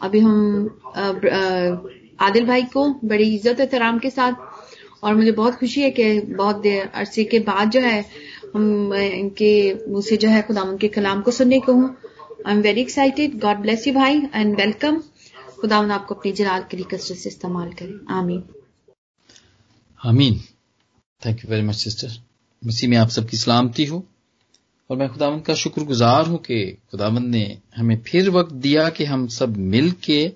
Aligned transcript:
ابھی 0.00 0.22
ہم 0.22 0.66
عادل 2.18 2.44
بھائی 2.44 2.62
کو 2.72 2.86
بڑی 3.02 3.34
عزت 3.36 3.60
احترام 3.60 3.98
کے 3.98 4.10
ساتھ، 4.10 4.34
اور 5.00 5.14
مجھے 5.14 5.32
بہت 5.32 5.58
خوشی 5.60 5.82
ہے 5.82 5.90
کہ 5.90 6.20
بہت 6.38 6.62
دیر 6.64 6.84
عرصے 6.92 7.24
کے 7.24 7.38
بعد 7.38 7.72
جو 7.72 7.82
ہے، 7.82 8.00
ہم 8.54 8.92
ان 9.12 9.28
کے 9.30 9.52
منہ 9.86 10.00
سے 10.00 10.16
جو 10.16 10.28
ہے 10.30 10.40
خدا 10.48 10.60
ان 10.60 10.76
کے 10.76 10.88
کلام 10.88 11.22
کو 11.22 11.30
سننے 11.30 11.58
کو 11.60 11.72
ہوں۔ 11.72 11.88
I 12.44 12.54
am 12.54 12.60
very 12.64 12.80
excited 12.80 13.42
God 13.42 13.58
bless 13.60 13.86
you 13.86 13.92
بھائی 13.92 14.20
اینڈ 14.32 14.58
ویلکم 14.58 15.00
خدا 15.62 15.78
ان 15.78 15.90
آپ 15.90 16.06
کو 16.08 16.14
اپنی 16.14 16.32
جلال 16.32 16.62
کے 16.68 16.76
لیے 16.76 16.96
کثرت 16.96 17.18
سے 17.18 17.28
استعمال 17.28 17.70
کرے۔ 17.78 17.92
آمین۔ 18.08 18.40
آمین۔ 20.00 20.38
Thank 21.22 21.44
you 21.44 21.50
very 21.50 21.62
much 21.62 21.76
sister 21.76 22.08
مسیح 22.62 22.88
میں 22.88 22.98
آپ 22.98 23.10
سب 23.12 23.28
کی 23.30 23.36
سلامتی 23.36 23.88
ہو۔ 23.88 24.00
اور 24.90 24.98
میں 24.98 25.08
خدا 25.08 25.38
کا 25.38 25.54
شکر 25.54 25.82
گزار 25.82 26.22
ہوں 26.26 26.38
کہ 26.38 26.76
خدا 26.92 27.08
نے 27.08 27.54
ہمیں 27.78 27.96
پھر 28.04 28.28
وقت 28.28 28.52
دیا 28.52 28.88
کہ 28.88 29.04
ہم 29.04 29.28
سب 29.28 29.56
مل 29.56 29.90
کے 29.90 30.30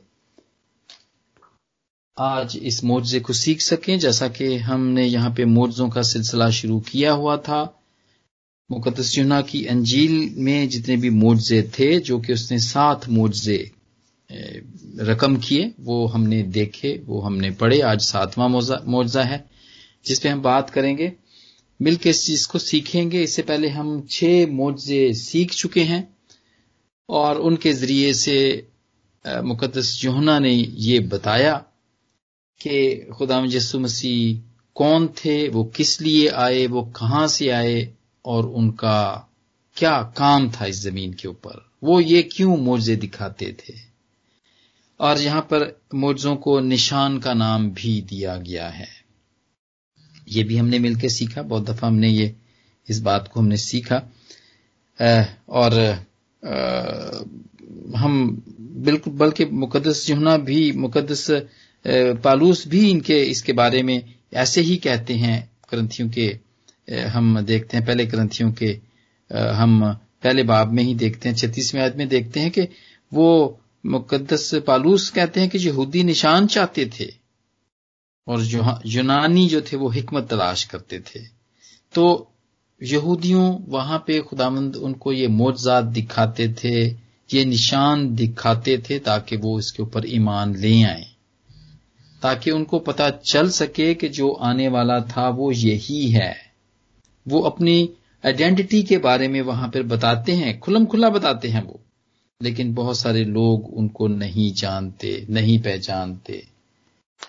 آج 2.17 2.59
اس 2.63 2.85
معجزے 2.85 3.21
کو 3.21 3.33
سیکھ 3.33 3.63
سکیں۔ 3.63 3.97
جیسا 3.97 4.29
کہ 4.29 4.59
ہم 4.59 4.89
نے 4.89 5.07
یہاں 5.07 5.31
پہ 5.31 5.45
معجزوں 5.45 5.89
کا 5.89 6.03
سلسلہ 6.03 6.51
شروع 6.51 6.81
کیا 6.81 7.13
ہوا 7.13 7.37
تھا۔ 7.37 7.67
مقدس 8.71 9.19
یونا 9.19 9.41
کی 9.41 9.69
انجیل 9.69 10.29
میں 10.37 10.67
جتنے 10.67 10.97
بھی 10.97 11.11
معجزے 11.11 11.63
تھے، 11.63 12.01
جو 12.01 12.19
کہ 12.19 12.33
اس 12.33 12.51
نے 12.51 12.59
سات 12.59 13.09
معجزے 13.09 13.65
رقم 15.03 15.37
کیے، 15.37 15.71
وہ 15.79 16.15
ہم 16.15 16.23
نے 16.25 16.43
دیکھے، 16.43 17.03
وہ 17.07 17.27
ہم 17.27 17.37
نے 17.37 17.51
پڑھے۔ 17.51 17.83
آج 17.83 18.03
ساتواں 18.03 18.49
معجزہ 18.87 19.19
ہے، 19.19 19.39
جس 20.03 20.23
پہ 20.23 20.29
ہم 20.29 20.41
بات 20.41 20.73
کریں 20.73 20.99
گے۔ 20.99 21.11
مل 21.81 21.95
کے 21.95 22.11
اس 22.11 22.27
چیز 22.27 22.47
کو 22.49 22.59
سیکھیں 22.59 23.11
گے۔ 23.11 23.23
اس 23.23 23.35
سے 23.35 23.43
پہلے 23.43 23.69
ہم 23.69 24.07
چھ 24.07 24.45
معجزے 24.53 25.13
سیکھ 25.13 25.57
چکے 25.57 25.85
ہیں 25.85 26.03
اور 27.07 27.37
ان 27.37 27.57
کے 27.57 27.73
ذریعے 27.73 28.13
سے 28.13 28.61
مقدس 29.43 29.99
جوہنا 29.99 30.39
نے 30.39 30.65
یہ 30.69 30.99
بتایا 31.01 31.59
کہ 32.61 33.05
خدا 33.19 33.41
یسو 33.53 33.81
مسیح 33.81 34.51
کون 34.73 35.09
تھے، 35.17 35.49
وہ 35.53 35.65
کس 35.75 36.01
لیے 36.01 36.31
آئے، 36.31 36.67
وہ 36.67 36.85
کہاں 36.85 37.27
سے 37.27 37.53
آئے 37.53 37.81
اور 38.23 38.45
ان 38.45 38.73
کا 38.73 39.21
کیا 39.75 40.03
کام 40.15 40.49
تھا 40.51 40.65
اس 40.65 40.77
زمین 40.77 41.15
کے 41.15 41.29
اوپر۔ 41.29 41.53
وہ 41.83 42.05
یہ 42.05 42.23
کیوں 42.23 42.57
موجے 42.57 42.95
دکھاتے 42.95 43.53
تھے؟ 43.53 43.75
اور 44.97 45.17
یہاں 45.17 45.43
پر 45.43 45.71
موجوں 45.93 46.37
کو 46.37 46.61
نشان 46.61 47.21
کا 47.21 47.35
نام 47.35 47.69
بھی 47.69 48.01
دیا 48.01 48.37
گیا 48.37 48.79
ہے۔ 48.79 49.04
یہ 50.27 50.45
بھی 50.45 50.61
ہم 50.61 50.69
نے 50.69 50.79
مل 50.79 50.95
کے 50.95 51.09
سیکھا، 51.09 51.43
بہت 51.43 51.69
دفعہ 51.69 51.91
ہم 51.91 51.97
نے 51.97 52.09
یہ، 52.09 52.29
اس 52.89 53.01
بات 53.01 53.31
کو 53.31 53.41
ہم 53.41 53.49
نے 53.49 53.57
سیکھا۔ 53.57 54.01
اور 55.47 55.73
ہم 58.01 58.35
بالکل، 58.85 59.11
بلکہ 59.11 59.45
مقدس 59.45 60.07
جہنا 60.07 60.37
بھی، 60.37 60.73
مقدس 60.73 61.31
پالوس 62.23 62.67
بھی 62.67 62.91
ان 62.91 63.01
کے، 63.01 63.31
اس 63.31 63.43
کے 63.43 63.53
بارے 63.53 63.83
میں 63.83 63.99
ایسے 64.31 64.63
ہی 64.63 64.77
کہتے 64.77 65.15
ہیں۔ 65.15 65.41
کرنتھیوں 65.71 66.09
کے 66.09 66.33
ہم 67.15 67.39
دیکھتے 67.49 67.77
ہیں، 67.77 67.85
پہلے 67.87 68.07
کرنتھیوں 68.07 68.53
کے 68.53 68.79
ہم 69.59 69.85
پہلے 70.21 70.43
باب 70.43 70.73
میں 70.73 70.85
ہی 70.85 70.95
دیکھتے 70.95 71.29
ہیں، 71.29 71.37
چھتیسویں 71.37 71.83
آیت 71.83 71.97
میں 71.97 72.07
دیکھتے 72.07 72.41
ہیں 72.41 72.51
کہ 72.51 72.63
وہ 73.13 73.55
مقدس 73.85 74.55
پالوس 74.65 75.13
کہتے 75.13 75.41
ہیں 75.41 75.49
کہ 75.49 75.59
یہودی 75.59 76.03
نشان 76.03 76.49
چاہتے 76.49 76.85
تھے۔ 76.85 77.11
اور 78.25 78.39
یونانی 78.85 79.49
جو 79.49 79.61
تھے 79.61 79.77
وہ 79.79 79.91
حکمت 79.97 80.31
تلاش 80.31 80.67
کرتے 80.67 80.99
تھے۔ 80.99 81.21
تو 81.93 82.25
یہودیوں 82.81 83.59
وہاں 83.67 83.99
پہ 83.99 84.21
خدامند 84.21 84.77
ان 84.81 84.93
کو 84.93 85.13
یہ 85.13 85.29
موجزات 85.29 85.97
دکھاتے 85.97 86.49
تھے، 86.49 86.93
یہ 87.33 87.45
نشان 87.45 88.19
دکھاتے 88.19 88.77
تھے 88.77 88.99
تاکہ 88.99 89.37
وہ 89.43 89.59
اس 89.59 89.73
کے 89.73 89.83
اوپر 89.83 90.03
ایمان 90.03 90.59
لے 90.59 90.85
آئیں۔ 90.85 91.05
تاکہ 92.21 92.51
ان 92.51 92.65
کو 92.65 92.79
پتا 92.79 93.11
چل 93.11 93.51
سکے 93.51 93.95
کہ 93.95 94.09
جو 94.09 94.37
آنے 94.41 94.69
والا 94.69 94.99
تھا 94.99 95.29
وہ 95.29 95.55
یہی 95.55 96.15
ہے۔ 96.15 96.33
وہ 97.27 97.47
اپنی 97.47 97.87
آئیڈینٹی 98.23 98.83
کے 98.83 98.99
بارے 98.99 99.29
میں 99.29 99.43
وہاں 99.43 99.69
پہ 99.69 99.83
بتاتے 99.83 100.37
ہیں، 100.37 100.61
کھلم 100.61 100.87
کھلا 100.87 101.09
بتاتے 101.09 101.51
ہیں 101.51 101.63
وہ۔ 101.67 101.75
لیکن 102.41 102.75
بہت 102.75 102.97
سارے 102.97 103.25
لوگ 103.25 103.79
ان 103.79 103.89
کو 103.89 104.09
نہیں 104.09 104.59
جانتے، 104.59 105.21
نہیں 105.29 105.65
پہچانتے۔ 105.65 106.54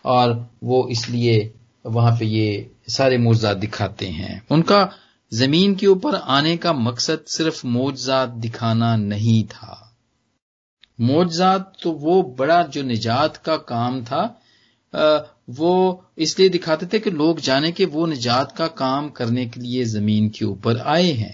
اور 0.01 0.35
وہ 0.61 0.87
اس 0.87 1.09
لیے 1.09 1.53
وہاں 1.83 2.11
پہ 2.19 2.25
یہ 2.25 2.63
سارے 2.87 3.17
موجزات 3.17 3.63
دکھاتے 3.63 4.11
ہیں۔ 4.11 4.39
ان 4.49 4.63
کا 4.63 4.87
زمین 5.31 5.75
کے 5.75 5.87
اوپر 5.87 6.19
آنے 6.23 6.57
کا 6.57 6.71
مقصد 6.71 7.27
صرف 7.27 7.65
موجزات 7.65 8.33
دکھانا 8.33 8.95
نہیں 8.95 9.51
تھا۔ 9.51 9.75
موجزات 10.99 11.77
تو 11.77 11.91
وہ 11.91 12.35
بڑا 12.35 12.61
جو 12.61 12.83
نجات 12.83 13.45
کا 13.45 13.57
کام 13.57 14.03
تھا 14.05 14.27
وہ 15.57 15.95
اس 16.15 16.39
لیے 16.39 16.49
دکھاتے 16.49 16.85
تھے 16.85 16.99
کہ 16.99 17.09
لوگ 17.09 17.35
جانے 17.35 17.71
کہ 17.71 17.85
وہ 17.85 18.07
نجات 18.07 18.57
کا 18.57 18.67
کام 18.67 19.09
کرنے 19.09 19.45
کے 19.45 19.61
لیے 19.61 19.83
زمین 19.83 20.29
کے 20.29 20.45
اوپر 20.45 20.75
آئے 20.83 21.13
ہیں۔ 21.13 21.33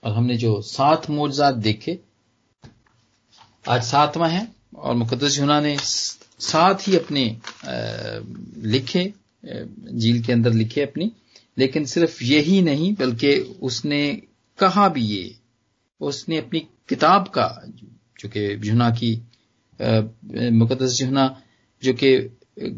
اور 0.00 0.12
ہم 0.12 0.26
نے 0.26 0.34
جو 0.34 0.60
سات 0.60 1.10
موجزات 1.10 1.54
دیکھے، 1.64 1.96
آج 3.66 3.84
ساتواں 3.84 4.30
ہے 4.30 4.44
اور 4.72 4.94
مقدس 4.94 5.38
یونا 5.38 5.60
نے 5.60 5.76
ساتھ 6.44 6.88
ہی 6.88 6.96
اپنے 6.96 7.24
لکھے 8.72 9.08
جیل 9.92 10.22
کے 10.22 10.32
اندر 10.32 10.52
لکھے 10.52 10.82
اپنی، 10.82 11.08
لیکن 11.56 11.84
صرف 11.84 12.22
یہی 12.22 12.60
نہیں، 12.60 12.92
بلکہ 12.98 13.42
اس 13.60 13.84
نے 13.84 14.02
کہا 14.58 14.86
بھی 14.88 15.04
یہ، 15.04 15.28
اس 16.00 16.28
نے 16.28 16.38
اپنی 16.38 16.60
کتاب 16.86 17.32
کا، 17.32 17.48
جو 18.18 18.28
کہ 18.28 18.54
جہنا 18.56 18.90
کی 18.90 19.14
مقدس 20.52 20.98
جہنا 20.98 21.28
جو 21.82 21.92
کہ 21.92 22.16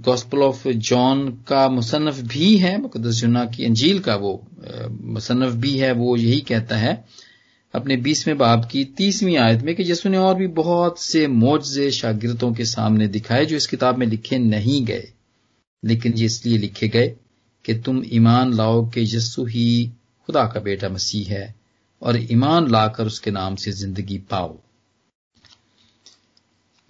گوسپل 0.06 0.42
آف 0.42 0.66
جان 0.80 1.18
کا 1.44 1.66
مصنف 1.68 2.20
بھی 2.28 2.50
ہے، 2.62 2.76
مقدس 2.76 3.20
جہنا 3.20 3.44
کی 3.44 3.64
انجیل 3.66 3.98
کا 3.98 4.14
وہ 4.20 4.36
مصنف 5.14 5.52
بھی 5.54 5.80
ہے، 5.82 5.90
وہ 5.92 6.18
یہی 6.20 6.40
کہتا 6.40 6.80
ہے 6.80 6.94
اپنے 7.76 7.96
بیسویں 7.96 8.34
باب 8.34 8.70
کی 8.70 8.84
تیسویں 8.84 9.36
آیت 9.36 9.62
میں 9.62 9.74
کہ 9.74 9.82
یسو 9.82 10.08
نے 10.08 10.16
اور 10.16 10.36
بھی 10.36 10.46
بہت 10.46 10.98
سے 10.98 11.26
معجزے 11.26 11.90
شاگردوں 11.90 12.54
کے 12.54 12.64
سامنے 12.64 13.06
دکھائے 13.06 13.44
جو 13.44 13.56
اس 13.56 13.68
کتاب 13.68 13.98
میں 13.98 14.06
لکھے 14.06 14.38
نہیں 14.38 14.86
گئے۔ 14.88 15.06
لیکن 15.82 16.12
یہ 16.14 16.24
اس 16.24 16.46
لیے 16.46 16.58
لکھے 16.58 16.88
گئے 16.92 17.14
کہ 17.62 17.80
تم 17.84 18.02
ایمان 18.10 18.56
لاؤ 18.56 18.84
کہ 18.84 19.00
یسو 19.00 19.44
ہی 19.44 19.90
خدا 20.26 20.46
کا 20.46 20.60
بیٹا 20.60 20.88
مسیح 20.88 21.24
ہے 21.24 21.52
اور 21.98 22.14
ایمان 22.14 22.72
لا 22.72 22.88
کر 22.88 23.06
اس 23.06 23.20
کے 23.20 23.30
نام 23.30 23.56
سے 23.56 23.70
زندگی 23.70 24.18
پاؤ۔ 24.18 24.56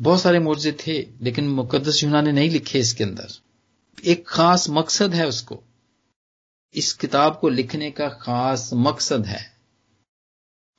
بہت 0.02 0.20
سارے 0.20 0.38
معجزے 0.38 0.70
تھے، 0.70 1.04
لیکن 1.20 1.48
مقدس 1.48 2.02
یونا 2.02 2.20
نے 2.20 2.32
نہیں 2.32 2.50
لکھے 2.50 2.78
اس 2.78 2.94
کے 2.94 3.04
اندر۔ 3.04 3.26
ایک 4.02 4.26
خاص 4.26 4.68
مقصد 4.68 5.14
ہے 5.14 5.24
اس 5.24 5.42
کو۔ 5.42 5.60
اس 6.72 6.94
کتاب 6.94 7.40
کو 7.40 7.48
لکھنے 7.48 7.90
کا 7.90 8.08
خاص 8.08 8.72
مقصد 8.72 9.26
ہے۔ 9.26 9.55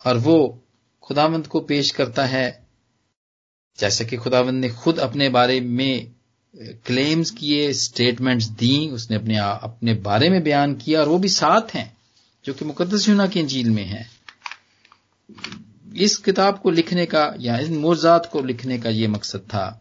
اور 0.03 0.15
وہ 0.23 0.53
خداوند 1.01 1.47
کو 1.47 1.59
پیش 1.59 1.93
کرتا 1.93 2.31
ہے۔ 2.31 2.51
جیسا 3.79 4.03
کہ 4.03 4.17
خداوند 4.17 4.61
نے 4.61 4.69
خود 4.69 4.99
اپنے 4.99 5.29
بارے 5.29 5.59
میں 5.59 5.99
کلیمز 6.83 7.31
کیے 7.31 7.67
اسٹیٹمنٹس 7.67 8.59
دیں، 8.59 8.93
اس 8.93 9.09
نے 9.09 9.15
اپنے 9.15 9.39
اپنے 9.39 9.93
بارے 9.93 10.29
میں 10.29 10.39
بیان 10.39 10.75
کیا 10.75 10.99
اور 10.99 11.07
وہ 11.07 11.17
بھی 11.17 11.29
ساتھ 11.29 11.75
ہیں، 11.75 11.85
جو 12.43 12.53
کہ 12.53 12.65
مقدس 12.65 13.07
یونا 13.07 13.25
کی 13.25 13.39
انجیل 13.39 13.69
میں 13.69 13.83
ہیں۔ 13.83 14.03
اس 15.93 16.19
کتاب 16.19 16.61
کو 16.63 16.69
لکھنے 16.69 17.05
کا 17.05 17.31
یا 17.39 17.55
ان 17.55 17.75
موزات 17.75 18.31
کو 18.31 18.41
لکھنے 18.41 18.77
کا 18.77 18.89
یہ 18.89 19.07
مقصد 19.07 19.49
تھا 19.49 19.77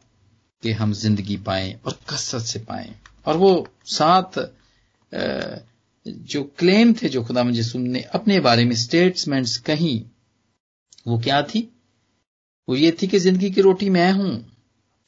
کہ 0.62 0.72
ہم 0.72 0.92
زندگی 0.92 1.36
پائیں 1.36 1.74
اور 1.82 1.92
کثرت 2.06 2.42
سے 2.42 2.58
پائیں۔ 2.58 2.94
اور 3.22 3.34
وہ 3.34 3.64
سات 3.84 4.38
جو 6.06 6.44
کلیم 6.44 6.92
تھے 6.98 7.08
جو 7.08 7.22
خدا 7.22 7.42
مجسم 7.42 7.82
نے 7.82 8.00
اپنے 8.12 8.40
بارے 8.40 8.64
میں 8.64 8.72
اسٹیٹمنٹس 8.72 9.62
کہیں، 9.62 10.08
وہ 11.06 11.18
کیا 11.18 11.40
تھی؟ 11.40 11.66
وہ 12.68 12.80
یہ 12.80 12.90
تھی 12.90 13.06
کہ 13.06 13.18
زندگی 13.18 13.48
کی 13.48 13.62
روٹی 13.62 13.90
میں 13.90 14.12
ہوں۔ 14.12 14.40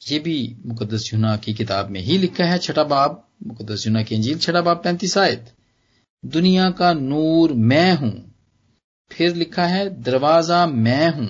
یہ 0.09 0.19
بھی 0.19 0.53
مقدس 0.65 1.13
یونا 1.13 1.35
کی 1.35 1.53
کتاب 1.53 1.91
میں 1.91 2.01
ہی 2.01 2.17
لکھا 2.17 2.53
ہے، 2.53 2.57
چھٹا 2.57 2.83
باب، 2.83 3.15
مقدس 3.45 3.87
یونا 3.87 4.01
کی 4.01 4.15
انجیل، 4.15 4.37
چھٹا 4.37 4.61
باب 4.61 4.83
پینتیس 4.83 5.17
آیت۔ 5.17 5.39
دنیا 6.23 6.71
کا 6.71 6.93
نور 6.93 7.49
میں 7.49 7.93
ہوں۔ 7.93 8.11
پھر 9.09 9.35
لکھا 9.35 9.69
ہے، 9.69 9.89
دروازہ 9.89 10.65
میں 10.65 11.07
ہوں۔ 11.07 11.27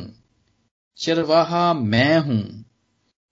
چرواہا 0.96 1.74
میں 1.74 2.20
ہوں۔ 2.20 2.42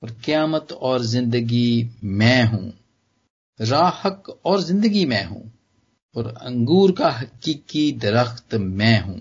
اور 0.02 0.10
قیامت 0.26 0.72
اور 0.72 1.00
زندگی 1.00 1.88
میں 2.02 2.44
ہوں۔ 2.44 2.72
راہک 3.70 4.30
اور 4.42 4.60
زندگی 4.60 5.06
میں 5.06 5.26
ہوں۔ 5.26 5.44
اور 6.18 6.26
انگور 6.42 6.90
کا 6.90 7.22
حقیقی 7.22 7.92
درخت 7.92 8.56
میں 8.56 9.02
ہوں۔ 9.02 9.20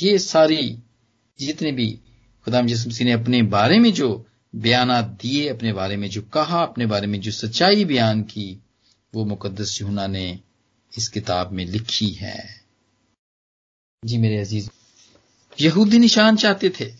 یہ 0.00 0.18
ساری 0.18 0.76
جتنے 1.38 1.72
بھی 1.72 1.96
خدا 2.46 2.60
جسم 2.60 2.90
سی 2.90 3.04
نے 3.04 3.12
اپنے 3.12 3.42
بارے 3.42 3.78
میں 3.78 3.90
جو 3.90 4.22
بیانات 4.52 5.22
دیے، 5.22 5.50
اپنے 5.50 5.72
بارے 5.72 5.96
میں 5.96 6.08
جو 6.08 6.22
کہا، 6.22 6.62
اپنے 6.62 6.86
بارے 6.86 7.06
میں 7.06 7.18
جو 7.18 7.30
سچائی 7.30 7.84
بیان 7.84 8.22
کی، 8.22 8.54
وہ 9.14 9.24
مقدس 9.24 9.80
یونا 9.80 10.06
نے 10.06 10.36
اس 10.96 11.10
کتاب 11.10 11.52
میں 11.52 11.64
لکھی 11.64 12.20
ہے۔ 12.20 12.38
جی 14.02 14.18
میرے 14.18 14.40
عزیز، 14.40 14.70
یہودی 15.58 15.98
نشان 15.98 16.36
چاہتے 16.36 16.68
تھے۔ 16.68 16.90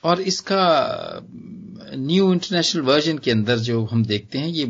اور 0.00 0.16
اس 0.16 0.42
کا 0.42 0.88
نیو 1.96 2.28
انٹرنیشنل 2.28 2.88
ورژن 2.88 3.18
کے 3.18 3.32
اندر 3.32 3.58
جو 3.58 3.86
ہم 3.92 4.02
دیکھتے 4.02 4.38
ہیں، 4.38 4.48
یہ 4.48 4.64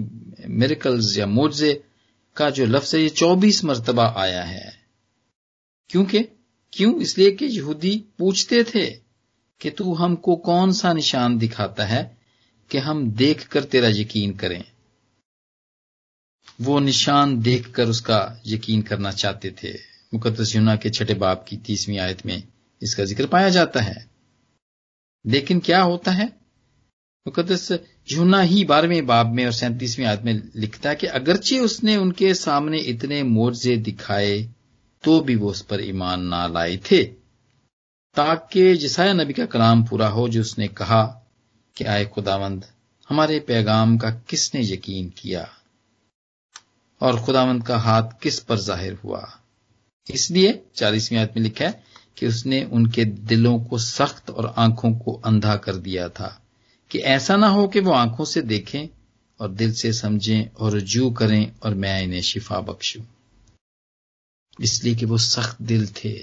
میریکلز 0.49 1.19
یا 1.19 1.27
مورزے 1.27 1.79
کا 2.35 2.51
جو 2.51 2.67
لفظ 2.67 2.95
ہے، 2.95 3.01
یہ 3.01 3.09
چوبیس 3.09 3.65
مرتبہ 3.65 4.13
آیا 4.15 4.51
ہے۔ 4.51 4.71
کیونکہ؟ 5.89 6.19
کیوں؟ 6.71 6.95
اس 6.95 7.19
لیے 7.19 7.31
کہ 7.31 7.45
یہودی 7.45 8.03
پوچھتے 8.17 8.63
تھے 8.63 9.01
کہ 9.59 9.71
تو 9.77 10.05
ہم 10.05 10.17
کو 10.17 10.37
کون 10.37 10.73
سا 10.73 10.93
نشان 10.93 11.41
دکھاتا 11.41 11.89
ہے 11.89 12.15
کہ 12.69 12.79
ہم 12.79 13.11
دیکھ 13.11 13.49
کر 13.49 13.67
تیرا 13.67 13.87
یقین 13.89 14.33
کریں۔ 14.33 14.63
وہ 16.59 16.81
نشان 16.81 17.45
دیکھ 17.45 17.73
کر 17.73 17.87
اس 17.87 18.01
کا 18.01 18.35
یقین 18.45 18.83
کرنا 18.83 19.13
چاہتے 19.13 19.51
تھے۔ 19.51 19.73
مقدس 20.13 20.55
یونا 20.55 20.77
کے 20.77 20.89
چھٹے 20.89 21.15
باپ 21.15 21.47
کی 21.47 21.57
تیسویں 21.57 21.99
آیت 21.99 22.27
میں 22.27 22.39
اس 22.81 22.95
کا 22.95 23.05
ذکر 23.05 23.27
پایا 23.27 23.49
جاتا 23.49 23.85
ہے۔ 23.85 24.05
لیکن 25.25 25.61
کیا 25.61 25.85
ہوتا 25.85 26.19
ہے؟ 26.19 26.27
مقدس 27.27 27.73
جھونا 28.09 28.45
ہی 28.45 28.65
بارہویں 28.65 29.01
باب 29.01 29.35
میں 29.35 29.45
اور 29.45 29.53
سینتیسویں 29.53 30.07
آدمی 30.07 30.33
لکھتا 30.55 30.91
ہے 30.91 30.97
کہ 30.97 31.09
اگرچہ 31.13 31.55
اس 31.55 31.85
نے 31.85 31.97
ان 31.97 32.13
کے 32.13 32.35
سامنے 32.35 32.77
اتنے 32.77 33.23
مورزے 33.23 33.77
دکھائے، 33.77 34.47
تو 35.01 35.21
بھی 35.21 35.35
وہ 35.35 35.51
اس 35.51 35.69
پر 35.69 35.79
ایمان 35.79 36.31
نہ 36.31 36.47
لائے 36.53 36.77
تھے۔ 36.77 37.15
تاکہ 38.15 38.75
جسایہ 38.75 39.13
نبی 39.13 39.33
کا 39.33 39.47
کلام 39.47 39.83
پورا 39.83 40.11
ہو، 40.13 40.29
جو 40.29 40.41
اس 40.41 40.59
نے 40.59 40.69
کہا 40.69 41.21
کہ 41.75 41.87
آئے 41.87 42.05
خداوند، 42.17 42.65
ہمارے 43.11 43.41
پیغام 43.41 43.99
کا 43.99 44.11
کس 44.27 44.55
نے 44.55 44.61
یقین 44.61 45.09
کیا؟ 45.09 45.45
اور 46.99 47.15
خداوند 47.15 47.63
کا 47.63 47.77
ہاتھ 47.77 48.15
کس 48.21 48.47
پر 48.47 48.57
ظاہر 48.57 48.93
ہوا؟ 49.05 49.21
اس 50.09 50.31
لیے 50.31 50.53
چالیسویں 50.73 51.21
آدمی 51.21 51.43
لکھا 51.43 51.65
ہے 51.65 51.71
کہ 52.15 52.27
اس 52.27 52.47
نے 52.47 52.65
ان 52.71 52.87
کے 52.87 53.05
دلوں 53.05 53.59
کو 53.59 53.79
سخت 53.79 54.31
اور 54.31 54.45
آنکھوں 54.57 54.95
کو 54.95 55.21
اندھا 55.25 55.57
کر 55.57 55.77
دیا 55.77 56.09
تھا۔ 56.09 56.31
کہ 56.95 57.05
ایسا 57.05 57.37
نہ 57.37 57.47
ہو 57.47 57.69
کہ 57.69 57.81
وہ 57.81 57.95
آنکھوں 57.95 58.25
سے 58.25 58.41
دیکھیں 58.41 58.87
اور 59.37 59.49
دل 59.49 59.75
سے 59.75 59.93
سمجھیں 59.93 60.45
اور 60.53 60.73
رجوع 60.73 61.11
کریں 61.11 61.47
اور 61.59 61.73
میں 61.73 62.05
انہیں 62.05 62.21
شفا 62.21 62.61
بخشوں۔ 62.61 63.05
اس 64.59 64.85
لیے 64.85 64.95
کہ 64.95 65.07
وہ 65.07 65.17
سخت 65.17 65.59
دل 65.59 65.87
تھے۔ 65.87 66.23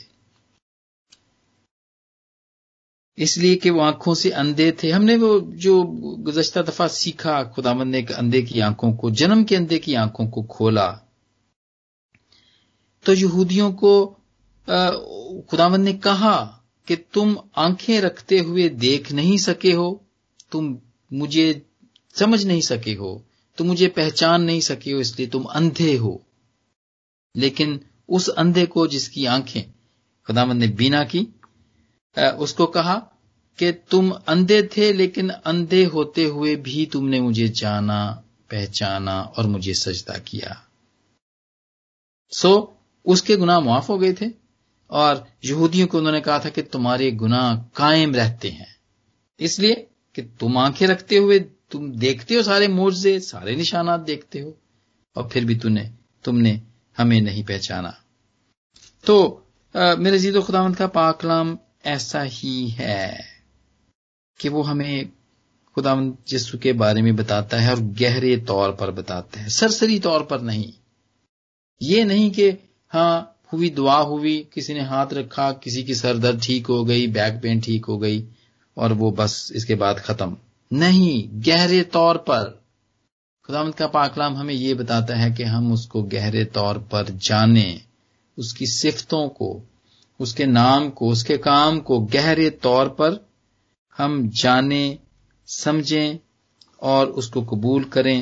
اس 3.15 3.37
لیے 3.37 3.57
کہ 3.57 3.71
وہ 3.71 3.81
آنکھوں 3.81 4.15
سے 4.15 4.33
اندھے 4.33 4.71
تھے۔ 4.71 4.91
ہم 4.91 5.03
نے 5.03 5.15
وہ 5.15 5.39
جو 5.53 5.83
گزشتہ 6.27 6.59
دفعہ 6.59 6.87
سیکھا 6.87 7.43
خدا 7.43 7.73
مند 7.73 7.91
نے 7.91 8.01
اندھے 8.17 8.41
کی 8.41 8.61
آنکھوں 8.61 8.93
کو، 8.93 9.09
جنم 9.09 9.43
کے 9.43 9.57
اندھے 9.57 9.79
کی 9.79 9.95
آنکھوں 9.95 10.27
کو 10.27 10.43
کھولا۔ 10.43 10.93
تو 13.03 13.13
یہودیوں 13.13 13.71
کو 13.71 14.17
خداون 15.51 15.81
نے 15.81 15.93
کہا 15.93 16.59
کہ 16.85 16.95
تم 17.11 17.33
آنکھیں 17.55 18.01
رکھتے 18.01 18.39
ہوئے 18.39 18.69
دیکھ 18.69 19.13
نہیں 19.13 19.37
سکے 19.37 19.73
ہو۔ 19.73 20.10
تم 20.51 20.75
مجھے 21.11 21.53
سمجھ 22.15 22.45
نہیں 22.45 22.61
سکے 22.61 22.95
ہو، 22.95 23.19
تم 23.57 23.65
مجھے 23.65 23.89
پہچان 23.89 24.45
نہیں 24.45 24.59
سکے 24.59 24.93
ہو، 24.93 24.97
اس 24.97 25.17
لیے 25.17 25.27
تم 25.27 25.47
اندھے 25.53 25.97
ہو۔ 25.97 26.17
لیکن 27.35 27.77
اس 28.07 28.29
اندھے 28.37 28.65
کو 28.65 28.87
جس 28.87 29.09
کی 29.09 29.27
آنکھیں 29.27 29.63
خداون 30.23 30.57
نے 30.57 30.67
بینا 30.67 31.03
کی 31.03 31.25
اس 32.15 32.53
کو 32.53 32.67
کہا 32.67 32.99
کہ 33.55 33.71
تم 33.89 34.13
اندھے 34.27 34.61
تھے 34.61 34.93
لیکن 34.93 35.31
اندھے 35.45 35.85
ہوتے 35.85 36.25
ہوئے 36.25 36.55
بھی 36.55 36.85
تم 36.85 37.09
نے 37.09 37.19
مجھے 37.19 37.47
جانا، 37.47 38.21
پہچانا 38.47 39.19
اور 39.19 39.45
مجھے 39.45 39.73
سجدہ 39.73 40.13
کیا۔ 40.25 40.53
سو، 42.31 42.65
اس 43.05 43.23
کے 43.23 43.35
گناہ 43.35 43.59
معاف 43.59 43.89
ہو 43.89 44.01
گئے 44.01 44.13
تھے 44.13 44.25
اور 44.87 45.15
یہودیوں 45.43 45.87
کو 45.87 45.97
انہوں 45.97 46.11
نے 46.11 46.21
کہا 46.21 46.37
تھا 46.37 46.49
کہ 46.49 46.61
تمہارے 46.71 47.11
گناہ 47.21 47.63
قائم 47.73 48.15
رہتے 48.15 48.51
ہیں۔ 48.51 48.71
اس 49.37 49.59
لیے 49.59 49.75
کہ 50.15 50.21
تم 50.39 50.57
آنکھیں 50.57 50.87
رکھتے 50.87 51.17
ہوئے 51.17 51.39
تم 51.69 51.91
دیکھتے 52.01 52.35
ہو 52.35 52.41
سارے 52.43 52.67
مورزے 52.69 53.19
سارے 53.21 53.55
نشانات 53.55 54.05
دیکھتے 54.07 54.41
ہو، 54.41 54.51
اور 55.15 55.23
پھر 55.31 55.45
بھی 55.45 55.55
تم 55.59 55.69
نے 55.69 55.83
تم 56.25 56.37
نے 56.37 56.53
ہمیں 56.97 57.19
نہیں 57.21 57.47
پہچانا۔ 57.47 57.91
تو 59.03 59.15
میرے 59.75 60.17
زید 60.17 60.35
و 60.35 60.41
خداوند 60.41 60.75
کا 60.75 60.87
پاکلام 60.93 61.55
ایسا 61.83 62.23
ہی 62.33 62.69
ہے 62.79 63.05
کہ 64.39 64.49
وہ 64.49 64.67
ہمیں 64.69 65.03
خداوند 65.77 66.11
جسو 66.25 66.57
کے 66.57 66.73
بارے 66.73 67.01
میں 67.01 67.11
بتاتا 67.13 67.61
ہے 67.61 67.69
اور 67.69 67.77
گہرے 68.01 68.35
طور 68.47 68.71
پر 68.71 68.91
بتاتا 68.91 69.43
ہے، 69.43 69.49
سرسری 69.49 69.99
طور 69.99 70.21
پر 70.21 70.39
نہیں۔ 70.41 70.71
یہ 71.81 72.03
نہیں 72.03 72.29
کہ 72.29 72.51
ہاں 72.91 73.21
ہوئی 73.53 73.69
دعا 73.69 74.01
ہوئی، 74.01 74.41
کسی 74.51 74.73
نے 74.73 74.79
ہاتھ 74.81 75.13
رکھا، 75.13 75.51
کسی 75.53 75.81
کی 75.83 75.93
سر 75.93 76.17
درد 76.17 76.41
ٹھیک 76.43 76.69
ہو 76.69 76.87
گئی، 76.87 77.07
بیک 77.09 77.41
پین 77.41 77.59
ٹھیک 77.59 77.85
ہو 77.87 78.01
گئی 78.01 78.21
اور 78.73 78.91
وہ 78.91 79.11
بس 79.11 79.51
اس 79.55 79.65
کے 79.65 79.75
بعد 79.75 79.95
ختم۔ 79.95 80.33
نہیں، 80.71 81.49
گہرے 81.49 81.83
طور 81.83 82.15
پر۔ 82.15 82.53
خدامت 83.47 83.77
کا 83.77 83.87
پاکلام 83.87 84.35
ہمیں 84.35 84.53
یہ 84.53 84.73
بتاتا 84.73 85.21
ہے 85.21 85.29
کہ 85.31 85.43
ہم 85.43 85.71
اس 85.71 85.87
کو 85.87 86.01
گہرے 86.01 86.45
طور 86.45 86.75
پر 86.75 87.03
جانیں، 87.19 87.77
اس 88.37 88.53
کی 88.53 88.65
صفتوں 88.65 89.29
کو، 89.29 89.61
اس 90.19 90.33
کے 90.33 90.45
نام 90.45 90.91
کو، 90.91 91.09
اس 91.09 91.23
کے 91.23 91.37
کام 91.37 91.79
کو 91.79 92.05
گہرے 92.13 92.49
طور 92.49 92.87
پر 92.87 93.15
ہم 93.99 94.29
جانیں، 94.33 94.95
سمجھیں 95.47 96.13
اور 96.77 97.07
اس 97.07 97.29
کو 97.29 97.41
قبول 97.41 97.83
کریں 97.83 98.21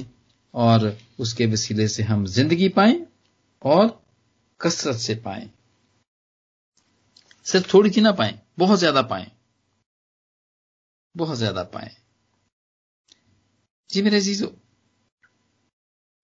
اور 0.51 0.79
اس 1.17 1.33
کے 1.33 1.45
وسیلے 1.45 1.87
سے 1.87 2.03
ہم 2.03 2.25
زندگی 2.25 2.69
پائیں 2.69 3.05
اور 3.59 3.89
کثرت 4.57 4.95
سے 4.95 5.15
پائیں۔ 5.15 5.45
صرف 7.45 7.67
تھوڑی 7.67 7.91
سی 7.91 8.01
نہ 8.01 8.09
پائیں، 8.09 8.59
بہت 8.59 8.79
زیادہ 8.79 9.01
پائیں۔ 9.09 9.38
بہت 11.15 11.39
زیادہ 11.39 11.63
پائیں۔ 11.71 11.89
جی 13.89 14.01
میرے 14.01 14.17
عزیزو، 14.17 14.47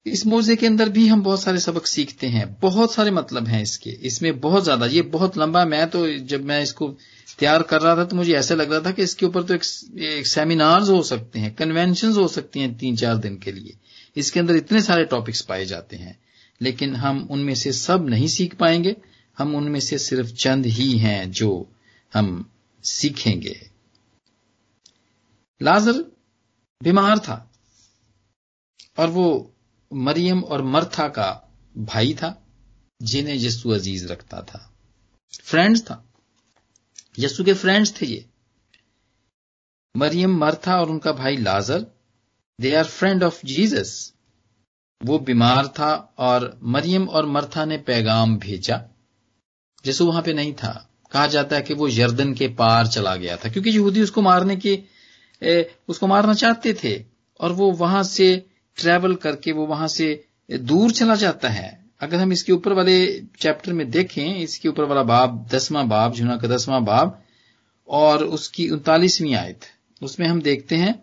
اس 0.05 0.25
موضے 0.25 0.55
کے 0.55 0.67
اندر 0.67 0.87
بھی 0.87 1.09
ہم 1.09 1.21
بہت 1.21 1.39
سارے 1.39 1.57
سبق 1.57 1.87
سیکھتے 1.87 2.27
ہیں، 2.29 2.45
بہت 2.61 2.91
سارے 2.91 3.11
مطلب 3.11 3.47
ہیں 3.47 3.61
اس 3.61 3.79
کے۔ 3.79 3.95
اس 3.99 4.21
میں 4.21 4.31
بہت 4.31 4.65
زیادہ، 4.65 4.87
یہ 4.91 5.01
بہت 5.01 5.37
لمبا، 5.37 5.63
میں 5.63 5.85
تو 5.85 6.05
جب 6.17 6.41
میں 6.41 6.61
اس 6.61 6.73
کو 6.73 6.95
تیار 7.37 7.61
کر 7.61 7.81
رہا 7.81 7.93
تھا 7.93 8.03
تو 8.03 8.15
مجھے 8.15 8.35
ایسا 8.35 8.55
لگ 8.55 8.63
رہا 8.63 8.79
تھا 8.79 8.91
کہ 8.91 9.01
اس 9.01 9.15
کے 9.15 9.25
اوپر 9.25 9.43
تو 9.43 9.53
ایک 9.53 10.27
سیمینارز 10.27 10.89
ہو 10.89 11.01
سکتے 11.03 11.39
ہیں 11.39 11.49
کنوینشنز 11.49 12.17
ہو 12.17 12.27
سکتی 12.27 12.59
ہیں 12.59 12.73
تین 12.79 12.97
چار 12.97 13.15
دن 13.15 13.37
کے 13.37 13.51
لیے۔ 13.51 13.71
اس 14.15 14.31
کے 14.31 14.39
اندر 14.39 14.55
اتنے 14.55 14.79
سارے 14.79 15.05
ٹاپکس 15.05 15.45
پائے 15.47 15.65
جاتے 15.65 15.97
ہیں، 15.97 16.13
لیکن 16.59 16.95
ہم 16.95 17.25
ان 17.29 17.39
میں 17.39 17.55
سے 17.55 17.71
سب 17.71 18.03
نہیں 18.03 18.27
سیکھ 18.27 18.55
پائیں 18.55 18.83
گے۔ 18.83 18.93
ہم 19.39 19.55
ان 19.55 19.71
میں 19.71 19.79
سے 19.79 19.97
صرف 19.97 20.33
چند 20.33 20.65
ہی 20.65 20.99
ہیں 20.99 21.25
جو 21.25 21.63
ہم 22.15 22.41
سیکھیں 22.83 23.41
گے۔ 23.41 23.74
لازر 25.59 25.91
بیمار 26.83 27.15
تھا 27.15 27.47
اور 28.95 29.07
وہ 29.07 29.43
مریم 29.91 30.45
اور 30.45 30.59
مرتھا 30.59 31.07
کا 31.07 31.39
بھائی 31.75 32.13
تھا 32.13 32.33
جنہیں 32.99 33.35
یسو 33.35 33.75
عزیز 33.75 34.11
رکھتا 34.11 34.41
تھا۔ 34.41 34.59
فرینڈز 35.43 35.85
تھا۔ 35.85 36.01
یسو 37.17 37.43
کے 37.43 37.53
فرینڈز 37.53 37.93
تھے 37.93 38.07
یہ۔ 38.07 38.19
مریم، 39.95 40.39
مرتھا 40.39 40.73
اور 40.73 40.87
ان 40.87 40.99
کا 40.99 41.11
بھائی 41.11 41.35
لازر 41.37 41.79
they 42.61 42.77
are 42.77 42.83
friend 42.83 43.23
of 43.23 43.41
Jesus 43.43 44.11
وہ 45.07 45.19
بیمار 45.19 45.65
تھا 45.65 46.05
اور 46.15 46.57
مریم 46.61 47.09
اور 47.09 47.23
مرتھا 47.23 47.65
نے 47.65 47.77
پیغام 47.77 48.37
بھیجا۔ 48.37 48.77
جسو 49.83 50.07
وہاں 50.07 50.21
پہ 50.21 50.31
نہیں 50.31 50.51
تھا۔ 50.51 50.85
کہا 51.11 51.25
جاتا 51.25 51.55
ہے 51.55 51.61
کہ 51.61 51.73
وہ 51.73 51.91
یردن 51.91 52.33
کے 52.33 52.47
پار 52.47 52.85
چلا 52.85 53.15
گیا 53.15 53.35
تھا، 53.35 53.49
کیونکہ 53.49 53.69
یہودی 53.69 54.01
اس 54.01 54.11
کو 54.11 54.21
مارنے 54.21 54.55
کے 54.55 54.81
اس 55.87 55.99
کو 55.99 56.07
مارنا 56.07 56.33
چاہتے 56.33 56.73
تھے 56.73 57.03
اور 57.39 57.49
وہ 57.49 57.71
وہاں 57.79 58.03
سے 58.03 58.39
ٹریول 58.77 59.15
کر 59.15 59.35
کے 59.35 59.53
وہ 59.53 59.67
وہاں 59.67 59.87
سے 59.87 60.15
دور 60.49 60.89
چلا 60.89 61.15
جاتا 61.15 61.53
ہے۔ 61.55 61.69
اگر 62.01 62.19
ہم 62.19 62.29
اس 62.29 62.43
کے 62.43 62.51
اوپر 62.51 62.71
والے 62.71 63.19
چیپٹر 63.39 63.73
میں 63.73 63.85
دیکھیں، 63.85 64.35
اس 64.37 64.59
کے 64.59 64.67
اوپر 64.67 64.83
والا 64.83 65.01
باب، 65.01 65.51
دسواں 65.51 65.83
باب 65.83 66.15
جنا 66.15 66.37
کا 66.37 66.47
دسواں 66.55 66.79
باب، 66.79 67.09
اور 67.87 68.19
اس 68.19 68.49
کی 68.49 68.67
انتالیسویں 68.69 69.35
آیت، 69.35 69.65
اس 70.01 70.19
میں 70.19 70.27
ہم 70.27 70.39
دیکھتے 70.39 70.77
ہیں، 70.77 70.93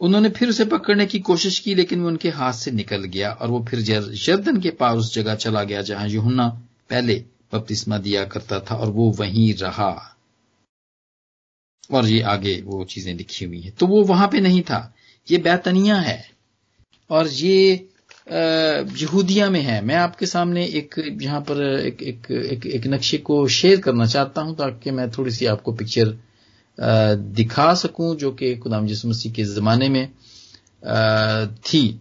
انہوں 0.00 0.20
نے 0.20 0.28
پھر 0.28 0.48
اسے 0.48 0.64
پکڑنے 0.64 1.06
کی 1.06 1.18
کوشش 1.18 1.60
کی، 1.60 1.74
لیکن 1.74 2.00
وہ 2.00 2.08
ان 2.08 2.16
کے 2.16 2.30
ہاتھ 2.30 2.56
سے 2.56 2.70
نکل 2.70 3.04
گیا 3.04 3.30
اور 3.30 3.48
وہ 3.48 3.58
پھر 3.70 3.80
جردن 4.16 4.60
کے 4.60 4.70
پاس 4.70 4.98
اس 4.98 5.14
جگہ 5.14 5.34
چلا 5.34 5.64
گیا 5.64 5.80
جہاں 5.80 6.08
یونا 6.08 6.48
پہلے 6.88 7.22
بپتسمہ 7.52 7.96
دیا 7.96 8.24
کرتا 8.24 8.58
تھا 8.58 8.74
اور 8.74 8.88
وہ 8.88 9.12
وہیں 9.18 9.60
رہا۔ 9.60 9.98
اور 11.90 12.04
یہ 12.04 12.24
آگے 12.24 12.60
وہ 12.64 12.84
چیزیں 12.84 13.14
لکھی 13.14 13.46
ہوئی 13.46 13.64
ہیں۔ 13.64 13.70
تو 13.78 13.86
وہ 13.86 14.04
وہاں 14.08 14.28
پہ 14.28 14.36
نہیں 14.36 14.62
تھا۔ 14.62 14.88
یہ 15.28 15.38
بیتنیا 15.38 16.06
ہے۔ 16.06 16.22
اور 17.06 17.24
یہ 17.32 17.76
یہودیہ 19.00 19.44
میں 19.44 19.64
ہے۔ 19.64 19.80
میں 19.80 19.96
آپ 19.96 20.18
کے 20.18 20.26
سامنے 20.26 20.64
ایک 20.64 20.98
یہاں 21.20 21.40
پر 21.40 21.56
ایک 21.56 22.02
ایک, 22.02 22.30
ایک, 22.30 22.66
ایک 22.66 22.86
نقشے 22.86 23.18
کو 23.18 23.48
شیئر 23.48 23.80
کرنا 23.80 24.06
چاہتا 24.06 24.42
ہوں 24.42 24.54
تاکہ 24.54 24.90
میں 24.90 25.06
تھوڑی 25.06 25.30
سی 25.30 25.48
آپ 25.48 25.62
کو 25.62 25.72
پکچر 25.72 26.12
دکھا 27.14 27.74
سکوں 27.74 28.14
جو 28.14 28.30
کہ 28.30 28.60
خدام 28.64 28.86
جس 28.86 29.04
مسیح 29.04 29.32
کے 29.32 29.44
زمانے 29.44 29.88
میں 29.88 30.06
تھی۔ 31.62 31.96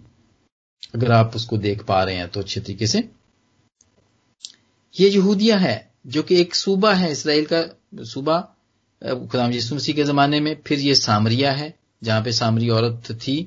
اگر 0.94 1.10
آپ 1.10 1.32
اس 1.36 1.46
کو 1.46 1.58
دیکھ 1.58 1.84
پا 1.86 2.06
رہے 2.06 2.16
ہیں 2.16 2.28
تو 2.32 2.40
اچھے 2.40 2.62
طریقے 2.62 2.86
سے۔ 2.86 3.00
یہ 5.00 5.10
یہودیہ 5.10 5.54
ہے 5.62 5.80
جو 6.06 6.24
کہ 6.24 6.36
ایک 6.36 6.56
صوبہ 6.56 6.90
ہے 6.90 7.12
اسرائیل 7.12 7.46
کا 7.46 7.64
صوبہ۔ 8.04 8.42
خدام 9.02 9.52
یسو 9.52 9.76
مسیح 9.76 9.94
کے 9.94 10.04
زمانے 10.06 10.40
میں 10.40 10.54
پھر 10.64 10.78
یہ 10.80 10.94
سامریا 10.94 11.58
ہے، 11.60 11.70
جہاں 12.04 12.22
پہ 12.22 12.32
سامری 12.32 12.70
عورت 12.70 13.12
تھی، 13.22 13.38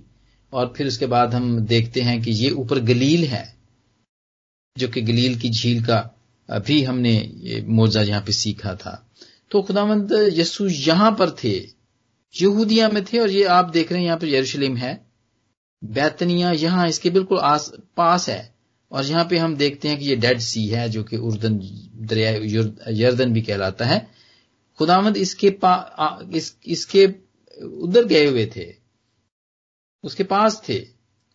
اور 0.52 0.66
پھر 0.66 0.86
اس 0.86 0.98
کے 0.98 1.06
بعد 1.06 1.28
ہم 1.28 1.44
دیکھتے 1.66 2.02
ہیں 2.02 2.18
کہ 2.20 2.30
یہ 2.32 2.50
اوپر 2.52 2.80
گلیل 2.88 3.26
ہے، 3.26 3.44
جو 4.76 4.88
کہ 4.88 5.00
گلیل 5.00 5.34
کی 5.34 5.48
جھیل 5.50 5.82
کا 5.84 6.02
بھی 6.48 6.86
ہم 6.86 6.98
نے 7.00 7.14
موزہ 7.68 7.98
یہاں 7.98 8.20
پہ 8.20 8.32
سیکھا 8.32 8.72
تھا۔ 8.74 8.96
تو 9.50 9.62
خدا 9.62 9.84
مند 9.84 10.12
یسو 10.36 10.66
یہاں 10.68 11.10
پر 11.10 11.30
تھے، 11.40 11.54
یہودیاں 12.34 12.88
میں 12.92 13.00
تھے، 13.06 13.18
اور 13.20 13.28
یہ 13.28 13.48
آپ 13.50 13.72
دیکھ 13.74 13.92
رہے 13.92 14.00
ہیں 14.00 14.06
یہاں 14.06 14.16
پہ 14.16 14.26
یروشلم 14.26 14.76
ہے۔ 14.76 14.94
بیتنیا 15.82 16.50
یہاں 16.56 16.86
اس 16.86 16.98
کے 17.00 17.10
بالکل 17.10 17.38
آس 17.42 17.70
پاس 17.94 18.28
ہے، 18.28 18.42
اور 18.90 19.04
یہاں 19.04 19.24
پہ 19.24 19.38
ہم 19.38 19.54
دیکھتے 19.54 19.88
ہیں 19.88 19.96
کہ 19.96 20.04
یہ 20.04 20.16
ڈیڈ 20.16 20.40
سی 20.42 20.64
ہے، 20.74 20.88
جو 20.88 21.04
کہ 21.04 21.16
اردن 21.20 21.58
دریا 22.10 22.30
یردن 22.98 23.32
بھی 23.32 23.40
کہلاتا 23.40 23.88
ہے۔ 23.88 23.98
خدامد 24.78 25.10
اس 25.14 25.34
کے 25.34 25.50
پا 25.50 25.72
اس, 26.32 26.54
اس 26.62 26.86
کے 26.86 27.06
ادھر 27.56 28.08
گئے 28.08 28.26
ہوئے 28.26 28.46
تھے۔ 28.46 28.72
اس 30.02 30.14
کے 30.14 30.24
پاس 30.24 30.62
تھے۔ 30.62 30.84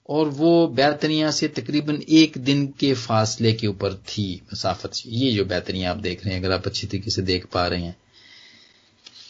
اور 0.03 0.27
وہ 0.37 0.67
بیتنیا 0.67 1.31
سے 1.31 1.47
تقریباً 1.47 1.99
ایک 2.07 2.35
دن 2.35 2.71
کے 2.71 2.93
فاصلے 2.93 3.51
کے 3.51 3.67
اوپر 3.67 3.95
تھی۔ 4.05 4.39
مسافت 4.51 4.87
یہ 5.05 5.31
جو 5.31 5.45
بیتنیا 5.45 5.91
آپ 5.91 5.97
دیکھ 6.03 6.27
رہے 6.27 6.35
ہیں 6.35 6.39
اگر 6.39 6.51
آپ 6.51 6.67
اچھی 6.67 6.87
طریقے 6.87 7.09
سے 7.09 7.21
دیکھ 7.21 7.47
پا 7.47 7.69
رہے 7.69 7.81
ہیں۔ 7.81 7.91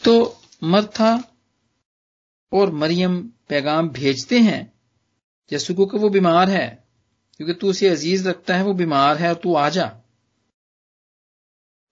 تو 0.02 0.34
مرتھا 0.62 1.14
اور 2.50 2.68
مریم 2.68 3.28
پیغام 3.48 3.88
بھیجتے 3.88 4.38
ہیں 4.38 4.64
جسو 5.50 5.86
کہ 5.86 5.98
وہ 5.98 6.08
بیمار 6.08 6.48
ہے 6.48 6.76
کیونکہ 7.36 7.54
تو 7.54 7.68
اسے 7.68 7.90
عزیز 7.90 8.26
رکھتا 8.26 8.58
ہے 8.58 8.62
وہ 8.62 8.72
بیمار 8.72 9.16
ہے 9.16 9.26
اور 9.26 9.34
تو 9.34 9.56
آ 9.56 9.68
جا۔ 9.68 9.84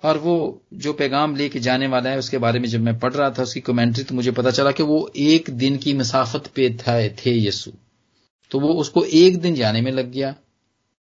اور 0.02 0.16
وہ 0.16 0.58
جو 0.70 0.92
پیغام 0.92 1.36
لے 1.36 1.48
کے 1.48 1.58
جانے 1.58 1.86
والا 1.86 2.10
ہے، 2.10 2.16
اس 2.16 2.30
کے 2.30 2.38
بارے 2.38 2.58
میں 2.58 2.68
جب 2.68 2.80
میں 2.80 2.92
پڑھ 2.92 3.16
رہا 3.16 3.28
تھا، 3.28 3.42
اس 3.42 3.54
کی 3.54 3.60
کمنٹری 3.60 4.04
تو 4.04 4.14
مجھے 4.14 4.30
پتا 4.30 4.50
چلا 4.50 4.70
کہ 4.70 4.82
وہ 4.82 5.08
ایک 5.14 5.46
دن 5.46 5.78
کی 5.78 5.94
مسافت 5.94 6.54
پہ 6.54 6.68
تھے 7.16 7.32
یسو۔ 7.32 7.70
تو 8.48 8.60
وہ 8.60 8.80
اس 8.80 8.90
کو 8.90 9.00
ایک 9.00 9.42
دن 9.42 9.54
جانے 9.54 9.80
میں 9.80 9.92
لگ 9.92 10.12
گیا 10.14 10.32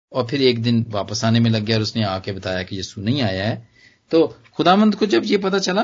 اور 0.09 0.23
پھر 0.23 0.39
ایک 0.39 0.65
دن 0.65 0.83
واپس 0.91 1.23
آنے 1.23 1.39
میں 1.39 1.51
لگ 1.51 1.57
گیا 1.67 1.75
اور 1.75 1.81
اس 1.81 1.95
نے 1.95 2.03
آ 2.03 2.19
کے 2.19 2.31
بتایا 2.31 2.63
کہ 2.63 2.75
یسو 2.75 3.01
نہیں 3.01 3.21
آیا 3.21 3.49
ہے۔ 3.49 3.63
تو 4.09 4.33
خدا 4.57 4.75
مند 4.75 4.95
کو 4.95 5.05
جب 5.05 5.21
یہ 5.23 5.37
پتا 5.37 5.59
چلا، 5.59 5.83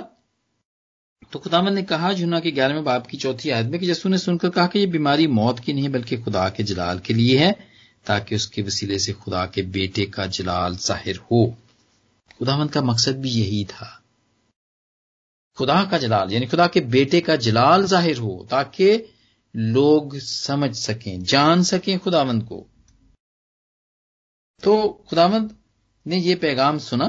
تو 1.29 1.39
خدا 1.39 1.62
مند 1.62 1.75
نے 1.75 1.85
کہا 1.85 2.12
جنا 2.12 2.39
کہ 2.39 2.51
گیارہویں 2.55 2.81
باپ 2.81 3.07
کی 3.07 3.17
چوتھی 3.17 3.51
عادت 3.51 3.67
میں 3.67 3.79
کہ 3.79 3.85
یسو 3.85 4.09
نے 4.09 4.17
سن 4.17 4.38
کر 4.38 4.50
کہا 4.50 4.67
کہ 4.67 4.79
یہ 4.79 4.85
بیماری 4.85 5.27
موت 5.27 5.59
کی 5.59 5.73
نہیں 5.73 5.88
بلکہ 5.88 6.17
خدا 6.25 6.50
کے 6.50 6.63
جلال 6.63 6.97
کے 6.97 7.13
لیے 7.13 7.38
ہے، 7.38 7.51
تاکہ 8.03 8.35
اس 8.35 8.47
کے 8.47 8.62
وسیلے 8.62 8.97
سے 8.97 9.13
خدا 9.13 9.45
کے 9.45 9.62
بیٹے 9.62 10.05
کا 10.05 10.25
جلال 10.25 10.73
ظاہر 10.77 11.17
ہو۔ 11.31 11.62
خدا 12.43 12.57
مند 12.57 12.69
کا 12.69 12.81
مقصد 12.81 13.12
بھی 13.12 13.29
یہی 13.29 13.65
تھا۔ 13.65 13.89
خدا 15.55 15.83
کا 15.83 15.97
جلال 15.97 16.31
یعنی 16.31 16.45
خدا 16.45 16.67
کے 16.67 16.81
بیٹے 16.81 17.21
کا 17.21 17.35
جلال 17.35 17.85
ظاہر 17.85 18.17
ہو 18.17 18.45
تاکہ 18.45 19.05
لوگ 19.53 20.19
سمجھ 20.19 20.77
سکیں، 20.77 21.17
جان 21.17 21.63
سکیں 21.63 21.97
خدا 21.97 22.23
مند 22.23 22.43
کو۔ 22.47 22.67
تو 24.62 25.03
خدا 25.12 25.27
مند 25.27 25.51
نے 26.05 26.15
یہ 26.15 26.35
پیغام 26.35 26.79
سنا 26.79 27.05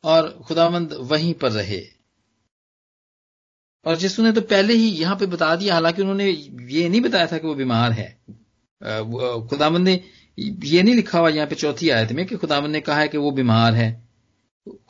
اور 0.00 0.28
خدا 0.48 0.68
مند 0.68 0.92
وہیں 0.92 1.40
پر 1.40 1.52
رہے۔ 1.52 1.84
اور 3.82 3.94
جس 3.94 4.18
نے 4.18 4.32
تو 4.32 4.40
پہلے 4.40 4.72
ہی 4.72 5.00
یہاں 5.00 5.14
پہ 5.14 5.26
بتا 5.26 5.54
دیا، 5.54 5.74
حالانکہ 5.74 6.00
انہوں 6.00 6.14
نے 6.14 6.24
یہ 6.70 6.88
نہیں 6.88 7.00
بتایا 7.00 7.26
تھا 7.26 7.38
کہ 7.38 7.46
وہ 7.46 7.54
بیمار 7.54 7.90
ہے۔ 7.90 8.14
خدا 9.50 9.68
مند 9.68 9.84
نے 9.84 9.98
یہ 10.36 10.82
نہیں 10.82 10.94
لکھا 10.94 11.20
ہوا 11.20 11.28
یہاں 11.28 11.46
پہ 11.46 11.54
چوتھی 11.54 11.92
آیت 11.92 12.12
میں 12.12 12.24
کہ 12.24 12.36
خدا 12.36 12.60
نے 12.60 12.80
کہا 12.80 13.00
ہے 13.00 13.08
کہ 13.08 13.18
وہ 13.18 13.30
بیمار 13.30 13.72
ہے۔ 13.72 14.00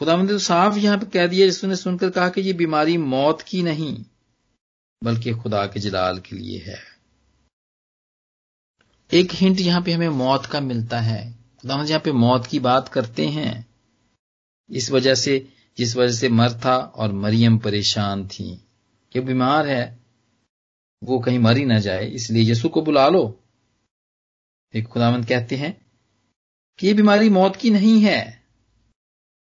خدا 0.01 0.17
مند 0.17 0.25
نے 0.25 0.33
تو 0.33 0.39
صاف 0.39 0.77
یہاں 0.77 0.97
پہ 0.97 1.07
کہہ 1.07 1.27
دیا، 1.27 1.47
جس 1.47 1.65
نے 1.65 1.75
سن 1.75 1.97
کر 1.97 2.11
کہا 2.11 2.29
کہ 2.29 2.41
یہ 2.41 2.53
بیماری 2.53 2.97
موت 2.97 3.43
کی 3.43 3.63
نہیں، 3.63 4.05
بلکہ 5.05 5.33
خدا 5.35 5.67
کے 5.67 5.81
جلال 5.81 6.21
کے 6.21 6.37
لیے 6.37 6.61
ہے۔ 6.67 6.95
ایک 9.11 9.43
ہنٹ 9.43 9.61
یہاں 9.61 9.81
پہ 9.81 9.93
ہمیں 9.93 10.09
موت 10.09 10.51
کا 10.51 10.61
ملتا 10.61 11.07
ہے۔ 11.07 11.33
خدا 11.63 11.85
یہاں 11.89 11.99
پہ 11.99 12.11
موت 12.11 12.47
کی 12.47 12.59
بات 12.59 12.93
کرتے 12.93 13.29
ہیں۔ 13.29 13.63
اس 14.69 14.91
وجہ 14.91 15.15
سے، 15.15 15.41
جس 15.77 15.97
وجہ 15.97 16.13
سے 16.13 16.29
مرتھا 16.29 16.75
اور 16.75 17.09
مریم 17.09 17.59
پریشان 17.59 18.29
تھیں 18.29 18.57
کہ 19.11 19.21
بیمار 19.21 19.67
ہے، 19.67 19.97
وہ 21.03 21.21
کہیں 21.21 21.39
مر 21.39 21.57
ہی 21.57 21.65
نہ 21.65 21.79
جائے، 21.79 22.15
اس 22.15 22.31
لیے 22.31 22.43
یسو 22.43 22.69
کو 22.69 22.81
بلا 22.81 23.09
لو۔ 23.09 23.44
ایک 24.75 24.91
خداوند 24.91 25.25
کہتے 25.29 25.57
ہیں 25.57 25.73
کہ 26.79 26.87
یہ 26.87 26.93
بیماری 26.93 27.29
موت 27.29 27.57
کی 27.57 27.71
نہیں 27.71 28.05
ہے۔ 28.05 28.31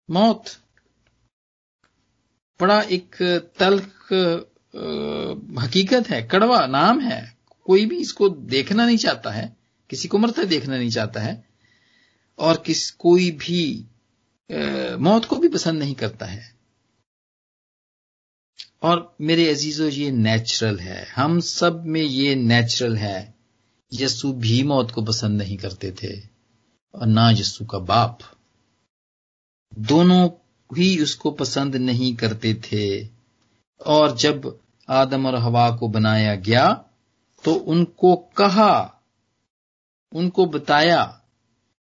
موت 0.08 0.48
بڑا 2.60 2.78
ایک 2.78 3.22
تلخ 3.58 4.12
حقیقت 5.64 6.10
ہے، 6.10 6.22
کڑوا 6.22 6.66
نام 6.66 7.10
ہے۔ 7.10 7.20
کوئی 7.58 7.86
بھی 7.86 8.00
اس 8.00 8.12
کو 8.14 8.28
دیکھنا 8.28 8.86
نہیں 8.86 8.96
چاہتا 8.96 9.36
ہے، 9.36 9.48
کسی 9.88 10.08
کو 10.08 10.18
مرتا 10.18 10.42
دیکھنا 10.50 10.76
نہیں 10.78 10.90
چاہتا 10.90 11.24
ہے، 11.24 11.40
اور 12.34 12.56
کس، 12.56 12.92
کوئی 12.92 13.36
بھی 13.40 13.86
موت 14.98 15.26
کو 15.26 15.36
بھی 15.36 15.48
پسند 15.48 15.78
نہیں 15.78 15.94
کرتا 15.94 16.32
ہے۔ 16.32 16.42
اور 18.78 19.14
میرے 19.18 19.50
عزیزو، 19.50 19.88
یہ 19.88 20.10
نیچرل 20.10 20.80
ہے۔ 20.80 21.04
ہم 21.16 21.40
سب 21.40 21.86
میں 21.86 22.02
یہ 22.02 22.34
نیچرل 22.34 22.96
ہے۔ 22.96 23.30
یسو 24.00 24.32
بھی 24.32 24.62
موت 24.62 24.92
کو 24.92 25.04
پسند 25.04 25.38
نہیں 25.38 25.56
کرتے 25.56 25.90
تھے 25.90 26.12
اور 26.92 27.06
نہ 27.06 27.20
یسو 27.38 27.64
کا 27.64 27.78
باپ۔ 27.78 28.16
دونوں 29.70 30.28
ہی 30.76 31.00
اس 31.00 31.16
کو 31.16 31.30
پسند 31.30 31.74
نہیں 31.74 32.18
کرتے 32.18 32.54
تھے۔ 32.54 33.08
اور 33.76 34.08
جب 34.08 34.34
آدم 34.86 35.26
اور 35.26 35.34
ہوا 35.34 35.76
کو 35.76 35.88
بنایا 35.88 36.34
گیا 36.34 36.74
تو 37.42 37.70
ان 37.70 37.84
کو 37.84 38.16
کہا، 38.16 38.88
ان 40.12 40.30
کو 40.30 40.44
بتایا 40.44 41.12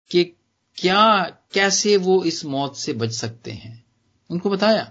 کہ 0.10 0.32
کیا، 0.76 1.24
کیسے 1.52 1.98
وہ 1.98 2.22
اس 2.24 2.46
موت 2.46 2.76
سے 2.76 2.94
بچ 2.94 3.12
سکتے 3.12 3.54
ہیں۔ 3.54 3.76
ان 4.30 4.40
کو 4.40 4.50
بتایا۔ 4.50 4.84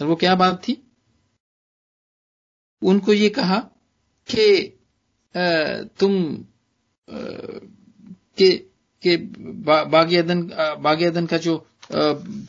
اور 0.00 0.06
وہ 0.06 0.16
کیا 0.16 0.34
بات 0.34 0.62
تھی؟ 0.62 0.74
ان 2.82 2.98
کو 2.98 3.12
یہ 3.12 3.28
کہا 3.28 3.60
کہ 4.24 4.76
تم 5.98 6.12
باغ 9.64 10.12
ادن 11.06 11.26
کا 11.26 11.36
جو 11.36 11.58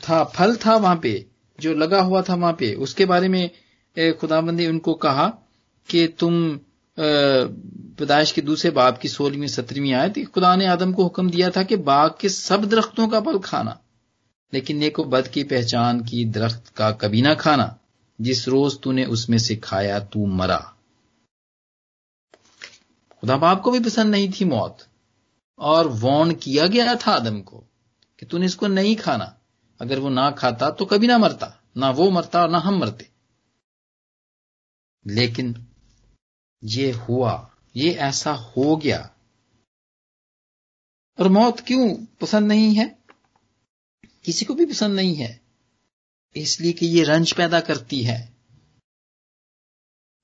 تھا، 0.01 0.23
پھل 0.25 0.53
تھا 0.55 0.75
وہاں 0.75 0.95
پہ، 0.95 1.17
جو 1.59 1.73
لگا 1.73 2.01
ہوا 2.01 2.21
تھا 2.21 2.35
وہاں 2.35 2.53
پہ، 2.53 2.73
اس 2.75 2.95
کے 2.95 3.05
بارے 3.05 3.27
میں 3.27 3.47
خدا 4.21 4.39
بند 4.39 4.59
نے 4.59 4.65
ان 4.67 4.79
کو 4.79 4.93
کہا 4.95 5.29
کہ 5.89 6.07
تم 6.17 6.57
پیدائش 7.97 8.33
کے 8.33 8.41
دوسرے 8.41 8.71
باپ 8.71 9.01
کی 9.01 9.07
سولہویں، 9.07 9.47
سترویں 9.47 9.93
آئے 9.93 10.23
خدا 10.35 10.55
نے 10.55 10.67
آدم 10.67 10.91
کو 10.93 11.05
حکم 11.05 11.27
دیا 11.27 11.49
تھا 11.49 11.63
کہ 11.63 11.75
باغ 11.85 12.09
کے 12.19 12.29
سب 12.29 12.69
درختوں 12.71 13.07
کا 13.09 13.19
پھل 13.19 13.37
کھانا، 13.43 13.73
لیکن 14.53 14.77
نیک 14.77 14.99
و 14.99 15.03
بد 15.05 15.27
کی 15.33 15.43
پہچان 15.43 16.01
کی 16.01 16.23
درخت 16.35 16.75
کا 16.75 16.91
کبھی 16.91 17.21
نہ 17.21 17.33
کھانا، 17.37 17.67
جس 18.19 18.47
روز 18.47 18.79
تو 18.79 18.91
نے 18.91 19.03
اس 19.05 19.27
میں 19.29 19.37
سے 19.37 19.55
کھایا 19.61 19.99
تو 19.99 20.25
مرا۔ 20.35 20.59
خدا 23.25 23.35
باپ 23.35 23.63
کو 23.63 23.71
بھی 23.71 23.79
پسند 23.85 24.11
نہیں 24.11 24.27
تھی 24.35 24.45
موت۔ 24.45 24.81
اور 25.55 25.85
وون 25.85 26.35
کیا 26.35 26.67
گیا 26.67 26.93
تھا 26.99 27.11
آدم 27.11 27.43
کو 27.43 27.63
کہ 28.17 28.25
تو 28.25 28.37
نے 28.37 28.45
اس 28.45 28.55
کو 28.55 28.67
نہیں 28.67 28.95
کھانا۔ 28.95 29.25
اگر 29.79 29.97
وہ 29.97 30.09
نہ 30.09 30.19
کھاتا 30.37 30.69
تو 30.69 30.85
کبھی 30.85 31.07
نہ 31.07 31.17
مرتا، 31.17 31.49
نہ 31.75 31.85
وہ 31.97 32.11
مرتا 32.11 32.39
اور 32.39 32.49
نہ 32.49 32.57
ہم 32.57 32.77
مرتے۔ 32.77 33.03
لیکن 35.05 35.53
یہ 36.61 36.93
ہوا، 37.09 37.47
یہ 37.73 37.99
ایسا 37.99 38.35
ہو 38.41 38.81
گیا۔ 38.81 39.07
اور 41.17 41.25
موت 41.25 41.61
کیوں 41.61 41.95
پسند 42.19 42.47
نہیں 42.47 42.79
ہے؟ 42.79 42.85
کسی 44.21 44.45
کو 44.45 44.53
بھی 44.53 44.65
پسند 44.65 44.95
نہیں 44.95 45.23
ہے۔ 45.23 45.37
اس 46.33 46.61
لیے 46.61 46.73
کہ 46.73 46.85
یہ 46.85 47.03
رنج 47.03 47.35
پیدا 47.35 47.59
کرتی 47.59 48.07
ہے۔ 48.07 48.31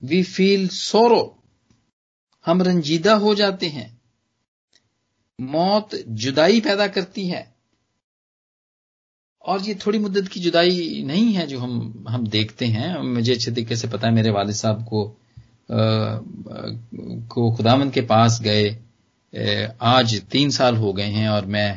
وی 0.10 0.24
فیل 0.24 0.70
سورو 0.70 1.41
ہم 2.48 2.62
رنجیدہ 2.62 3.10
ہو 3.10 3.34
جاتے 3.34 3.70
ہیں۔ 3.70 3.88
موت 5.40 5.96
جدائی 6.08 6.62
پیدا 6.62 6.88
کرتی 6.88 7.32
ہے۔ 7.32 7.44
اور 9.40 9.60
یہ 9.66 9.74
تھوڑی 9.80 10.00
مدت 10.00 10.30
کی 10.30 10.40
جدائی 10.40 11.04
نہیں 11.04 11.38
ہے 11.38 11.48
جو 11.48 11.64
ہم 11.64 12.08
ہم 12.08 12.24
دیکھتے 12.24 12.68
ہیں۔ 12.68 12.98
مجھے 12.98 13.34
اچھے 13.34 13.52
طریقے 13.52 13.76
سے 13.76 13.88
پتا 13.88 14.08
ہے، 14.08 14.12
میرے 14.12 14.32
والد 14.32 14.54
صاحب 14.54 14.90
کو 14.90 15.16
کو 17.28 17.56
خدامند 17.56 17.92
کے 17.94 18.02
پاس 18.02 18.44
گئے۔ 18.44 18.80
آج 19.80 20.20
تین 20.30 20.52
سال 20.52 20.78
ہو 20.78 20.98
گئے 20.98 21.08
ہیں 21.08 21.28
اور 21.28 21.44
میں 21.44 21.74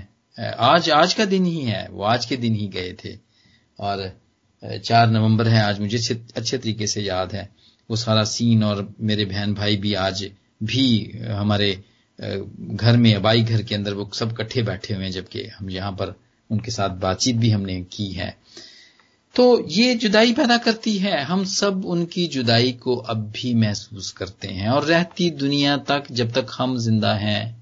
آج 0.59 0.91
آج 0.91 1.15
کا 1.15 1.25
دن 1.31 1.47
ہی 1.47 1.67
ہے۔ 1.67 1.87
وہ 1.91 2.07
آج 2.07 2.27
کے 2.27 2.37
دن 2.37 2.55
ہی 2.55 2.75
گئے 2.75 2.93
تھے۔ 2.93 3.17
اور 3.77 3.99
چار 4.83 5.07
نومبر 5.07 5.47
ہے 5.47 5.61
آج 5.61 5.81
مجھے 5.81 6.15
اچھے 6.35 6.59
طریقے 6.59 6.87
سے 6.87 7.03
یاد 7.03 7.27
ہے۔ 7.27 7.47
وہ 7.89 7.97
سارا 7.97 8.25
سین 8.25 8.63
اور 8.63 8.85
میرے 8.99 9.25
بہن 9.25 9.53
بھائی 9.53 9.77
بھی 9.77 9.97
آج 9.97 10.29
بھی 10.65 11.13
ہمارے 11.41 11.75
گھر 12.81 12.97
میں، 12.97 13.15
ابائی 13.15 13.49
گھر 13.49 13.63
کے 13.63 13.75
اندر 13.75 13.93
وہ 13.93 14.05
سب 14.15 14.37
کٹھے 14.37 14.63
بیٹھے 14.63 14.95
ہوئے 14.95 15.07
ہیں، 15.07 15.13
جبکہ 15.13 15.47
ہم 15.61 15.69
یہاں 15.69 15.93
پر 15.93 16.11
ان 16.51 16.61
کے 16.61 16.71
ساتھ 16.71 16.93
بات 16.93 17.21
چیت 17.21 17.35
بھی 17.35 17.55
ہم 17.55 17.63
نے 17.63 17.83
کی 17.91 18.19
ہے۔ 18.19 18.31
تو 19.33 19.61
یہ 19.67 19.95
جدائی 19.95 20.35
پیدا 20.35 20.57
کرتی 20.57 21.05
ہے۔ 21.05 21.23
ہم 21.23 21.45
سب 21.45 21.71
ان 21.85 22.07
کی 22.07 22.27
جدائی 22.27 22.73
کو 22.73 23.05
اب 23.09 23.33
بھی 23.33 23.55
محسوس 23.55 24.13
کرتے 24.13 24.49
ہیں۔ 24.49 24.67
اور 24.67 24.83
رہتی 24.83 25.31
دنیا 25.31 25.77
تک 25.77 26.09
جب 26.11 26.31
تک 26.33 26.53
ہم 26.61 26.77
زندہ 26.77 27.19
ہیں، 27.21 27.53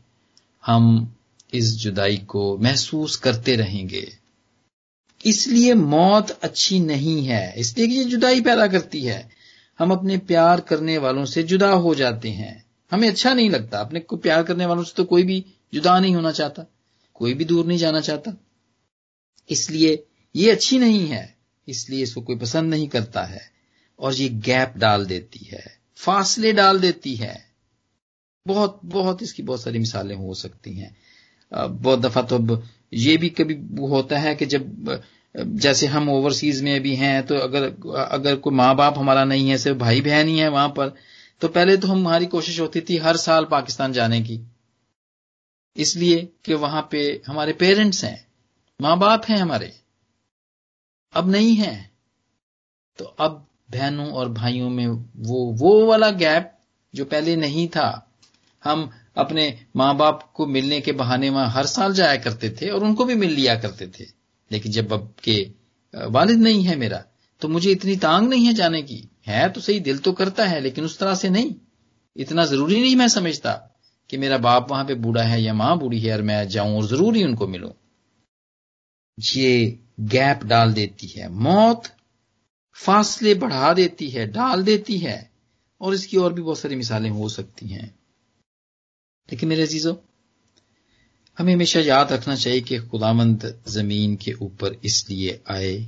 ہم 0.68 1.04
اس 1.52 1.82
جدائی 1.82 2.16
کو 2.16 2.58
محسوس 2.60 3.18
کرتے 3.18 3.56
رہیں 3.56 3.88
گے۔ 3.88 4.04
اس 5.24 5.46
لیے 5.46 5.74
موت 5.74 6.32
اچھی 6.40 6.78
نہیں 6.78 7.28
ہے۔ 7.28 7.52
اس 7.54 7.78
لیے 7.78 7.86
کہ 7.86 7.92
یہ 7.92 8.04
جدائی 8.04 8.40
پیدا 8.40 8.66
کرتی 8.66 9.08
ہے۔ 9.08 9.22
ہم 9.80 9.92
اپنے 9.92 10.16
پیار 10.16 10.58
کرنے 10.58 10.98
والوں 10.98 11.24
سے 11.24 11.42
جدا 11.42 11.74
ہو 11.74 11.94
جاتے 11.94 12.30
ہیں۔ 12.30 12.54
ہمیں 12.92 13.08
اچھا 13.08 13.34
نہیں 13.34 13.48
لگتا۔ 13.48 13.80
اپنے 13.80 14.00
کو 14.00 14.16
پیار 14.16 14.42
کرنے 14.42 14.66
والوں 14.66 14.84
سے 14.84 14.92
تو 14.94 15.04
کوئی 15.04 15.24
بھی 15.24 15.42
جدا 15.72 15.98
نہیں 15.98 16.14
ہونا 16.14 16.32
چاہتا۔ 16.32 16.62
کوئی 17.12 17.34
بھی 17.34 17.44
دور 17.44 17.64
نہیں 17.64 17.78
جانا 17.78 18.00
چاہتا۔ 18.00 18.30
اس 19.48 19.70
لیے 19.70 19.96
یہ 20.34 20.52
اچھی 20.52 20.78
نہیں 20.78 21.12
ہے۔ 21.12 21.26
اس 21.66 21.90
لیے 21.90 22.02
اس 22.02 22.14
کو 22.14 22.20
کوئی 22.20 22.38
پسند 22.38 22.70
نہیں 22.70 22.86
کرتا 22.86 23.30
ہے۔ 23.30 23.52
اور 23.96 24.12
یہ 24.12 24.28
گیپ 24.46 24.76
ڈال 24.76 25.08
دیتی 25.08 25.52
ہے۔ 25.52 25.60
فاصلے 25.96 26.52
ڈال 26.52 26.82
دیتی 26.82 27.20
ہے۔ 27.20 27.34
بہت 28.48 28.84
بہت 28.84 29.22
اس 29.22 29.34
کی 29.34 29.42
بہت 29.42 29.60
ساری 29.60 29.78
مثالیں 29.78 30.16
ہو 30.16 30.34
سکتی 30.34 30.82
ہیں۔ 30.82 30.90
بہت 31.82 32.04
دفعہ 32.04 32.22
تو 32.22 32.38
یہ 32.90 33.16
بھی 33.16 33.28
کبھی 33.28 33.54
ہوتا 33.78 34.22
ہے 34.22 34.34
کہ 34.34 34.44
جب 34.44 34.62
جیسے 35.34 35.86
ہم 35.86 36.10
اوورسیز 36.10 36.62
میں 36.62 36.78
بھی 36.78 36.96
ہیں 36.96 37.22
تو 37.22 37.42
اگر 37.42 37.68
اگر 38.10 38.36
کوئی 38.36 38.56
ماں 38.56 38.74
باپ 38.74 38.98
ہمارا 38.98 39.24
نہیں 39.24 39.50
ہے، 39.50 39.56
صرف 39.56 39.76
بھائی 39.76 40.00
بہن 40.00 40.28
ہی 40.28 40.40
ہے 40.40 40.48
وہاں 40.48 40.68
پر 40.68 40.88
تو 41.42 41.48
پہلے 41.48 41.76
تو 41.76 41.92
ہماری 41.92 42.26
کوشش 42.26 42.60
ہوتی 42.60 42.80
تھی 42.80 43.00
ہر 43.00 43.16
سال 43.16 43.44
پاکستان 43.44 43.92
جانے 43.92 44.22
کی۔ 44.22 44.42
اس 45.74 45.96
لیے 45.96 46.26
کہ 46.42 46.54
وہاں 46.54 46.82
پہ 46.82 47.18
ہمارے 47.28 47.52
پیرنٹس 47.52 48.04
ہیں، 48.04 48.16
ماں 48.80 48.96
باپ 48.96 49.20
ہیں 49.30 49.36
ہمارے۔ 49.36 49.68
اب 51.10 51.26
نہیں 51.26 51.60
ہے 51.60 51.82
تو 52.98 53.12
اب 53.18 53.42
بہنوں 53.68 54.10
اور 54.10 54.26
بھائیوں 54.26 54.70
میں 54.70 54.86
وہ 55.14 55.56
وہ 55.60 55.86
والا 55.86 56.10
گیپ 56.10 56.42
جو 56.92 57.04
پہلے 57.04 57.36
نہیں 57.36 57.72
تھا، 57.72 58.00
ہم 58.66 58.86
اپنے 59.14 59.56
ماں 59.74 59.94
باپ 59.94 60.32
کو 60.32 60.46
ملنے 60.46 60.80
کے 60.80 60.92
بہانے 60.92 61.30
وہاں 61.30 61.46
ہر 61.46 61.64
سال 61.64 61.94
جایا 61.94 62.16
کرتے 62.16 62.50
تھے 62.50 62.70
اور 62.70 62.82
ان 62.82 62.94
کو 62.94 63.04
بھی 63.04 63.14
مل 63.14 63.32
لیا 63.32 63.54
کرتے 63.54 63.86
تھے۔ 63.86 64.04
لیکن 64.50 64.70
جب 64.70 64.94
اب 64.94 65.16
کے 65.16 65.44
والد 65.92 66.38
نہیں 66.38 66.68
ہے 66.68 66.76
میرا، 66.76 66.98
تو 67.38 67.48
مجھے 67.48 67.72
اتنی 67.72 67.96
تانگ 67.96 68.28
نہیں 68.28 68.48
ہے 68.48 68.52
جانے 68.52 68.82
کی۔ 68.82 69.02
ہے 69.28 69.48
تو 69.54 69.60
صحیح 69.60 69.80
دل 69.84 69.98
تو 69.98 70.12
کرتا 70.12 70.50
ہے، 70.50 70.60
لیکن 70.60 70.84
اس 70.84 70.98
طرح 70.98 71.14
سے 71.14 71.28
نہیں۔ 71.28 71.48
اتنا 72.16 72.44
ضروری 72.44 72.80
نہیں 72.80 72.96
میں 72.96 73.06
سمجھتا 73.06 73.58
کہ 74.08 74.18
میرا 74.18 74.36
باپ 74.36 74.70
وہاں 74.72 74.84
پہ 74.84 74.94
بوڑھا 74.94 75.30
ہے 75.30 75.40
یا 75.40 75.52
ماں 75.52 75.76
بوڑھی 75.76 76.06
ہے 76.06 76.12
اور 76.12 76.20
میں 76.20 76.44
جاؤں 76.44 76.74
اور 76.74 76.82
ضروری 76.82 77.22
ان 77.22 77.36
کو 77.36 77.46
ملوں۔ 77.46 77.72
یہ 79.34 79.70
گیپ 80.12 80.44
ڈال 80.44 80.76
دیتی 80.76 81.20
ہے، 81.20 81.28
موت 81.28 81.86
فاصلے 82.84 83.34
بڑھا 83.34 83.72
دیتی 83.76 84.16
ہے، 84.16 84.26
ڈال 84.26 84.66
دیتی 84.66 85.06
ہے، 85.06 85.22
اور 85.78 85.92
اس 85.92 86.06
کی 86.06 86.16
اور 86.16 86.30
بھی 86.30 86.42
بہت 86.42 86.58
ساری 86.58 86.76
مثالیں 86.76 87.10
ہو 87.10 87.28
سکتی 87.28 87.72
ہیں۔ 87.72 87.88
لیکن 89.30 89.48
میرے 89.48 89.62
عزیزو، 89.62 89.92
ہمیں 91.40 91.54
ہمیشہ 91.54 91.78
یاد 91.78 92.04
رکھنا 92.04 92.36
چاہیے 92.36 92.60
کہ 92.60 92.78
خدامند 92.80 93.44
زمین 93.66 94.16
کے 94.16 94.32
اوپر 94.32 94.72
اس 94.82 95.10
لیے 95.10 95.38
آئے۔ 95.44 95.78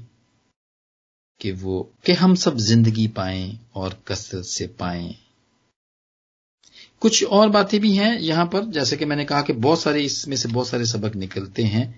کہ 1.45 1.53
وہ 1.61 1.85
کہ 2.03 2.13
ہم 2.13 2.35
سب 2.35 2.57
زندگی 2.57 3.09
پائیں 3.09 3.53
اور 3.73 3.93
کثرت 4.05 4.47
سے 4.47 4.67
پائیں۔ 4.67 5.13
کچھ 6.99 7.25
اور 7.25 7.49
باتیں 7.49 7.79
بھی 7.79 7.99
ہیں 7.99 8.19
یہاں 8.21 8.47
پر، 8.47 8.63
جیسے 8.63 8.97
کہ 8.97 9.07
میں 9.07 9.17
نے 9.17 9.25
کہا 9.25 9.43
کہ 9.43 9.53
بہت 9.53 9.79
سارے 9.79 10.05
اس 10.05 10.29
میں 10.29 10.37
سے 10.37 10.49
بہت 10.49 10.67
سارے 10.67 10.85
سبق 10.85 11.17
نکلتے 11.17 11.65
ہیں، 11.65 11.93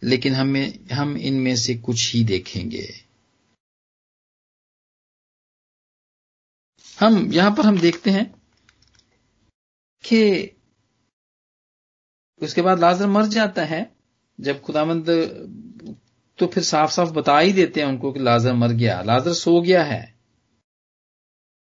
لیکن 0.00 0.34
ہمیں 0.34 0.92
ہم 0.92 1.16
ان 1.20 1.34
میں 1.34 1.54
سے 1.54 1.74
کچھ 1.82 2.16
ہی 2.16 2.24
دیکھیں 2.24 2.70
گے۔ 2.70 2.86
ہم، 7.00 7.32
یہاں 7.32 7.50
پر 7.50 7.64
ہم 7.64 7.76
دیکھتے 7.76 8.10
ہیں 8.10 8.24
کہ 10.02 10.50
اس 12.36 12.54
کے 12.54 12.62
بعد 12.62 12.76
لازر 12.76 13.06
مر 13.06 13.22
جاتا 13.22 13.70
ہے 13.70 13.84
جب 14.38 14.56
خدا 14.66 14.84
مند 14.84 15.08
تو 16.38 16.46
پھر 16.46 16.62
صاف 16.62 16.92
صاف 16.92 17.12
بتا 17.12 17.40
ہی 17.40 17.52
دیتے 17.52 17.80
ہیں 17.80 17.88
ان 17.88 17.96
کو 17.96 18.12
کہ 18.12 18.20
لازر 18.20 18.52
مر 18.52 18.68
گیا، 18.68 19.02
لازر 19.02 19.32
سو 19.32 19.60
گیا 19.60 19.88
ہے۔ 19.88 20.16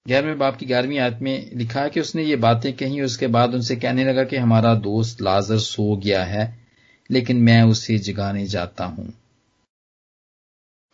گیارہویں 0.09 0.35
باپ 0.35 0.59
کی 0.59 0.69
گیارہویں 0.69 0.99
آیت 0.99 1.23
میں 1.23 1.41
لکھا 1.53 1.85
ہے 1.85 1.91
کہ 1.91 2.01
اس 2.01 2.15
نے 2.15 2.23
یہ 2.23 2.37
باتیں 2.37 2.73
کہیں، 2.73 3.01
اس 3.01 3.19
کے 3.19 3.27
بعد 3.27 3.49
ان 3.49 3.63
سے 3.63 3.77
کہنے 3.77 4.05
لگا 4.05 4.25
کہ 4.25 4.37
ہمارا 4.37 4.75
دوست 4.75 5.23
لازر 5.23 5.59
سو 5.59 5.95
گیا 5.95 6.31
ہے، 6.31 6.53
لیکن 7.09 7.45
میں 7.45 7.63
اسے 7.63 7.99
جگانے 7.99 8.47
جاتا 8.47 8.87
ہوں۔ 8.87 9.05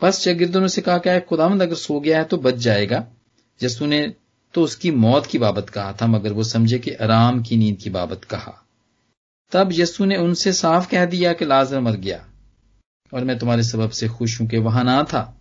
بس 0.02 0.24
شاگردوں 0.24 0.60
نے 0.60 0.68
سے 0.68 0.82
کہا 0.82 0.98
کہ 0.98 1.10
خدا 1.30 1.48
مند 1.48 1.62
اگر 1.62 1.74
سو 1.74 2.00
گیا 2.00 2.18
ہے 2.18 2.24
تو 2.24 2.36
بچ 2.36 2.54
جائے 2.54 2.90
گا۔ 2.90 3.04
جسو 3.60 3.86
نے 3.86 4.06
تو 4.52 4.62
اس 4.62 4.76
کی 4.76 4.90
موت 4.90 5.26
کی 5.26 5.38
بابت 5.38 5.70
کہا 5.74 5.92
تھا، 5.92 6.06
مگر 6.06 6.30
وہ 6.30 6.42
سمجھے 6.42 6.78
کہ 6.78 6.96
آرام 7.00 7.42
کی 7.42 7.56
نیند 7.56 7.82
کی 7.82 7.90
بابت 7.90 8.30
کہا۔ 8.30 8.52
تب 9.50 9.68
یسو 9.78 10.04
نے 10.04 10.16
ان 10.16 10.34
سے 10.34 10.52
صاف 10.52 10.90
کہہ 10.90 11.04
دیا 11.04 11.32
کہ 11.32 11.44
لازر 11.44 11.80
مر 11.80 11.96
گیا۔ 11.96 12.18
اور 13.10 13.22
میں 13.22 13.34
تمہارے 13.34 13.62
سبب 13.62 13.92
سے 13.92 14.08
خوش 14.08 14.40
ہوں 14.40 14.48
کہ 14.48 14.58
وہاں 14.58 14.84
نہ 14.84 15.02
تھا 15.08 15.32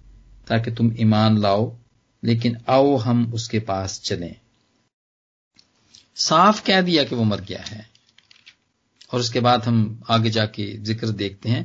تاکہ 0.46 0.76
تم 0.76 0.90
ایمان 0.98 1.42
لاؤ، 1.42 1.78
لیکن 2.22 2.54
آؤ 2.66 2.98
ہم 2.98 3.30
اس 3.34 3.50
کے 3.50 3.60
پاس 3.60 4.02
چلیں۔ 4.02 4.34
صاف 6.16 6.64
کہہ 6.64 6.82
دیا 6.82 7.04
کہ 7.04 7.16
وہ 7.16 7.26
مر 7.26 7.38
گیا 7.50 7.62
ہے۔ 7.72 7.82
اور 9.08 9.20
اس 9.20 9.30
کے 9.30 9.40
بعد 9.40 9.58
ہم 9.68 9.96
آگے 10.08 10.30
جا 10.30 10.46
کے 10.46 10.78
ذکر 10.84 11.10
دیکھتے 11.10 11.50
ہیں۔ 11.50 11.64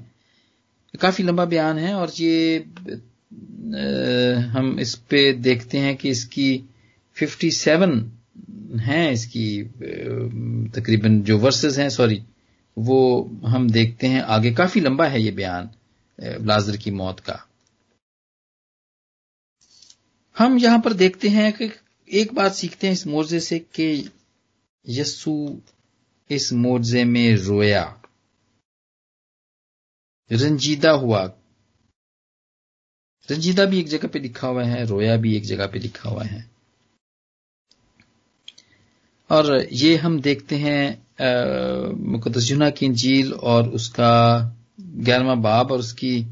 کافی 1.01 1.23
لمبا 1.23 1.45
بیان 1.45 1.79
ہے 1.79 1.93
اور 1.93 2.09
یہ 2.19 2.59
ہم 4.55 4.77
اس 4.79 5.09
پہ 5.09 5.33
دیکھتے 5.33 5.79
ہیں 5.79 5.95
کہ 5.95 6.09
اس 6.09 6.25
کی 6.25 6.59
ففٹی 7.15 7.51
سیون 7.51 8.11
ہیں، 8.87 9.11
اس 9.11 9.27
کی 9.27 9.65
تقریباً 10.73 11.23
جو 11.23 11.39
ورسز 11.39 11.79
ہیں، 11.79 11.89
سوری، 11.89 12.19
وہ 12.77 13.29
ہم 13.43 13.67
دیکھتے 13.67 14.09
ہیں۔ 14.09 14.21
آگے 14.27 14.55
کافی 14.55 14.81
لمبا 14.81 15.11
ہے 15.11 15.21
یہ 15.21 15.31
بیان۔ 15.31 15.80
لازر 16.21 16.77
کی 16.77 16.91
موت 16.91 17.21
کا۔ 17.21 17.37
ہم 20.41 20.59
یہاں 20.61 20.79
پر 20.79 20.93
دیکھتے 20.93 21.29
ہیں 21.29 21.53
کہ 21.53 21.69
ایک 22.07 22.33
بات 22.33 22.57
سیکھتے 22.57 22.87
ہیں 22.87 22.95
اس 22.95 23.07
مورزے 23.07 23.41
سے 23.41 23.59
کہ 23.59 24.03
یسو 24.85 25.47
اس 26.29 26.53
مورزے 26.53 27.05
میں 27.05 27.37
رویا۔ 27.37 27.95
رنجیدہ 30.31 30.89
ہوا۔ 30.89 31.27
رنجیدہ 33.31 33.63
بھی 33.63 33.77
ایک 33.77 33.87
جگہ 33.87 34.07
پہ 34.07 34.19
لکھا 34.19 34.49
ہوا 34.49 34.67
ہے، 34.67 34.83
رویا 34.83 35.17
بھی 35.17 35.33
ایک 35.33 35.43
جگہ 35.43 35.67
پہ 35.67 35.79
لکھا 35.79 36.11
ہوا 36.11 36.25
ہے۔ 36.25 36.41
اور 39.27 39.59
یہ 39.71 39.97
ہم 39.97 40.19
دیکھتے 40.19 40.57
ہیں 40.57 40.93
مقدس 41.97 42.49
جنا 42.49 42.71
کی 42.71 42.87
انجیل 42.87 43.33
اور 43.33 43.65
اس 43.65 43.91
کا 43.91 44.41
گیارہواں 45.07 45.37
باب 45.37 45.73
اور 45.73 45.79
اس 45.79 45.95
کی 45.95 46.25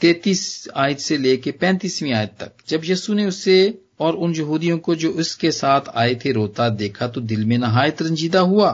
تینتیس 0.00 0.68
آیت 0.74 1.00
سے 1.00 1.16
لے 1.16 1.36
کے 1.36 1.52
پینتیسویں 1.52 2.12
آیت 2.12 2.36
تک۔ 2.36 2.66
جب 2.66 2.84
یسو 2.84 3.14
نے 3.14 3.24
اسے 3.24 3.70
اور 3.96 4.14
ان 4.14 4.32
یہودیوں 4.36 4.78
کو 4.78 4.94
جو 4.94 5.10
اس 5.10 5.36
کے 5.36 5.50
ساتھ 5.50 5.90
آئے 5.94 6.14
تھے 6.14 6.32
روتا 6.32 6.68
دیکھا 6.78 7.06
تو 7.06 7.20
دل 7.20 7.44
میں 7.44 7.58
نہایت 7.58 8.02
رنجیدہ 8.02 8.38
ہوا 8.38 8.68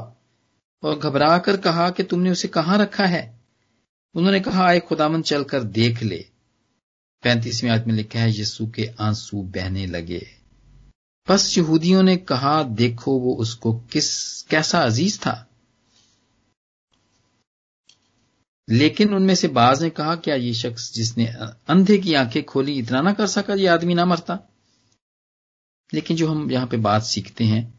اور 0.80 0.96
گھبرا 1.02 1.38
کر 1.38 1.56
کہا 1.56 1.90
کہ 1.90 2.02
تم 2.02 2.22
نے 2.22 2.30
اسے 2.30 2.48
کہاں 2.48 2.78
رکھا 2.78 3.10
ہے؟ 3.10 3.32
انہوں 4.14 4.32
نے 4.32 4.40
کہا، 4.40 4.66
آئے 4.66 4.80
خدامن 4.90 5.24
چل 5.24 5.44
کر 5.44 5.62
دیکھ 5.62 6.04
لے۔ 6.04 6.22
پینتیسویں 7.22 7.70
آیت 7.70 7.86
میں 7.86 7.94
لکھا 7.94 8.22
ہے، 8.22 8.30
یسو 8.30 8.66
کے 8.66 8.86
آنسو 8.98 9.42
بہنے 9.42 9.86
لگے۔ 9.86 10.20
بس 11.28 11.58
یہودیوں 11.58 12.02
نے 12.02 12.16
کہا، 12.16 12.62
دیکھو 12.78 13.12
وہ 13.12 13.40
اس 13.40 13.56
کو 13.56 13.80
کس، 13.90 14.08
کیسا 14.48 14.84
عزیز 14.84 15.20
تھا۔ 15.20 15.44
لیکن 18.72 19.14
ان 19.14 19.26
میں 19.26 19.34
سے 19.34 19.48
بعض 19.48 19.82
نے 19.82 19.90
کہا 19.90 20.14
کیا 20.14 20.34
یہ 20.34 20.52
شخص 20.52 20.92
جس 20.92 21.18
نے 21.18 21.26
اندھے 21.68 21.98
کی 21.98 22.16
آنکھیں 22.16 22.42
کھولی 22.42 22.78
اتنا 22.78 23.00
نہ 23.00 23.10
کر 23.10 23.26
سکا 23.26 23.54
یہ 23.54 23.68
آدمی 23.68 23.94
نہ 23.94 24.04
مرتا۔ 24.04 24.36
لیکن 25.92 26.16
جو 26.16 26.30
ہم 26.30 26.50
یہاں 26.50 26.66
پہ 26.66 26.76
بات 26.76 27.06
سیکھتے 27.06 27.44
ہیں 27.44 27.70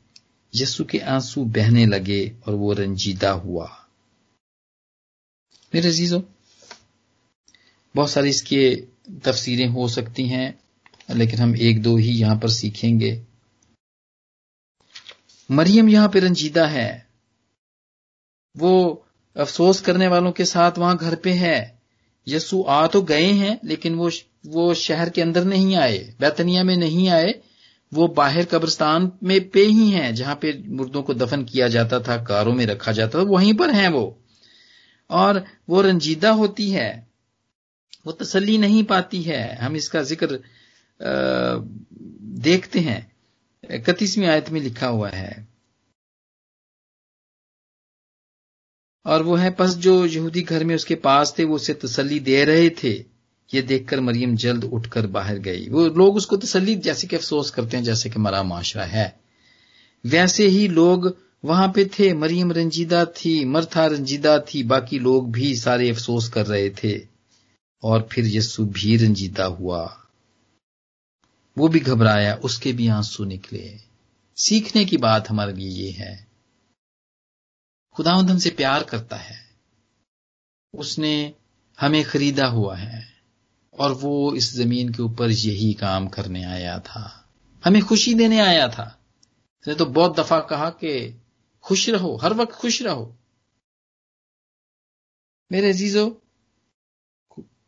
یسو 0.54 0.84
کے 0.84 1.04
آنسو 1.04 1.44
بہنے 1.44 1.86
لگے 1.86 2.24
اور 2.24 2.54
وہ 2.54 2.74
رنجیدہ 2.74 3.28
ہوا۔ 3.28 3.68
میرے 5.74 5.88
عزیزو، 5.88 6.18
بہت 7.96 8.10
ساری 8.10 8.30
اس 8.30 8.44
کے 8.44 8.86
تفسیریں 9.24 9.68
ہو 9.68 9.88
سکتی 9.88 10.30
ہیں، 10.30 10.52
لیکن 11.10 11.38
ہم 11.38 11.54
ایک 11.60 11.86
دو 11.86 11.96
ہی 11.96 12.20
یہاں 12.20 12.36
پر 12.36 12.48
سیکھیں 12.48 13.00
گے۔ 13.00 13.24
مریم 15.50 15.88
یہاں 15.88 16.08
پہ 16.08 16.20
رنجیدہ 16.20 16.70
ہے۔ 16.70 17.00
وہ 18.60 19.03
افسوس 19.36 19.82
کرنے 19.82 20.08
والوں 20.08 20.32
کے 20.32 20.46
ساتھ 20.46 20.80
وہاں 20.80 20.96
گھر 21.00 21.16
پہ 21.16 21.34
ہے 21.34 21.66
یسو 22.26 22.64
آ 22.68 22.88
تو 22.88 23.02
گئے 23.02 23.26
ہیں، 23.26 23.56
لیکن 23.64 23.94
وہ 23.94 24.10
وہ 24.46 24.74
شہر 24.74 25.10
کے 25.10 25.24
اندر 25.24 25.42
نہیں 25.42 25.76
آئے، 25.76 26.12
بیتنیا 26.20 26.64
میں 26.64 26.76
نہیں 26.76 27.10
آئے۔ 27.10 27.32
وہ 27.92 28.08
باہر 28.08 28.46
قبرستان 28.50 29.10
میں 29.22 29.40
پہ 29.40 29.66
ہی 29.66 29.96
ہیں، 29.96 30.12
جہاں 30.12 30.36
پہ 30.36 30.52
مردوں 30.66 31.04
کو 31.04 31.14
دفن 31.14 31.44
کیا 31.44 31.68
جاتا 31.68 31.98
تھا، 31.98 32.18
کاروں 32.18 32.56
میں 32.56 32.66
رکھا 32.66 32.92
جاتا 32.92 33.12
تھا، 33.12 33.30
وہیں 33.30 33.54
پر 33.54 33.70
ہیں 33.70 33.88
وہ۔ 33.88 34.12
اور 35.08 35.36
وہ 35.68 35.84
رنجیدہ 35.84 36.28
ہوتی 36.28 36.76
ہے۔ 36.76 37.02
وہ 38.06 38.12
تسلی 38.12 38.58
نہیں 38.58 38.84
پاتی 38.84 39.30
ہے۔ 39.30 39.56
ہم 39.56 39.74
اس 39.74 39.90
کا 39.90 40.02
ذکر 40.02 40.28
دیکھتے 42.20 42.80
ہیں۔ 42.80 43.02
اکتیسویں 43.64 44.28
آیت 44.28 44.52
میں 44.52 44.62
لکھا 44.62 44.90
ہوا 44.90 45.12
ہے۔ 45.12 45.53
اور 49.04 49.22
وہ 49.22 49.42
ہے 49.42 49.52
پس 49.52 49.80
جو 49.80 50.06
یہودی 50.06 50.50
گھر 50.50 50.64
میں 50.64 50.76
اس 50.76 50.86
کے 50.86 50.96
پاس 50.96 51.34
تھے، 51.34 51.44
وہ 51.46 51.56
اسے 51.56 51.74
تسلی 51.74 52.20
دے 52.20 52.46
رہے 52.46 52.70
تھے۔ 52.70 53.04
یہ 53.52 53.62
دیکھ 53.62 53.88
کر 53.88 53.98
مریم 53.98 54.36
جلد 54.36 54.66
اٹھ 54.72 54.90
کر 54.90 55.08
باہر 55.08 55.46
گئی۔ 55.46 55.70
وہ 55.70 55.88
لوگ 55.88 56.16
اس 56.16 56.28
کو 56.28 56.38
تسلی 56.38 56.76
جیسے 56.76 57.08
کہ 57.08 57.16
افسوس 57.16 57.52
کرتے 57.52 57.78
ہیں، 57.78 57.84
جیسے 57.84 58.10
کہ 58.10 58.20
مرا 58.20 58.42
معاشرہ 58.42 58.82
ہے۔ 58.82 59.10
ویسے 60.04 60.50
ہی 60.50 60.68
لوگ 60.68 61.04
وہاں 61.44 61.68
پہ 61.68 61.84
تھے۔ 61.84 62.14
مریم 62.14 62.52
رنجیدہ 62.52 63.04
تھی، 63.16 63.46
مرتھا 63.46 63.90
رنجیدہ 63.90 64.38
تھی۔ 64.48 64.64
باقی 64.64 65.00
لوگ 65.00 65.24
بھی 65.24 65.56
سارے 65.56 65.90
افسوس 65.90 66.30
کر 66.30 66.48
رہے 66.48 66.70
تھے۔ 66.70 67.00
اور 67.82 68.02
پھر 68.02 68.24
یسو 68.26 68.66
بھی 68.66 69.00
رنجیدہ 69.00 69.44
ہوا۔ 69.44 69.88
وہ 71.58 71.68
بھی 71.68 71.86
گھبرایا، 71.86 72.38
اس 72.44 72.60
کے 72.60 72.72
بھی 72.72 72.90
آنسو 72.90 73.26
نکلے۔ 73.26 73.78
سیکھنے 74.36 74.86
کی 74.86 74.98
بات 74.98 75.32
ہمارے 75.32 75.54
لیے 75.54 75.70
یہ 75.70 75.92
ہے۔ 76.00 76.33
خدا 77.94 78.20
ہم 78.20 78.40
سے 78.40 78.50
پیار 78.50 78.82
کرتا 78.82 79.30
ہے۔ 79.30 79.36
اس 80.74 81.00
نے 81.00 81.32
ہمیں 81.82 82.04
خریدا 82.08 82.50
ہوا 82.50 82.82
ہے 82.82 83.02
اور 83.72 83.96
وہ 84.02 84.36
اس 84.36 84.52
زمین 84.52 84.90
کے 84.90 85.02
اوپر 85.02 85.30
یہی 85.30 85.74
کام 85.74 86.10
کرنے 86.10 86.46
آیا 86.46 86.78
تھا۔ 86.78 87.10
ہمیں 87.66 87.82
خوشی 87.82 88.14
دینے 88.14 88.42
آیا 88.42 88.68
تھا۔ 88.68 88.84
اس 89.62 89.68
نے 89.68 89.74
تو 89.74 89.86
بہت 89.86 90.18
دفعہ 90.18 90.42
کہا 90.42 90.70
کہ 90.70 91.12
خوش 91.60 91.90
رہو، 91.90 92.16
ہر 92.16 92.32
وقت 92.38 92.54
خوش 92.54 92.82
رہو۔ 92.82 93.16
میرے 95.50 95.70
عزیزو، 95.70 96.10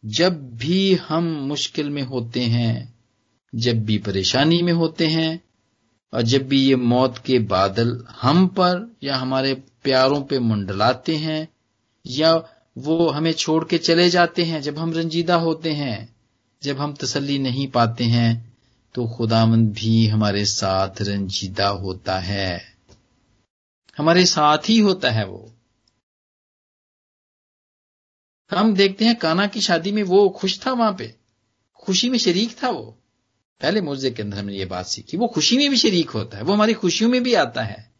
جب 0.04 0.32
بھی 0.32 0.98
ہم 1.10 1.48
مشکل 1.48 1.90
میں 1.90 2.04
ہوتے 2.04 2.46
ہیں، 2.46 2.86
جب 3.54 3.76
بھی 3.76 3.98
پریشانی 3.98 4.62
میں 4.62 4.74
ہوتے 4.74 5.10
ہیں 5.10 5.38
اور 6.12 6.22
جب 6.22 6.42
بھی 6.42 6.70
یہ 6.70 6.76
موت 6.76 7.20
کے 7.20 7.40
بادل 7.40 7.88
ہم 8.24 8.48
پر 8.48 8.86
یا 9.02 9.22
ہمارے 9.22 9.56
پیاروں 9.82 10.26
پہ 10.26 10.40
منڈلاتے 10.40 11.18
ہیں 11.18 11.46
یا 12.06 12.36
وہ 12.76 13.16
ہمیں 13.16 13.32
چھوڑ 13.32 13.68
کے 13.68 13.78
چلے 13.78 14.10
جاتے 14.10 14.46
ہیں 14.46 14.60
جب 14.60 14.84
ہم 14.84 14.92
رنجیدہ 14.92 15.34
ہوتے 15.34 15.76
ہیں، 15.76 16.06
جب 16.60 16.76
ہم 16.84 16.94
تسلی 16.94 17.38
نہیں 17.38 17.74
پاتے 17.74 18.04
ہیں، 18.04 18.44
تو 18.92 19.08
خدا 19.08 19.46
مند 19.46 19.72
بھی 19.76 20.12
ہمارے 20.12 20.46
ساتھ 20.46 21.02
رنجیدہ 21.02 21.64
ہوتا 21.64 22.28
ہے۔ 22.28 22.58
ہمارے 24.00 24.26
ساتھ 24.26 24.72
ہی 24.72 24.82
ہوتا 24.82 25.16
ہے 25.16 25.24
وہ۔ 25.24 25.48
ہم 28.52 28.74
دیکھتے 28.74 29.06
ہیں 29.06 29.14
کانا 29.14 29.46
کی 29.46 29.60
شادی 29.60 29.92
میں 29.92 30.04
وہ 30.08 30.30
خوش 30.30 30.60
تھا 30.60 30.74
وہاں 30.74 30.92
پہ۔ 30.92 31.08
خوشی 31.74 32.10
میں 32.10 32.18
شریک 32.18 32.58
تھا 32.58 32.70
وہ۔ 32.70 32.92
پہلے 33.60 33.82
مرزے 33.82 34.10
کے 34.10 34.24
اندر 34.24 34.38
ہم 34.38 34.46
نے 34.46 34.54
یہ 34.54 34.66
بات 34.66 34.88
سیکھی، 34.88 35.18
وہ 35.18 35.28
خوشی 35.28 35.58
میں 35.58 35.70
بھی 35.70 35.78
شریک 35.78 36.12
ہوتا 36.14 36.38
ہے، 36.38 36.44
وہ 36.44 36.54
ہماری 36.54 36.74
خوشیوں 36.74 37.10
میں 37.10 37.20
بھی 37.20 37.36
آتا 37.36 37.70
ہے۔ 37.70 37.96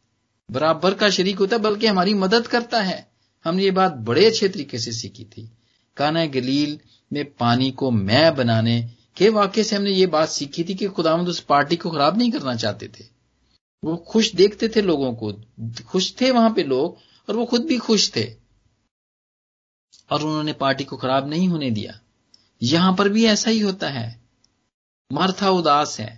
برابر 0.50 0.94
کا 0.94 1.10
شریک 1.10 1.36
ہوتا 1.40 1.56
ہے، 1.56 1.62
بلکہ 1.62 1.88
ہماری 1.88 2.14
مدد 2.14 2.48
کرتا 2.48 2.88
ہے۔ 2.88 3.02
ہم 3.46 3.56
نے 3.56 3.64
یہ 3.64 3.72
بات 3.72 3.94
بڑے 3.94 4.28
اچھے 4.28 4.48
طریقے 4.48 4.78
سے 4.78 4.92
سیکھی 4.92 5.26
تھی۔ 5.26 5.48
کانا 5.94 6.26
گلیل 6.26 6.78
میں 7.12 7.24
پانی 7.24 7.72
کو 7.72 7.92
میں 7.92 8.32
بنانے 8.32 8.88
کے 9.14 9.30
واقعے 9.30 9.64
سے 9.64 9.76
ہم 9.76 9.84
نے 9.84 9.92
یہ 9.92 10.06
بات 10.06 10.30
سیکھی 10.30 10.64
تھی 10.64 10.74
کہ 10.74 10.90
خدا 10.90 11.12
اس 11.12 11.48
پارٹی 11.48 11.76
کو 11.76 11.92
خراب 11.92 12.16
نہیں 12.18 12.32
کرنا 12.32 12.56
چاہتے 12.56 12.88
تھے۔ 12.88 13.06
وہ 13.84 13.98
خوش 13.98 14.34
دیکھتے 14.38 14.68
تھے 14.68 14.82
لوگوں 14.82 15.14
کو، 15.14 15.32
خوش 15.86 16.16
تھے 16.16 16.32
وہاں 16.32 16.50
پہ 16.50 16.62
لوگ 16.62 16.92
اور 17.26 17.36
وہ 17.36 17.46
خود 17.46 17.66
بھی 17.66 17.78
خوش 17.78 18.12
تھے۔ 18.12 18.34
اور 20.08 20.20
انہوں 20.20 20.44
نے 20.44 20.54
پارٹی 20.54 20.84
کو 20.84 20.98
خراب 20.98 21.26
نہیں 21.26 21.48
ہونے 21.48 21.70
دیا۔ 21.70 21.92
یہاں 22.62 22.92
پر 22.92 23.06
بھی 23.06 23.28
ایسا 23.28 23.50
ہی 23.50 23.64
ہوتا 23.64 23.94
ہے۔ 23.94 24.25
مرتھا 25.10 25.50
اداس 25.50 26.00
ہے۔ 26.00 26.18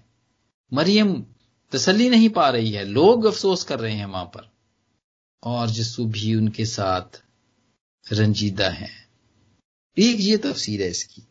مریم 0.72 1.24
تسلی 1.70 2.10
نہیں 2.10 2.30
پا 2.30 2.52
رہی 2.52 2.78
ہے۔ 2.78 2.84
لوگ 2.84 3.28
افسوس 3.28 3.66
کر 3.66 3.82
رہے 3.82 3.92
ہیں 3.92 4.06
وہاں 4.06 4.26
پر۔ 4.26 4.42
اور 5.42 5.68
جسو 5.68 6.06
بھی 6.06 6.34
ان 6.34 6.50
کے 6.50 6.66
ساتھ 6.66 7.18
رنجیدہ 8.20 8.72
ہے 8.74 8.88
ایک 9.96 10.16
یہ 10.20 10.38
تفسیر 10.44 10.82
ہے 10.82 10.88
اس 10.88 11.04
کی۔ 11.06 11.22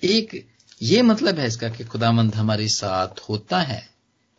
ایک 0.00 0.34
یہ 0.80 1.02
مطلب 1.02 1.38
ہے 1.38 1.46
اس 1.46 1.56
کا 1.56 1.68
کہ 1.68 1.84
خدا 1.84 2.10
مند 2.10 2.30
ہمارے 2.34 2.68
ساتھ 2.68 3.20
ہوتا 3.28 3.68
ہے۔ 3.68 3.80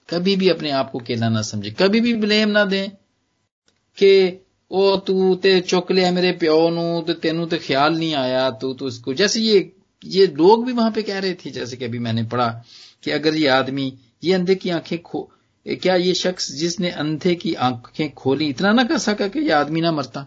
کبھی 0.05 0.35
بھی 0.35 0.51
اپنے 0.51 0.71
آپ 0.71 0.91
کو 0.91 0.99
کہنا 0.99 1.29
نہ 1.29 1.41
سمجھے۔ 1.41 1.69
کبھی 1.69 2.01
بھی 2.01 2.13
بلیم 2.13 2.51
نہ 2.51 2.65
دیں 2.71 2.87
کہ 3.95 4.37
او 4.67 4.99
تو 4.99 5.35
تے 5.35 5.61
چک 5.61 5.91
لیا 5.91 6.11
میرے 6.11 6.33
پیو 6.33 6.69
نو 6.69 7.01
تو 7.01 7.13
تینو 7.13 7.47
تے 7.47 7.57
خیال 7.57 7.97
نہیں 7.97 8.15
آیا 8.15 8.49
تو 8.49 8.73
تو 8.73 8.85
اس 8.85 8.99
کو۔ 8.99 9.13
جیسے 9.13 9.41
یہ 9.41 9.59
یہ 10.03 10.25
لوگ 10.25 10.63
بھی 10.63 10.73
وہاں 10.73 10.89
پہ 10.89 11.01
کہہ 11.01 11.15
رہے 11.15 11.33
تھے، 11.33 11.49
جیسے 11.49 11.75
کہ 11.75 11.85
ابھی 11.85 11.99
میں 11.99 12.13
نے 12.13 12.23
پڑھا 12.23 12.61
کہ 13.01 13.13
اگر 13.13 13.33
یہ 13.33 13.49
آدمی، 13.49 13.91
یہ 14.21 14.35
اندھے 14.35 14.55
کی 14.55 14.71
آنکھیں 14.71 14.97
کھو، 15.03 15.25
کیا 15.81 15.93
یہ 15.93 16.13
شخص 16.13 16.49
جس 16.49 16.79
نے 16.79 16.89
اندھے 16.89 17.35
کی 17.35 17.55
آنکھیں 17.55 18.07
کھولی، 18.15 18.49
اتنا 18.49 18.71
نہ 18.71 18.81
کر 18.81 18.97
سکا 18.97 19.27
کہ 19.27 19.39
یہ 19.39 19.53
آدمی 19.53 19.81
نہ 19.81 19.91
مرتا؟ 19.91 20.23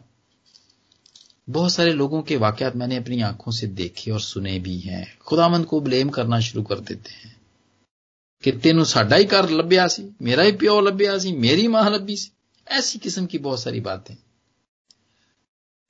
بہت 1.52 1.72
سارے 1.72 1.90
لوگوں 1.90 2.22
کے 2.22 2.36
واقعات 2.36 2.76
میں 2.76 2.86
نے 2.86 2.96
اپنی 2.96 3.22
آنکھوں 3.22 3.52
سے 3.52 3.66
دیکھے 3.66 4.12
اور 4.12 4.20
سنے 4.20 4.58
بھی 4.58 4.88
ہیں۔ 4.88 5.04
خدا 5.18 5.48
مند 5.48 5.64
کو 5.64 5.80
بلیم 5.80 6.08
کرنا 6.08 6.38
شروع 6.38 6.64
کر 6.64 6.78
دیتے 6.78 7.10
ہیں۔ 7.24 7.34
کہ 8.42 8.52
تینوں 8.62 8.84
ساڈا 8.84 9.16
ہی 9.16 9.24
کر 9.24 9.48
لبیا 9.48 9.88
سی 9.88 10.08
میرا 10.20 10.42
ہی 10.42 10.52
پیو 10.52 10.80
لبیا 10.80 11.18
سی 11.18 11.32
میری 11.32 11.68
ماں 11.68 11.90
لبی 11.90 12.16
سی۔ 12.16 12.28
ایسی 12.66 12.98
قسم 13.02 13.26
کی 13.26 13.38
بہت 13.38 13.60
ساری 13.60 13.80
باتیں۔ 13.80 14.14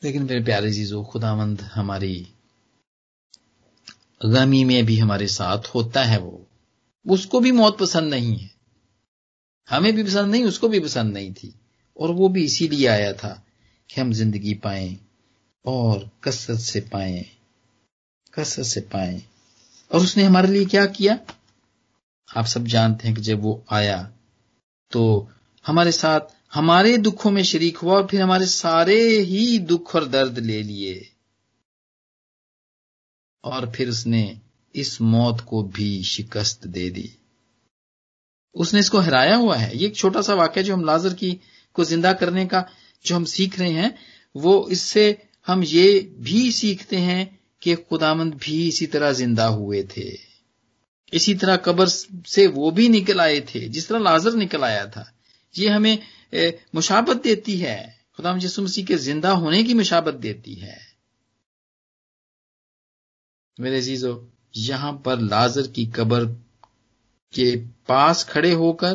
لیکن 0.03 0.27
میرے 0.27 0.40
پیارے 0.40 0.73
چیزوں 0.73 1.05
خدا 1.05 1.35
مند 1.35 1.57
ہماری 1.77 2.25
غمی 4.24 4.64
میں 4.64 4.83
بھی 4.83 5.02
ہمارے 5.02 5.26
ساتھ 5.26 5.68
ہوتا 5.74 6.11
ہے 6.11 6.18
وہ۔ 6.18 6.38
اس 7.04 7.26
کو 7.26 7.40
بھی 7.40 7.52
موت 7.52 7.78
پسند 7.78 8.11
نہیں 8.11 8.42
ہے۔ 8.42 8.46
ہمیں 9.72 9.92
بھی 9.92 10.04
پسند 10.04 10.30
نہیں، 10.30 10.44
اس 10.44 10.59
کو 10.59 10.68
بھی 10.68 10.80
پسند 10.80 11.12
نہیں 11.12 11.30
تھی۔ 11.30 11.50
اور 11.94 12.09
وہ 12.09 12.28
بھی 12.28 12.44
اسی 12.44 12.68
لیے 12.68 12.88
آیا 12.88 13.12
تھا 13.12 13.35
کہ 13.87 14.00
ہم 14.00 14.12
زندگی 14.12 14.54
پائیں 14.54 14.94
اور 15.64 16.00
کثرت 16.20 16.61
سے 16.61 16.80
پائیں۔ 16.80 17.22
کثرت 18.33 18.66
سے 18.66 18.80
پائیں۔ 18.80 19.18
اور 19.88 20.00
اس 20.00 20.16
نے 20.16 20.24
ہمارے 20.26 20.46
لیے 20.46 20.64
کیا 20.64 20.87
کیا؟ 20.87 21.16
آپ 22.35 22.48
سب 22.48 22.66
جانتے 22.66 23.09
ہیں 23.09 23.14
کہ 23.14 23.22
جب 23.22 23.44
وہ 23.44 23.56
آیا 23.68 24.09
تو 24.92 25.24
ہمارے 25.68 25.90
ساتھ 25.90 26.33
ہمارے 26.56 26.96
دکھوں 26.96 27.33
میں 27.33 27.42
شریک 27.42 27.78
ہوا 27.83 27.94
اور 27.94 28.04
پھر 28.04 28.20
ہمارے 28.20 28.46
سارے 28.46 29.09
ہی 29.09 29.59
دکھ 29.59 29.96
اور 29.96 30.02
درد 30.02 30.38
لے 30.38 30.62
لیے۔ 30.62 31.02
اور 33.40 33.62
پھر 33.62 33.88
اس 33.88 34.07
نے 34.07 34.35
اس 34.72 35.00
موت 35.00 35.42
کو 35.44 35.62
بھی 35.62 36.03
شکست 36.03 36.64
دے 36.64 36.90
دی۔ 36.90 37.07
اس 38.55 38.74
نے 38.74 38.81
اس 38.81 38.90
کو 38.90 39.00
ہرایا 39.00 39.37
ہوا 39.37 39.61
ہے۔ 39.61 39.70
یہ 39.74 39.87
ایک 39.87 39.94
چھوٹا 39.94 40.22
سا 40.22 40.35
واقعہ 40.35 40.62
جو 40.62 40.74
ہم 40.74 40.85
لازر 40.85 41.14
کی 41.14 41.37
کو 41.72 41.85
زندہ 41.85 42.12
کرنے 42.20 42.46
کا 42.46 42.62
جو 43.05 43.16
ہم 43.16 43.24
سیکھ 43.24 43.59
رہے 43.59 43.68
ہیں، 43.68 43.88
وہ 44.35 44.66
اس 44.68 44.81
سے 44.81 45.14
ہم 45.48 45.61
یہ 45.64 46.00
بھی 46.00 46.50
سیکھتے 46.50 47.00
ہیں 47.00 47.24
کہ 47.61 47.74
خدامند 47.90 48.35
بھی 48.40 48.68
اسی 48.68 48.87
طرح 48.87 49.12
زندہ 49.12 49.42
ہوئے 49.42 49.83
تھے۔ 49.83 50.16
اسی 51.12 51.35
طرح 51.35 51.57
قبر 51.57 51.87
سے 52.26 52.46
وہ 52.46 52.70
بھی 52.70 52.88
نکل 52.88 53.20
آئے 53.20 53.40
تھے۔ 53.40 53.68
جس 53.68 53.87
طرح 53.87 53.98
لازر 53.98 54.37
نکل 54.37 54.64
آیا 54.64 54.85
تھا۔ 54.85 55.05
یہ 55.57 55.68
ہمیں 55.68 55.96
مشابت 56.72 57.24
دیتی 57.24 57.64
ہے۔ 57.64 57.87
خدا 58.18 58.35
یسو 58.42 58.62
مسیح 58.62 58.85
کے 58.85 58.96
زندہ 58.96 59.29
ہونے 59.29 59.62
کی 59.62 59.74
مشابت 59.74 60.22
دیتی 60.22 60.62
ہے۔ 60.62 60.89
میرے 63.61 63.79
عزیزو، 63.79 64.27
یہاں 64.55 64.92
پر 64.92 65.16
لازر 65.16 65.66
کی 65.66 65.87
قبر 65.87 66.25
کے 67.31 67.64
پاس 67.87 68.27
کھڑے 68.27 68.55
ہو 68.55 68.73
کر 68.73 68.92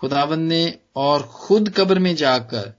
خداون 0.00 0.40
نے 0.40 0.72
اور 0.92 1.20
خود 1.20 1.74
قبر 1.74 1.96
میں 1.96 2.14
جا 2.14 2.38
کر 2.38 2.70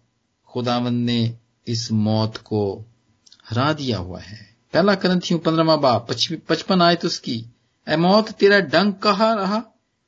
خداون 0.46 0.94
نے 0.94 1.34
اس 1.66 1.92
موت 1.92 2.44
کو 2.44 2.84
ہرا 3.52 3.72
دیا 3.78 4.00
ہوا 4.00 4.20
ہے۔ 4.22 4.56
پہلا 4.72 4.96
کرنتھیوں 4.96 5.40
پندرہ 5.40 5.64
باپ 5.64 6.08
پچپن 6.48 6.82
آئے 6.82 6.96
تو 6.96 7.08
اس 7.08 7.20
کی، 7.20 7.44
اے 7.88 7.96
موت 7.96 8.30
تیرا 8.30 8.60
ڈنگ 8.60 8.92
کہاں 8.92 9.36
رہا 9.36 9.58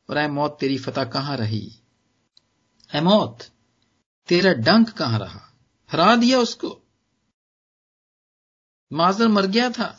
اور 0.06 0.15
اے 0.15 0.28
موت 0.28 0.60
تیری 0.60 0.78
فتح 0.78 1.02
کہاں 1.13 1.38
رہی؟ 1.38 1.70
اے 2.93 3.02
موت 3.02 3.43
تیرا 4.28 4.54
ڈنک 4.54 4.98
کہاں 4.98 5.20
رہا؟ 5.20 5.39
ہرا 5.93 6.15
دیا 6.15 6.38
اس 6.38 6.56
کو۔ 6.56 6.80
مازر 8.91 9.28
مر 9.28 9.46
گیا 9.54 9.70
تھا۔ 9.76 9.93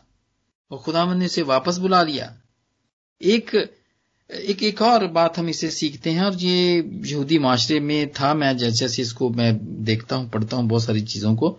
اور 0.68 0.78
خدا 0.78 1.14
نے 1.14 1.24
اسے 1.24 1.42
واپس 1.42 1.78
بلا 1.78 2.02
لیا۔ 2.02 2.26
ایک 3.20 3.54
ایک 4.28 4.62
ایک 4.62 4.82
اور 4.82 5.00
بات 5.02 5.38
ہم 5.38 5.46
اسے 5.46 5.70
سیکھتے 5.70 6.10
ہیں 6.10 6.20
اور 6.20 6.32
یہ 6.40 6.82
یہودی 7.04 7.38
معاشرے 7.38 7.80
میں 7.80 8.04
تھا۔ 8.14 8.32
میں 8.32 8.52
جیسے 8.52 8.76
جیسے 8.76 9.02
اس 9.02 9.12
کو 9.12 9.28
میں 9.28 9.52
دیکھتا 9.88 10.16
ہوں، 10.16 10.28
پڑھتا 10.28 10.56
ہوں 10.56 10.68
بہت 10.68 10.82
ساری 10.82 11.00
چیزوں 11.00 11.34
کو۔ 11.36 11.58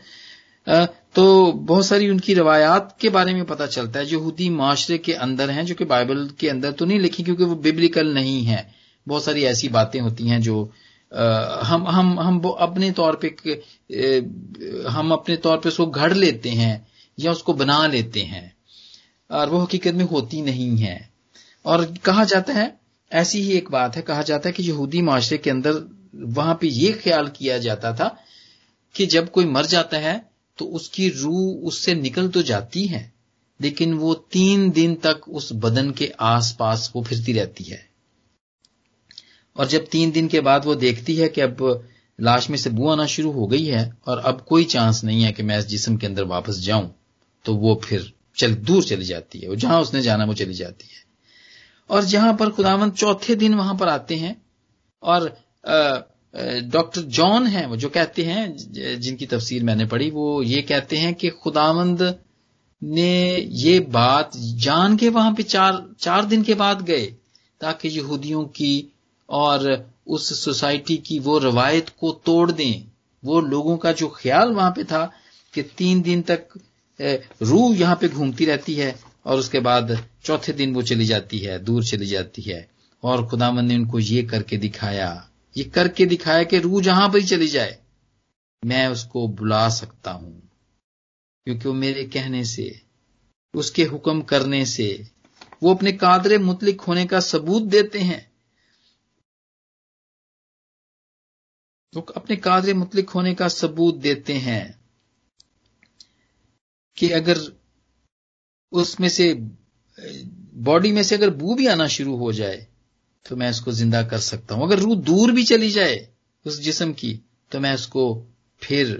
تو 1.13 1.51
بہت 1.51 1.85
ساری 1.85 2.07
ان 2.07 2.19
کی 2.19 2.35
روایات 2.35 2.99
کے 2.99 3.09
بارے 3.09 3.33
میں 3.33 3.43
پتہ 3.43 3.63
چلتا 3.63 3.99
ہے۔ 3.99 4.05
یہودی 4.11 4.49
معاشرے 4.49 4.97
کے 4.97 5.15
اندر 5.15 5.49
ہیں 5.49 5.63
جو 5.63 5.75
کہ 5.75 5.85
بائبل 5.85 6.27
کے 6.27 6.49
اندر 6.49 6.71
تو 6.71 6.85
نہیں 6.85 6.99
لکھی 6.99 7.23
کیونکہ 7.23 7.43
وہ 7.43 7.55
ببلیکل 7.55 8.13
نہیں 8.13 8.47
ہے 8.47 8.61
بہت 9.07 9.23
ساری 9.23 9.45
ایسی 9.47 9.67
باتیں 9.67 10.01
ہوتی 10.01 10.29
ہیں 10.29 10.39
جو 10.39 10.67
ہم 11.69 11.87
ہم 11.87 12.19
ہم 12.19 12.39
اپنے 12.59 12.91
طور 12.91 13.13
پہ 13.13 13.27
ہم 14.93 15.13
اپنے 15.13 15.35
طور 15.35 15.57
پہ 15.57 15.67
اس 15.67 15.77
کو 15.77 15.85
گھڑ 15.85 16.13
لیتے 16.13 16.51
ہیں 16.51 16.77
یا 17.17 17.31
اس 17.31 17.43
کو 17.43 17.53
بنا 17.53 17.87
لیتے 17.87 18.25
ہیں۔ 18.25 18.47
اور 19.29 19.47
وہ 19.47 19.63
حقیقت 19.63 19.95
میں 19.95 20.05
ہوتی 20.11 20.41
نہیں 20.41 20.81
ہے 20.83 20.97
اور 21.61 21.83
کہا 22.03 22.23
جاتا 22.23 22.53
ہے، 22.53 22.67
ایسی 23.11 23.41
ہی 23.41 23.49
ایک 23.49 23.69
بات 23.69 23.97
ہے، 23.97 24.01
کہا 24.01 24.21
جاتا 24.21 24.49
ہے 24.49 24.53
کہ 24.53 24.61
یہودی 24.61 25.01
معاشرے 25.01 25.37
کے 25.37 25.51
اندر 25.51 25.71
وہاں 26.35 26.55
پہ 26.55 26.67
یہ 26.67 26.91
خیال 27.03 27.27
کیا 27.29 27.57
جاتا 27.57 27.91
تھا 27.91 28.09
کہ 28.95 29.05
جب 29.05 29.29
کوئی 29.31 29.45
مر 29.45 29.63
جاتا 29.63 30.01
ہے 30.01 30.17
تو 30.55 30.75
اس 30.75 30.89
کی 30.89 31.11
روح 31.11 31.67
اس 31.67 31.75
سے 31.75 31.93
نکل 31.93 32.31
تو 32.31 32.41
جاتی 32.41 32.89
ہے، 32.91 33.07
لیکن 33.59 33.93
وہ 33.93 34.15
تین 34.29 34.75
دن 34.75 34.95
تک 34.95 35.23
اس 35.27 35.51
بدن 35.51 35.91
کے 35.91 36.07
آس 36.17 36.57
پاس 36.57 36.89
وہ 36.93 37.01
پھرتی 37.01 37.33
رہتی 37.33 37.71
ہے۔ 37.71 37.77
اور 39.55 39.65
جب 39.65 39.81
تین 39.91 40.15
دن 40.15 40.27
کے 40.27 40.41
بعد 40.41 40.59
وہ 40.65 40.73
دیکھتی 40.75 41.21
ہے 41.21 41.29
کہ 41.29 41.41
اب 41.41 41.63
لاش 42.19 42.49
میں 42.49 42.57
سے 42.57 42.69
بو 42.69 42.89
آنا 42.89 43.05
شروع 43.05 43.33
ہو 43.33 43.51
گئی 43.51 43.71
ہے 43.71 43.89
اور 44.01 44.17
اب 44.23 44.45
کوئی 44.45 44.63
چانس 44.65 45.03
نہیں 45.03 45.23
ہے 45.23 45.33
کہ 45.33 45.43
میں 45.43 45.57
اس 45.57 45.67
جسم 45.67 45.97
کے 45.97 46.07
اندر 46.07 46.23
واپس 46.23 46.61
جاؤں، 46.61 46.89
تو 47.45 47.55
وہ 47.55 47.75
پھر 47.75 47.99
چل 48.39 48.53
دور 48.67 48.81
چلی 48.81 49.05
جاتی 49.05 49.41
ہے 49.41 49.55
جہاں 49.55 49.79
اس 49.79 49.93
نے 49.93 50.01
جانا 50.01 50.23
وہ 50.25 50.33
چلی 50.33 50.53
جاتی 50.53 50.87
ہے۔ 50.87 51.01
اور 51.89 52.01
جہاں 52.03 52.33
پر 52.33 52.51
خداوند 52.51 52.93
چوتھے 52.95 53.35
دن 53.35 53.53
وہاں 53.53 53.73
پر 53.73 53.87
آتے 53.87 54.15
ہیں، 54.15 54.33
اور 55.03 55.21
ڈاکٹر 56.71 57.01
جان 57.09 57.47
ہیں 57.47 57.65
وہ 57.65 57.75
جو 57.75 57.89
کہتے 57.89 58.25
ہیں، 58.25 58.45
جن 58.95 59.15
کی 59.17 59.25
تفسیر 59.25 59.63
میں 59.63 59.75
نے 59.75 59.85
پڑھی، 59.85 60.09
وہ 60.13 60.45
یہ 60.45 60.61
کہتے 60.61 60.97
ہیں 60.97 61.11
کہ 61.11 61.29
خداوند 61.43 62.01
نے 62.81 63.37
یہ 63.59 63.79
بات 63.91 64.33
جان 64.57 64.97
کے 64.97 65.09
وہاں 65.09 65.31
پہ 65.31 65.41
چار 65.43 65.73
چار 65.97 66.23
دن 66.23 66.43
کے 66.43 66.53
بعد 66.53 66.87
گئے، 66.87 67.09
تاکہ 67.61 67.87
یہودیوں 67.87 68.43
کی 68.49 68.75
اور 69.29 69.59
اس 70.05 70.27
سوسائٹی 70.39 70.97
کی 70.97 71.19
وہ 71.23 71.39
روایت 71.39 71.89
کو 71.97 72.11
توڑ 72.23 72.51
دیں۔ 72.51 72.73
وہ 73.23 73.41
لوگوں 73.41 73.77
کا 73.77 73.91
جو 73.91 74.07
خیال 74.11 74.55
وہاں 74.55 74.71
پہ 74.71 74.83
تھا 74.83 75.07
کہ 75.53 75.61
تین 75.75 76.05
دن 76.05 76.21
تک 76.21 76.57
روح 77.41 77.75
یہاں 77.77 77.95
پہ 77.95 78.07
گھومتی 78.13 78.45
رہتی 78.45 78.81
ہے 78.81 78.91
اور 79.23 79.37
اس 79.37 79.49
کے 79.49 79.59
بعد 79.59 79.81
چوتھے 80.23 80.53
دن 80.53 80.75
وہ 80.75 80.81
چلی 80.81 81.05
جاتی 81.05 81.47
ہے، 81.47 81.57
دور 81.57 81.81
چلی 81.81 82.05
جاتی 82.05 82.53
ہے۔ 82.53 82.79
اور 82.99 83.23
خدا 83.23 83.51
مند 83.51 83.67
نے 83.67 83.75
ان 83.75 83.85
کو 83.85 83.99
یہ 83.99 84.27
کر 84.27 84.43
کے 84.43 84.57
دکھایا، 84.57 85.21
یہ 85.55 85.63
کر 85.73 85.87
کے 85.87 86.05
دکھایا 86.05 86.43
کہ 86.43 86.55
روح 86.55 86.81
جہاں 86.81 87.09
پر 87.09 87.19
چلی 87.19 87.47
جائے۔ 87.47 87.77
میں 88.63 88.87
اس 88.87 89.03
کو 89.03 89.27
بلا 89.27 89.69
سکتا 89.69 90.13
ہوں، 90.13 90.41
کیونکہ 91.45 91.69
وہ 91.69 91.73
میرے 91.73 92.05
کہنے 92.05 92.43
سے، 92.43 92.71
اس 93.53 93.71
کے 93.71 93.87
حکم 93.93 94.21
کرنے 94.21 94.65
سے، 94.65 94.97
وہ 95.61 95.73
اپنے 95.73 95.91
قادر 95.91 96.37
متلق 96.37 96.87
ہونے 96.87 97.07
کا 97.07 97.19
ثبوت 97.19 97.71
دیتے 97.71 97.99
ہیں۔ 97.99 98.19
وہ 101.95 102.01
اپنے 102.15 102.35
قادر 102.35 102.73
متلق 102.73 103.15
ہونے 103.15 103.35
کا 103.35 103.49
ثبوت 103.49 104.03
دیتے 104.03 104.37
ہیں۔ 104.37 104.71
کہ 106.99 107.13
اگر 107.13 107.37
اس 108.71 108.99
میں 108.99 109.09
سے، 109.09 109.33
باڈی 110.63 110.91
میں 110.91 111.03
سے 111.03 111.15
اگر 111.15 111.29
بو 111.29 111.55
بھی 111.55 111.67
آنا 111.67 111.87
شروع 111.87 112.17
ہو 112.17 112.31
جائے، 112.31 112.65
تو 113.21 113.37
میں 113.37 113.49
اس 113.49 113.61
کو 113.61 113.71
زندہ 113.71 114.07
کر 114.11 114.17
سکتا 114.17 114.55
ہوں۔ 114.55 114.63
اگر 114.63 114.79
روح 114.79 115.01
دور 115.07 115.29
بھی 115.29 115.45
چلی 115.45 115.71
جائے 115.71 116.05
اس 116.45 116.65
جسم 116.65 116.93
کی، 116.93 117.17
تو 117.49 117.59
میں 117.59 117.73
اس 117.73 117.87
کو 117.87 118.27
پھر 118.59 118.99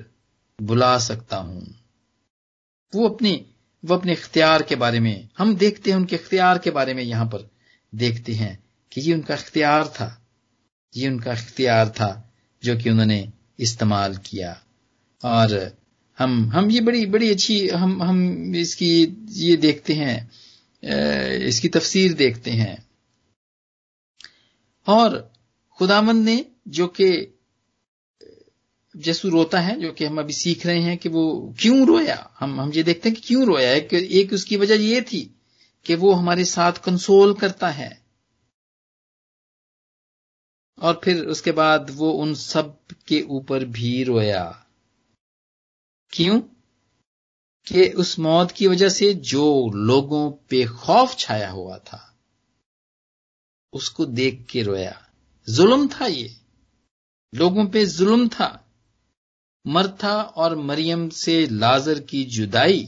بلا 0.60 1.00
سکتا 1.00 1.40
ہوں۔ 1.40 1.62
وہ 2.94 3.10
اپنی، 3.10 3.44
وہ 3.84 3.96
اپنے 3.96 4.12
اختیار 4.12 4.62
کے 4.62 4.76
بارے 4.76 5.00
میں، 5.00 5.24
ہم 5.40 5.56
دیکھتے 5.56 5.92
ہیں 5.92 5.98
ان 5.98 6.06
کے 6.06 6.16
اختیار 6.16 6.58
کے 6.58 6.72
بارے 6.72 6.94
میں 6.94 7.04
یہاں 7.04 7.26
پر 7.26 7.42
دیکھتے 7.92 8.34
ہیں 8.34 8.56
کہ 8.90 9.00
یہ 9.00 9.14
ان 9.14 9.22
کا 9.22 9.34
اختیار 9.34 9.84
تھا۔ 9.84 10.16
یہ 10.96 11.08
ان 11.08 11.20
کا 11.20 11.32
اختیار 11.32 11.86
تھا 11.86 12.22
جو 12.62 12.74
کہ 12.84 12.90
انہوں 12.90 13.06
نے 13.06 13.26
استعمال 13.58 14.14
کیا۔ 14.24 14.54
اور 15.22 15.50
ہم 16.20 16.52
ہم 16.52 16.70
یہ 16.70 16.82
بڑی 16.82 17.06
بڑی 17.06 17.30
اچھی، 17.30 17.74
ہم 17.74 18.02
ہم 18.02 18.32
اس 18.56 18.76
کی 18.76 19.08
یہ 19.30 19.56
دیکھتے 19.56 19.94
ہیں 19.94 20.20
اس 21.46 21.62
کی 21.62 21.70
تفسیر 21.70 22.12
دیکھتے 22.12 22.52
ہیں۔ 22.52 22.76
اور 24.86 25.30
خدامند 25.80 26.26
نے 26.26 26.42
جو 26.66 26.88
کہ 26.88 27.26
جسو 28.94 29.30
روتا 29.30 29.68
ہے، 29.68 29.80
جو 29.80 29.94
کہ 29.94 30.08
ہم 30.08 30.20
ابھی 30.20 30.34
سیکھ 30.34 30.68
رہے 30.68 30.82
ہیں 30.82 30.96
کہ 30.96 31.10
وہ 31.10 31.52
کیوں 31.54 31.86
رویا؟ 31.86 32.16
ہم 32.42 32.60
ہم 32.60 32.70
یہ 32.74 32.84
دیکھتے 32.84 33.10
ہیں 33.10 33.16
کہ 33.16 33.22
کیوں 33.22 33.46
رویا؟ 33.46 33.70
ایک 33.70 33.94
ایک 33.94 34.34
اس 34.34 34.46
کی 34.46 34.58
وجہ 34.58 34.74
یہ 34.74 35.00
تھی 35.02 35.30
کہ 35.84 35.96
وہ 35.96 36.20
ہمارے 36.20 36.44
ساتھ 36.44 36.80
کنسول 36.84 37.34
کرتا 37.36 37.78
ہے۔ 37.78 37.90
اور 40.76 40.96
پھر 40.96 41.28
اس 41.28 41.42
کے 41.42 41.52
بعد 41.52 41.80
وہ 41.96 42.24
ان 42.24 42.36
سب 42.36 42.88
کے 43.06 43.20
اوپر 43.20 43.62
بھی 43.62 44.06
رویا۔ 44.06 44.52
کیوں؟ 46.12 46.42
کہ 47.66 47.92
اس 47.96 48.20
موت 48.20 48.52
کی 48.52 48.68
وجہ 48.68 48.90
سے 48.90 49.14
جو 49.14 49.72
لوگوں 49.74 50.32
پہ 50.32 50.66
خوف 50.66 51.16
چھایا 51.16 51.52
ہوا 51.52 51.78
تھا، 51.78 51.98
اس 53.74 53.90
کو 53.90 54.06
دیکھ 54.06 54.48
کے 54.48 54.64
رویا۔ 54.64 54.92
ظلم 55.50 55.88
تھا 55.92 56.06
یہ۔ 56.06 56.28
لوگوں 57.34 57.66
پہ 57.70 57.86
ظلم 57.86 58.28
تھا۔ 58.32 58.58
مرتھا 59.66 60.14
اور 60.14 60.52
مریم 60.52 61.10
سے 61.10 61.46
لازر 61.46 62.02
کی 62.02 62.24
جدائی۔ 62.24 62.86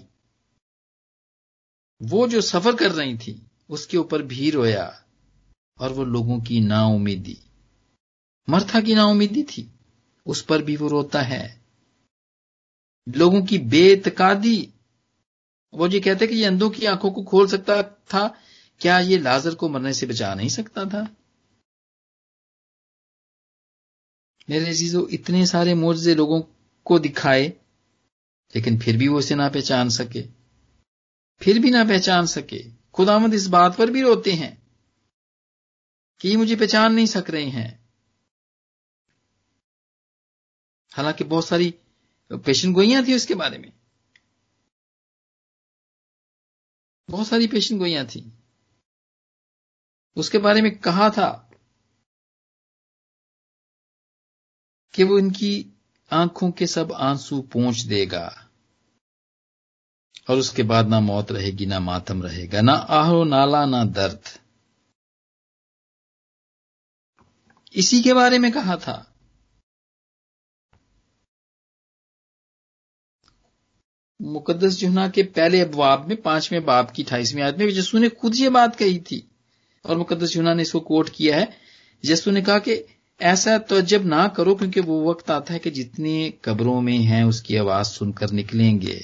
وہ 2.10 2.28
جو 2.28 2.42
سفر 2.42 2.76
کر 2.80 2.92
رہی 2.92 3.18
تھی 3.18 3.38
اس 3.68 3.88
کے 3.88 3.98
اوپر 3.98 4.20
بھی 4.20 4.52
رویا 4.52 4.92
اور 5.78 5.90
وہ 5.90 6.06
لوگوں 6.06 6.40
کی 6.40 6.60
نا 6.60 6.86
امیدی 6.86 7.36
مرتھا 8.48 8.80
کی 8.82 8.94
نا 8.94 9.04
امیدی 9.04 9.44
تھی، 9.44 9.68
اس 10.26 10.48
پر 10.48 10.60
بھی 10.60 10.76
وہ 10.80 10.90
روتا 10.90 11.30
ہے۔ 11.30 11.61
لوگوں 13.16 13.46
کی 13.46 13.58
بے 13.58 13.94
اعتقادی، 13.94 14.66
وہ 15.72 15.92
یہ 15.92 16.00
کہتے 16.00 16.28
کہ 16.28 16.34
یہ 16.34 16.48
اندوں 16.48 16.70
کی 16.70 16.88
آنکھوں 16.88 17.12
کو 17.12 17.24
کھول 17.24 17.48
سکتا 17.48 17.82
تھا، 17.82 18.30
کیا 18.80 18.98
یہ 18.98 19.18
لازر 19.18 19.56
کو 19.56 19.70
مرنے 19.70 19.94
سے 19.94 20.06
بچا 20.06 20.34
نہیں 20.34 20.50
سکتا 20.50 20.84
تھا؟ 20.84 21.02
میرے 24.48 24.70
عزیزو، 24.70 25.06
اتنے 25.12 25.46
سارے 25.46 25.74
معجزے 25.74 26.14
لوگوں 26.14 26.42
کو 26.84 26.98
دکھائے، 26.98 27.52
لیکن 28.54 28.78
پھر 28.78 28.98
بھی 28.98 29.08
وہ 29.08 29.20
اسے 29.20 29.36
نہ 29.36 29.44
پہچان 29.54 29.90
سکے۔ 29.90 30.24
پھر 31.40 31.60
بھی 31.62 31.70
نہ 31.70 31.78
پہچان 31.90 32.26
سکے۔ 32.26 32.64
خدامد 32.94 33.34
اس 33.34 33.48
بات 33.48 33.78
پر 33.78 33.88
بھی 33.88 34.02
روتے 34.02 34.32
ہیں 34.32 34.56
کہ 36.20 36.28
یہ 36.28 36.38
مجھے 36.38 36.56
پہچان 36.56 36.96
نہیں 36.96 37.06
سک 37.06 37.30
رہے 37.30 37.46
ہیں۔ 37.46 37.72
حالانکہ 40.98 41.24
بہت 41.24 41.44
ساری 41.44 41.72
پیشن 42.38 42.74
گوئیاں 42.74 43.02
تھیں 43.02 43.16
اس 43.16 43.26
کے 43.26 43.36
بارے 43.36 43.58
میں۔ 43.58 43.70
بہت 47.12 47.28
ساری 47.28 47.48
پیشن 47.48 47.80
گوئیاں 47.80 48.04
تھیں۔ 48.04 48.42
اس 50.16 50.30
کے 50.30 50.40
بارے 50.40 50.62
میں 50.62 50.70
کہا 50.70 51.08
تھا 51.08 51.50
کہ 54.94 55.04
وہ 55.04 55.18
ان 55.18 55.32
کی 55.32 55.72
آنکھوں 56.10 56.52
کے 56.52 56.66
سب 56.66 56.94
آنسو 56.94 57.42
پہنچ 57.42 57.90
دے 57.90 58.06
گا 58.12 58.28
اور 60.28 60.38
اس 60.38 60.52
کے 60.52 60.64
بعد 60.64 60.84
نہ 60.90 61.00
موت 61.00 61.32
رہے 61.32 61.52
گی، 61.60 61.66
نہ 61.66 61.80
ماتم 61.80 62.22
رہے 62.22 62.52
گا، 62.54 62.62
نہ 62.62 62.86
آہو 62.88 63.24
نالا، 63.24 63.66
نہ 63.66 63.92
درد۔ 63.96 64.20
اسی 67.72 68.02
کے 68.02 68.14
بارے 68.14 68.38
میں 68.38 68.52
کہا 68.52 68.76
تھا 68.76 69.11
مقدس 74.22 74.80
جہنا 74.80 75.08
کے 75.08 75.24
پہلے 75.24 75.62
ابواب 75.62 76.08
میں، 76.08 76.16
پانچویں 76.16 76.60
باب 76.60 76.94
کی 76.94 77.04
اٹھائیسویں 77.04 77.44
آدمی 77.44 77.66
میں 77.66 77.74
جسو 77.74 77.98
نے 77.98 78.08
خود 78.18 78.36
یہ 78.36 78.50
بات 78.50 78.80
کہی 78.80 79.00
تھی۔ 79.00 79.22
اور 79.82 79.96
مقدس 79.96 80.34
جہنا 80.34 80.54
نے 80.54 80.62
اس 80.62 80.72
کو 80.72 80.80
کوٹ 80.80 81.10
کیا 81.10 81.36
ہے۔ 81.36 81.46
جسو 82.04 82.32
نے 82.32 82.42
کہا 82.42 82.60
کہ 82.60 82.84
ایسا 83.20 83.58
تو 83.58 83.80
جب 83.80 84.06
نہ 84.06 84.28
کرو، 84.36 84.56
کیونکہ 84.56 84.82
وہ 84.82 85.10
وقت 85.10 85.30
آتا 85.30 85.54
ہے 85.54 85.60
کہ 85.60 85.70
جتنے 85.70 86.32
قبروں 86.42 86.82
میں 86.82 86.98
ہیں، 86.98 87.24
اس 87.24 87.42
کی 87.42 87.58
آواز 87.58 87.88
سن 87.88 88.12
کر 88.12 88.34
نکلیں 88.34 88.82
گے۔ 88.82 89.00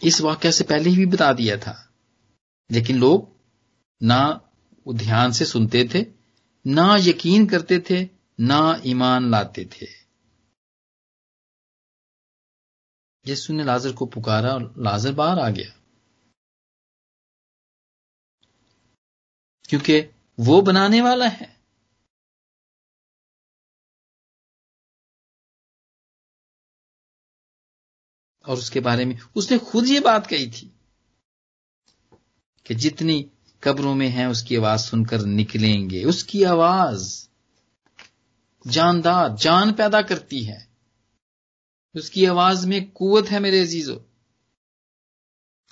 اس 0.00 0.20
واقعہ 0.20 0.50
سے 0.50 0.64
پہلے 0.64 0.90
ہی 0.90 0.94
بھی 0.94 1.06
بتا 1.06 1.32
دیا 1.32 1.56
تھا۔ 1.56 1.74
لیکن 2.70 2.96
لوگ 2.96 3.20
نہ 4.00 4.38
دھیان 4.84 5.32
سے 5.32 5.44
سنتے 5.44 5.84
تھے، 5.84 6.04
نہ 6.64 6.96
یقین 7.06 7.46
کرتے 7.46 7.78
تھے، 7.78 8.06
نہ 8.38 8.72
ایمان 8.82 9.30
لاتے 9.30 9.64
تھے۔ 9.64 10.07
یسو 13.26 13.52
نے 13.52 13.62
لازر 13.62 13.92
کو 13.92 14.06
پکارا 14.06 14.52
اور 14.52 14.60
لازر 14.60 15.12
باہر 15.12 15.38
آ 15.38 15.50
گیا۔ 15.50 15.70
کیونکہ 19.68 20.10
وہ 20.38 20.62
بنانے 20.62 21.00
والا 21.00 21.24
ہے۔ 21.40 21.58
اور 28.38 28.56
اس 28.56 28.70
کے 28.70 28.80
بارے 28.80 29.04
میں 29.04 29.16
اس 29.34 29.50
نے 29.50 29.58
خود 29.58 29.88
یہ 29.88 30.00
بات 30.00 30.28
کہی 30.28 30.50
تھی 30.50 30.68
کہ 32.64 32.74
جتنی 32.74 33.28
قبروں 33.60 33.94
میں 33.94 34.08
ہیں 34.08 34.26
اس 34.26 34.42
کی 34.42 34.56
آواز 34.56 34.90
سن 34.90 35.04
کر 35.04 35.18
نکلیں 35.26 35.90
گے۔ 35.90 36.04
اس 36.04 36.24
کی 36.24 36.44
آواز 36.44 37.28
جاندار، 38.70 39.28
جان 39.38 39.74
پیدا 39.74 40.02
کرتی 40.02 40.48
ہے۔ 40.48 40.67
اس 41.98 42.10
کی 42.10 42.26
آواز 42.26 42.66
میں 42.66 42.80
قوت 42.92 43.32
ہے 43.32 43.38
میرے 43.38 43.62
عزیزو۔ 43.62 43.94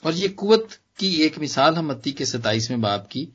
اور 0.02 0.12
یہ 0.12 0.28
قوت 0.36 0.68
کی 0.98 1.06
ایک 1.06 1.38
مثال 1.38 1.76
ہم 1.76 1.86
متی 1.86 2.12
کے 2.12 2.24
ستائیسویں 2.24 2.78
باپ 2.78 3.10
کی 3.10 3.26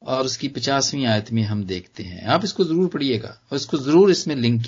اور 0.00 0.24
اس 0.24 0.38
کی 0.38 0.48
پچاسویں 0.48 1.06
آیت 1.06 1.32
میں 1.32 1.42
ہم 1.42 1.62
دیکھتے 1.62 2.02
ہیں۔ 2.02 2.20
آپ 2.20 2.40
اس 2.42 2.52
کو 2.52 2.64
ضرور 2.64 2.88
پڑھیے 2.88 3.22
گا 3.22 3.28
اور 3.28 3.56
اس 3.56 3.66
کو 3.66 3.76
ضرور 3.76 4.08
اس 4.08 4.26
میں 4.26 4.36
لنک 4.36 4.60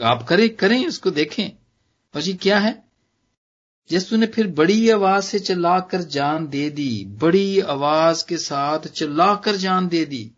آپ 0.00 0.28
کریں 0.28 0.48
کریں 0.48 0.84
اس 0.84 0.98
کو 0.98 1.10
دیکھیں۔ 1.10 1.48
اور 2.12 2.20
جی 2.20 2.32
کیا 2.32 2.62
ہے؟ 2.62 2.72
یسو 3.90 4.16
نے 4.16 4.26
پھر 4.26 4.46
بڑی 4.46 4.92
آواز 4.92 5.24
سے 5.24 5.38
چلا 5.38 5.78
کر 5.78 6.02
جان 6.02 6.52
دے 6.52 6.70
دی۔ 6.70 7.04
بڑی 7.04 7.62
آواز 7.62 8.24
کے 8.24 8.36
ساتھ 8.36 8.88
چلا 8.88 9.34
کر 9.34 9.56
جان 9.56 9.90
دے 9.90 10.04
دی۔ 10.04 10.28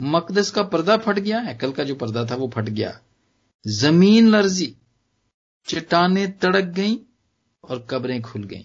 مقدس 0.00 0.52
کا 0.52 0.62
پردہ 0.62 0.96
پھٹ 1.04 1.18
گیا 1.18 1.38
ہے 1.46 1.54
کل 1.60 1.72
کا 1.72 1.82
جو 1.82 1.94
پردہ 1.94 2.24
تھا 2.26 2.36
وہ 2.36 2.46
پھٹ 2.46 2.68
گیا۔ 2.76 2.92
زمین 3.64 4.30
لرزی۔ 4.30 4.72
چٹانیں 5.64 6.26
تڑک 6.26 6.76
گئیں 6.76 6.96
اور 7.60 7.76
قبریں 7.86 8.20
کھل 8.22 8.50
گئیں۔ 8.50 8.62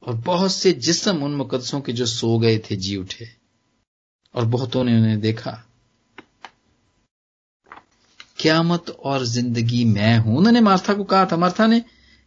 اور 0.00 0.14
بہت 0.24 0.50
سے 0.50 0.72
جسم 0.72 1.24
ان 1.24 1.32
مقدسوں 1.32 1.80
کے 1.80 1.92
جو 1.92 2.06
سو 2.06 2.38
گئے 2.38 2.58
تھے 2.58 2.76
جی 2.76 2.98
اٹھے۔ 2.98 3.24
اور 4.32 4.42
بہتوں 4.42 4.84
نے 4.84 4.98
انہیں 4.98 5.16
دیکھا۔ 5.16 5.56
قیامت 8.36 8.90
اور 8.96 9.20
زندگی 9.20 9.84
میں 9.84 10.18
ہوں۔ 10.18 10.36
انہوں 10.36 10.52
نے 10.52 10.60
مارتھا 10.60 10.94
کو 10.94 11.04
کہا 11.04 11.24
تھا، 11.24 11.36
مارتھا 11.36 11.66
نے 11.66 11.80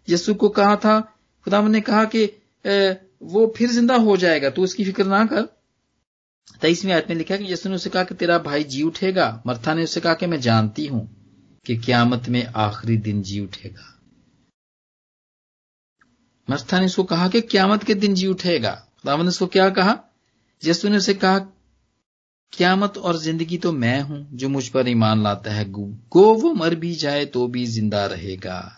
یسو 0.08 0.34
کو 0.34 0.50
کہا 0.50 0.76
تھا۔ 0.76 1.02
خدا 1.45 1.67
نے 1.67 1.82
کہا 1.82 2.04
کہ 2.04 2.28
وہ 3.21 3.47
پھر 3.47 3.67
زندہ 3.67 3.93
ہو 3.93 4.15
جائے 4.15 4.41
گا، 4.41 4.50
تو 4.50 4.63
اس 4.63 4.76
کی 4.76 4.84
فکر 4.84 5.04
نہ 5.04 5.26
کر۔ 5.30 5.45
تیئیسویں 6.60 6.93
آیت 6.93 7.08
میں 7.08 7.15
لکھا 7.15 7.36
کہ 7.38 7.43
یسو 7.43 7.69
نے 7.69 7.76
اسے 7.76 7.89
کہا 7.89 8.04
کہ 8.04 8.15
تیرا 8.15 8.38
بھائی 8.38 8.63
جی 8.63 8.84
اٹھے 8.84 9.15
گا۔ 9.15 9.41
مرتھا 9.45 9.73
نے 9.73 9.84
اسے 9.84 10.00
کہا 10.00 10.13
کہ 10.13 10.28
میں 10.28 10.38
جانتی 10.38 10.89
ہوں۔ 10.89 11.06
کہ 11.67 11.80
قیامت 11.86 12.30
میں 12.30 12.41
آخری 12.53 12.97
دن 12.97 13.21
جی 13.21 13.41
اٹھے 13.41 13.69
گا۔ 13.69 13.97
مرتھا 16.47 16.80
نے 16.80 16.86
اس 16.86 16.95
کو 16.95 17.03
کہا 17.03 17.30
کہ 17.30 17.41
قیامت 17.49 17.86
کے 17.86 17.93
دن 17.93 18.13
جی 18.13 18.27
اٹھے 18.27 18.62
گا۔ 18.62 18.75
خدا 19.03 19.15
نے 19.15 19.27
اس 19.27 19.39
کو 19.39 19.45
کیا 19.45 19.69
کہا؟ 19.69 19.95
یسو 20.67 20.88
نے 20.88 20.97
اسے 20.97 21.13
کہا، 21.13 21.38
قیامت 22.58 22.97
اور 22.97 23.13
زندگی 23.13 23.58
تو 23.58 23.71
میں 23.71 24.01
ہوں، 24.01 24.25
جو 24.32 24.49
مجھ 24.49 24.71
پر 24.71 24.86
ایمان 24.86 25.23
لاتا 25.23 25.56
ہے، 25.56 25.65
گو 25.67 26.47
وہ 26.47 26.53
مر 26.53 26.71
بھی 26.71 26.95
جائے 26.95 27.25
تو 27.25 27.47
بھی 27.47 27.65
زندہ 27.65 27.97
رہے 27.97 28.36
گا۔ 28.43 28.69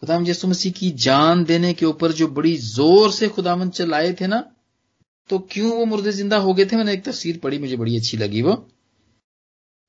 خدا 0.00 0.18
یسو 0.26 0.48
مسیح 0.48 0.72
کی 0.76 0.90
جان 0.90 1.48
دینے 1.48 1.74
کے 1.74 1.86
اوپر 1.86 2.12
جو 2.12 2.26
بڑی 2.26 2.56
زور 2.56 3.10
سے 3.10 3.28
خدا 3.36 3.54
مند 3.54 3.70
چلائے 3.70 4.12
تھے 4.12 4.26
نا، 4.26 4.40
تو 5.28 5.38
کیوں 5.38 5.72
وہ 5.72 5.86
مردے 5.86 6.10
زندہ 6.10 6.36
ہو 6.36 6.56
گئے 6.56 6.64
تھے؟ 6.64 6.76
میں 6.76 6.84
نے 6.84 6.90
ایک 6.90 7.04
تفسیر 7.04 7.36
پڑھی، 7.42 7.58
مجھے 7.58 7.76
بڑی 7.76 7.96
اچھی 7.96 8.18
لگی 8.18 8.42
وہ۔ 8.42 8.56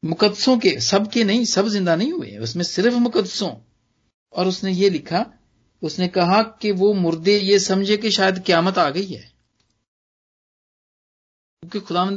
مقدسوں 0.04 0.60
کے 0.60 0.80
سب 0.80 1.00
کے 1.12 1.24
نہیں 1.24 1.44
سب 1.44 1.68
زندہ 1.68 1.96
نہیں 1.96 2.12
ہوئے 2.12 2.38
اس 2.38 2.56
میں 2.56 2.64
صرف 2.64 2.94
مقدسوں۔ 2.94 3.52
اور 4.30 4.46
اس 4.46 4.64
نے 4.64 4.72
یہ 4.72 4.90
لکھا 4.90 5.24
اس 5.82 6.00
نے 6.00 6.10
کہا 6.10 6.44
کہ 6.44 6.72
وہ 6.72 6.94
مردے 6.94 7.38
یہ 7.38 7.58
سمجھے 7.58 7.98
کہ 7.98 8.10
شاید 8.10 8.46
قیامت 8.46 8.78
آ 8.78 8.90
گئی 8.90 9.16
ہے۔ 9.16 9.22
کیونکہ 11.62 11.80
خدا 11.80 12.10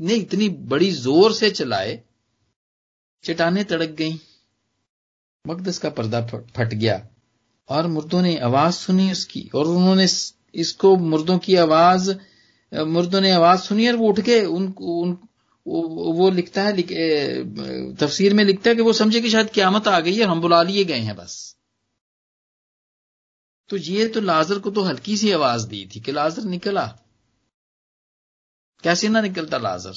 نے 0.00 0.14
اتنی 0.14 0.48
بڑی 0.48 0.90
زور 0.90 1.30
سے 1.30 1.50
چلائے 1.50 2.00
چٹانیں 3.22 3.64
تڑک 3.64 3.98
گئیں 3.98 4.16
مقدس 5.44 5.80
کا 5.80 5.90
پردہ 5.90 6.26
پھٹ 6.30 6.74
گیا۔ 6.80 6.98
اور 7.64 7.84
مردوں 7.84 8.22
نے 8.22 8.40
آواز 8.40 8.74
سنی 8.74 9.10
اس 9.10 9.26
کی 9.26 9.48
اور 9.52 9.66
انہوں 9.66 9.96
نے 9.96 10.06
اس 10.52 10.74
کو 10.74 10.96
مردوں 10.96 11.38
کی 11.38 11.58
آواز 11.58 12.10
مردوں 12.72 13.20
نے 13.20 13.32
آواز 13.32 13.64
سنی 13.64 13.88
اور 13.88 13.94
وہ 13.94 14.08
اٹھ 14.08 14.20
کے 14.24 14.40
ان, 14.40 14.72
ان 14.78 15.14
وہ 15.66 16.30
لکھتا 16.30 16.68
ہے 16.68 16.72
تفسیر 17.94 18.34
میں 18.34 18.44
لکھتا 18.44 18.70
ہے 18.70 18.74
کہ 18.74 18.82
وہ 18.82 18.92
سمجھے 18.92 19.20
کہ 19.20 19.28
شاید 19.28 19.52
قیامت 19.52 19.88
آ 19.88 20.00
گئی 20.00 20.18
ہے، 20.18 20.24
ہم 20.24 20.40
بلا 20.40 20.62
لیے 20.62 20.88
گئے 20.88 21.00
ہیں 21.00 21.12
بس۔ 21.12 21.54
تو 23.68 23.76
یہ 23.76 24.08
تو 24.14 24.20
لازر 24.20 24.58
کو 24.58 24.70
تو 24.70 24.90
ہلکی 24.90 25.16
سی 25.16 25.34
آواز 25.34 25.66
دی 25.70 25.86
تھی 25.86 26.00
کہ 26.00 26.12
لازر 26.12 26.42
نکلا۔ 26.44 26.92
کیسے 28.82 29.08
نہ 29.08 29.18
نکلتا 29.18 29.58
لازر؟ 29.58 29.92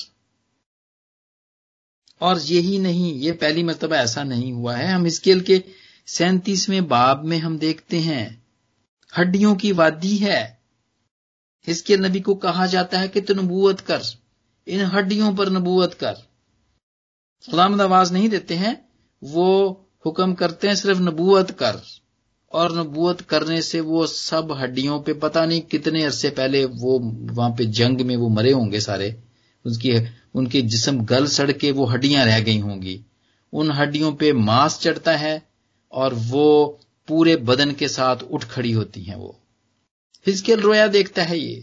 اور 2.19 2.35
یہی 2.43 2.77
نہیں، 2.77 3.13
یہ 3.13 3.31
پہلی 3.31 3.63
مرتبہ 3.63 3.95
ایسا 3.95 4.23
نہیں 4.23 4.51
ہوا 4.51 4.77
ہے۔ 4.77 4.87
ہم 4.87 5.03
اسکیل 5.03 5.39
کے 5.39 5.59
سینتیسویں 6.05 6.81
باب 6.81 7.25
میں 7.25 7.39
ہم 7.39 7.57
دیکھتے 7.57 7.99
ہیں، 7.99 8.29
ہڈیوں 9.21 9.55
کی 9.55 9.71
وادی 9.71 10.25
ہے۔ 10.25 10.53
اس 11.65 11.83
کے 11.83 11.97
نبی 11.97 12.19
کو 12.19 12.35
کہا 12.35 12.65
جاتا 12.65 13.01
ہے 13.01 13.07
کہ 13.07 13.21
تو 13.21 13.33
نبوت 13.33 13.87
کر۔ 13.87 13.99
ان 14.67 14.79
ہڈیوں 14.79 15.31
پر 15.33 15.49
نبوت 15.49 15.99
کر۔ 15.99 16.13
خدامد 17.51 17.81
آواز 17.81 18.11
نہیں 18.11 18.27
دیتے 18.27 18.57
ہیں، 18.57 18.73
وہ 19.21 19.75
حکم 20.05 20.35
کرتے 20.35 20.67
ہیں 20.67 20.75
صرف 20.75 20.99
نبوت 20.99 21.59
کر۔ 21.59 21.75
اور 22.47 22.69
نبوت 22.69 23.21
کرنے 23.27 23.61
سے 23.61 23.81
وہ 23.81 24.07
سب 24.07 24.63
ہڈیوں 24.63 24.99
پہ، 24.99 25.13
پتہ 25.13 25.39
نہیں 25.39 25.61
کتنے 25.61 26.05
عرصے 26.05 26.29
پہلے 26.29 26.65
وہ 26.65 26.99
وہاں 27.35 27.49
پہ 27.49 27.63
جنگ 27.63 28.07
میں 28.07 28.15
وہ 28.15 28.29
مرے 28.29 28.53
ہوں 28.53 28.71
گے 28.71 28.79
سارے۔ 28.79 29.11
ان 29.65 29.73
کی، 29.73 29.93
ان 30.33 30.47
کے 30.47 30.61
جسم 30.61 31.03
گل 31.03 31.27
سڑ 31.27 31.51
کے 31.51 31.71
وہ 31.71 31.93
ہڈیاں 31.93 32.25
رہ 32.25 32.45
گئی 32.45 32.61
ہوں 32.61 32.81
گی۔ 32.81 33.01
ان 33.51 33.71
ہڈیوں 33.71 34.11
پہ 34.11 34.31
ماس 34.31 34.79
چڑھتا 34.79 35.19
ہے 35.19 35.39
اور 35.87 36.11
وہ 36.29 36.73
پورے 37.07 37.37
بدن 37.37 37.73
کے 37.73 37.87
ساتھ 37.87 38.23
اٹھ 38.31 38.45
کھڑی 38.49 38.73
ہوتی 38.73 39.07
ہیں 39.09 39.15
وہ۔ 39.15 39.31
فزیکل 40.25 40.59
رویا 40.59 40.87
دیکھتا 40.93 41.29
ہے 41.29 41.37
یہ۔ 41.37 41.61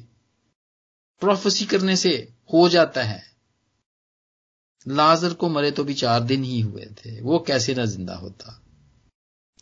پروفیسی 1.20 1.64
کرنے 1.64 1.96
سے 1.96 2.26
ہو 2.52 2.68
جاتا 2.68 3.10
ہے۔ 3.10 3.34
لازر 4.86 5.34
کو 5.34 5.48
مرے 5.48 5.70
تو 5.70 5.84
بھی 5.84 5.94
چار 5.94 6.20
دن 6.20 6.44
ہی 6.44 6.62
ہوئے 6.62 6.86
تھے۔ 6.86 7.20
وہ 7.20 7.38
کیسے 7.38 7.74
نہ 7.74 7.82
زندہ 7.82 8.12
ہوتا۔ 8.12 8.52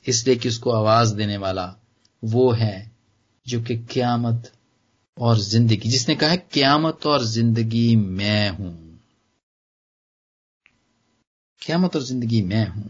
اس 0.06 0.26
لیے 0.26 0.34
کہ 0.34 0.48
اس 0.48 0.58
کو 0.58 0.76
آواز 0.76 1.14
دینے 1.18 1.36
والا 1.36 1.72
وہ 2.22 2.58
ہے 2.58 2.88
جو 3.44 3.60
کہ 3.60 3.80
قیامت 3.90 4.46
اور 5.14 5.36
زندگی، 5.36 5.90
جس 5.90 6.08
نے 6.08 6.14
کہا 6.14 6.30
ہے 6.30 6.36
قیامت 6.50 7.06
اور 7.06 7.20
زندگی 7.20 7.96
میں 7.96 8.50
ہوں۔ 8.50 8.96
قیامت 11.66 11.96
اور 11.96 12.04
زندگی 12.04 12.42
میں 12.42 12.66
ہوں۔ 12.76 12.88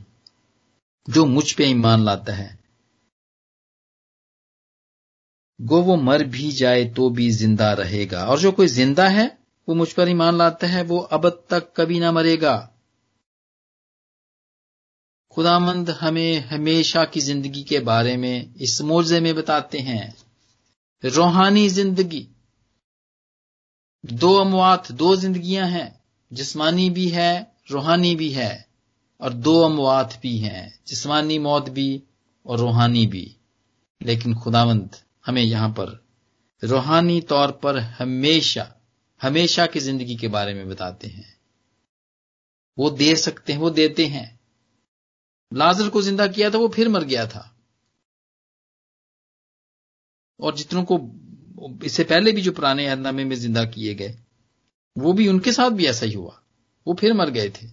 جو 1.07 1.27
مجھ 1.27 1.57
پہ 1.57 1.63
ایمان 1.63 2.05
لاتا 2.05 2.39
ہے۔ 2.39 2.57
گو 5.71 5.83
وہ 5.83 5.97
مر 5.97 6.21
بھی 6.21 6.51
جائے 6.51 6.93
تو 6.97 7.09
بھی 7.09 7.31
زندہ 7.31 7.65
رہے 7.65 8.07
گا۔ 8.11 8.25
اور 8.25 8.39
جو 8.39 8.53
کوئی 8.53 8.69
زندہ 8.69 9.03
ہے 9.03 9.42
وہ 9.67 9.75
مجھ 9.75 9.95
پر 9.95 10.07
ایمان 10.07 10.35
لاتا 10.35 10.73
ہے، 10.73 10.83
وہ 10.89 11.07
اب 11.11 11.29
تک 11.31 11.75
کبھی 11.75 11.99
نہ 11.99 12.11
مرے 12.11 12.41
گا۔ 12.41 12.67
خدا 15.37 15.59
مند 15.59 15.89
ہمیں 16.03 16.41
ہمیشہ 16.41 16.99
کی 17.13 17.21
زندگی 17.21 17.63
کے 17.63 17.81
بارے 17.81 18.17
میں 18.17 18.45
اس 18.55 18.81
موضے 18.81 19.21
میں 19.21 19.33
بتاتے 19.33 19.79
ہیں۔ 19.79 20.11
روحانی 21.17 21.69
زندگی۔ 21.69 22.27
دو 24.03 24.41
اموات، 24.41 24.89
دو 24.89 25.15
زندگیاں 25.15 25.67
ہیں۔ 25.67 25.91
جسمانی 26.31 26.91
بھی 26.91 27.15
ہے، 27.15 27.45
روحانی 27.73 28.17
بھی 28.17 28.37
ہے۔ 28.37 28.63
اور 29.17 29.31
دو 29.31 29.65
اموات 29.65 30.21
بھی 30.21 30.45
ہیں، 30.45 30.69
جسمانی 30.85 31.39
موت 31.39 31.69
بھی 31.69 31.99
اور 32.43 32.59
روحانی 32.59 33.07
بھی۔ 33.07 33.35
لیکن 34.01 34.35
خداوند 34.35 34.89
ہمیں 35.29 35.43
یہاں 35.43 35.69
پر 35.69 35.95
روحانی 36.63 37.21
طور 37.21 37.49
پر 37.49 37.79
ہمیشہ 37.79 38.61
ہمیشہ 39.25 39.61
کی 39.73 39.81
زندگی 39.81 40.17
کے 40.17 40.29
بارے 40.29 40.55
میں 40.55 40.65
بتاتے 40.65 41.09
ہیں۔ 41.09 41.33
وہ 42.77 42.97
دے 42.97 43.17
سکتے 43.17 43.53
ہیں، 43.53 43.61
وہ 43.61 43.71
دیتے 43.71 44.07
ہیں۔ 44.07 44.37
لازر 45.57 45.91
کو 45.91 46.01
زندہ 46.01 46.27
کیا 46.35 46.49
تھا، 46.49 46.59
وہ 46.59 46.69
پھر 46.69 46.89
مر 46.89 47.05
گیا 47.05 47.25
تھا۔ 47.25 47.41
اور 50.39 50.53
جتنوں 50.53 50.85
کو 50.85 50.99
اس 51.83 51.93
سے 51.93 52.05
پہلے 52.05 52.33
بھی 52.33 52.43
جو 52.43 52.53
پرانے 52.53 52.95
نامے 52.95 53.25
میں 53.25 53.37
زندہ 53.37 53.65
کیے 53.75 53.99
گئے، 53.99 54.17
وہ 54.97 55.13
بھی 55.13 55.29
ان 55.29 55.41
کے 55.41 55.53
ساتھ 55.53 55.73
بھی 55.73 55.87
ایسا 55.87 56.07
ہی 56.07 56.15
ہوا۔ 56.15 56.41
وہ 56.87 56.95
پھر 56.95 57.13
مر 57.13 57.35
گئے 57.35 57.49
تھے۔ 57.49 57.69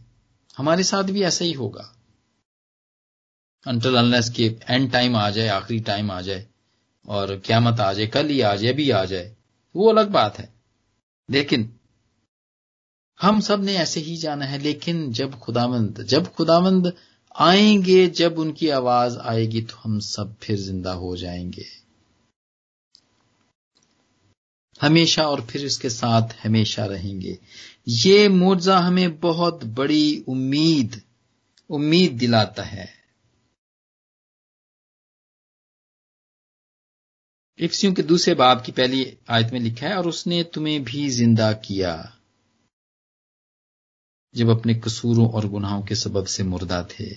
ہمارے 0.60 0.84
ساتھ 0.84 1.08
بھی 1.08 1.24
ایسا 1.24 1.46
ہی 1.46 1.56
ہوگا۔ 1.56 1.94
انٹل 3.66 3.98
انلیس 3.98 4.32
کے 4.32 4.56
اینڈ 4.68 4.92
ٹائم 4.92 5.16
آ 5.16 5.30
جائے، 5.30 5.50
آخری 5.50 5.78
ٹائم 5.78 6.12
آ 6.12 6.22
جائے، 6.22 6.46
اور 7.06 7.28
قیامت 7.44 7.80
آ 7.80 7.94
جائے، 7.94 8.08
کل 8.08 8.30
ہی 8.30 8.44
آ 8.44 8.56
جائے، 8.56 8.74
ابھی 8.74 8.92
آ 8.92 9.04
جائے۔ 9.04 9.34
وہ 9.74 9.90
الگ 9.90 10.12
بات 10.12 10.40
ہے۔ 10.40 10.59
لیکن 11.30 11.68
ہم 13.24 13.42
سب 13.42 13.62
نے 13.62 13.78
ایسے 13.78 14.00
ہی 14.00 14.18
جانا 14.18 14.52
ہے، 14.52 14.58
لیکن 14.58 15.12
جب 15.12 15.30
خداوند 15.42 16.00
جب 16.00 16.24
خداوند 16.38 16.86
آئیں 17.36 17.86
گے، 17.86 18.10
جب 18.10 18.42
ان 18.42 18.54
کی 18.54 18.72
آواز 18.72 19.18
آئے 19.22 19.46
گی 19.46 19.66
تو 19.66 19.76
ہم 19.86 20.00
سب 20.00 20.40
پھر 20.40 20.56
زندہ 20.56 20.90
ہو 20.90 21.16
جائیں 21.16 21.52
گے۔ 21.58 21.80
ہمیشہ 24.84 25.22
اور 25.22 25.40
پھر 25.48 25.66
اس 25.66 25.78
کے 25.78 25.90
ساتھ 25.90 26.34
ہمیشہ 26.46 26.82
رہیں 26.82 27.22
گے۔ 27.22 27.36
یہ 27.86 28.28
موضا 28.28 28.88
ہمیں 28.88 29.08
بہت 29.08 29.66
بڑی 29.66 30.24
امید 30.28 31.00
امید 31.70 32.22
دلاتا 32.22 32.72
ہے۔ 32.72 32.99
افسیوں 37.60 37.96
کے 37.96 38.02
دوسرے 38.02 38.34
باب 38.34 38.66
کی 38.66 38.72
پہلی 38.72 39.12
آیت 39.28 39.52
میں 39.52 39.60
لکھا 39.60 39.88
ہے 39.88 39.94
اور 39.94 40.06
اس 40.06 40.28
نے 40.28 40.44
تمہیں 40.44 40.80
بھی 40.80 41.10
زندہ 41.10 41.52
کیا 41.62 42.04
جب 44.32 44.50
اپنے 44.50 44.74
قصوروں 44.74 45.30
اور 45.30 45.44
گناہوں 45.44 45.82
کے 45.82 45.96
سبب 45.96 46.28
سے 46.28 46.44
مردہ 46.44 46.86
تھے۔ 46.90 47.14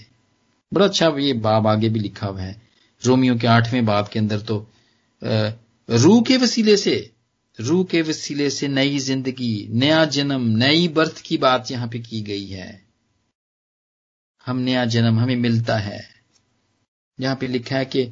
بڑا 0.73 0.87
اچھا 0.87 1.09
یہ 1.19 1.33
باب 1.33 1.69
آگے 1.69 1.89
بھی 1.89 2.01
لکھا 2.01 2.29
ہوا 2.29 2.43
ہے۔ 2.43 2.53
رومیو 3.07 3.39
کے 3.39 3.47
آٹھویں 3.47 3.83
باب 3.83 4.13
کے 4.13 4.19
اندر 4.19 4.39
تو 4.39 4.65
روح 5.89 6.23
کے 6.23 6.37
وسیلے 6.37 6.77
سے، 6.77 7.09
روح 7.69 7.87
کے 7.87 8.03
وسیلے 8.03 8.51
سے 8.51 8.67
نئی 8.67 8.99
زندگی، 8.99 9.67
نیا 9.67 10.05
جنم، 10.05 10.57
نئی 10.57 10.89
برتھ 10.89 11.23
کی 11.23 11.37
بات 11.37 11.71
یہاں 11.71 11.87
پہ 11.87 11.99
کی 12.09 12.27
گئی 12.27 12.55
ہے۔ 12.55 12.79
ہم 14.49 14.59
نیا 14.59 14.85
جنم 14.85 15.19
ہمیں 15.19 15.37
ملتا 15.37 15.87
ہے۔ 15.87 16.01
یہاں 17.19 17.37
پہ 17.37 17.47
لکھا 17.47 17.79
ہے 17.79 17.85
کہ 17.85 18.07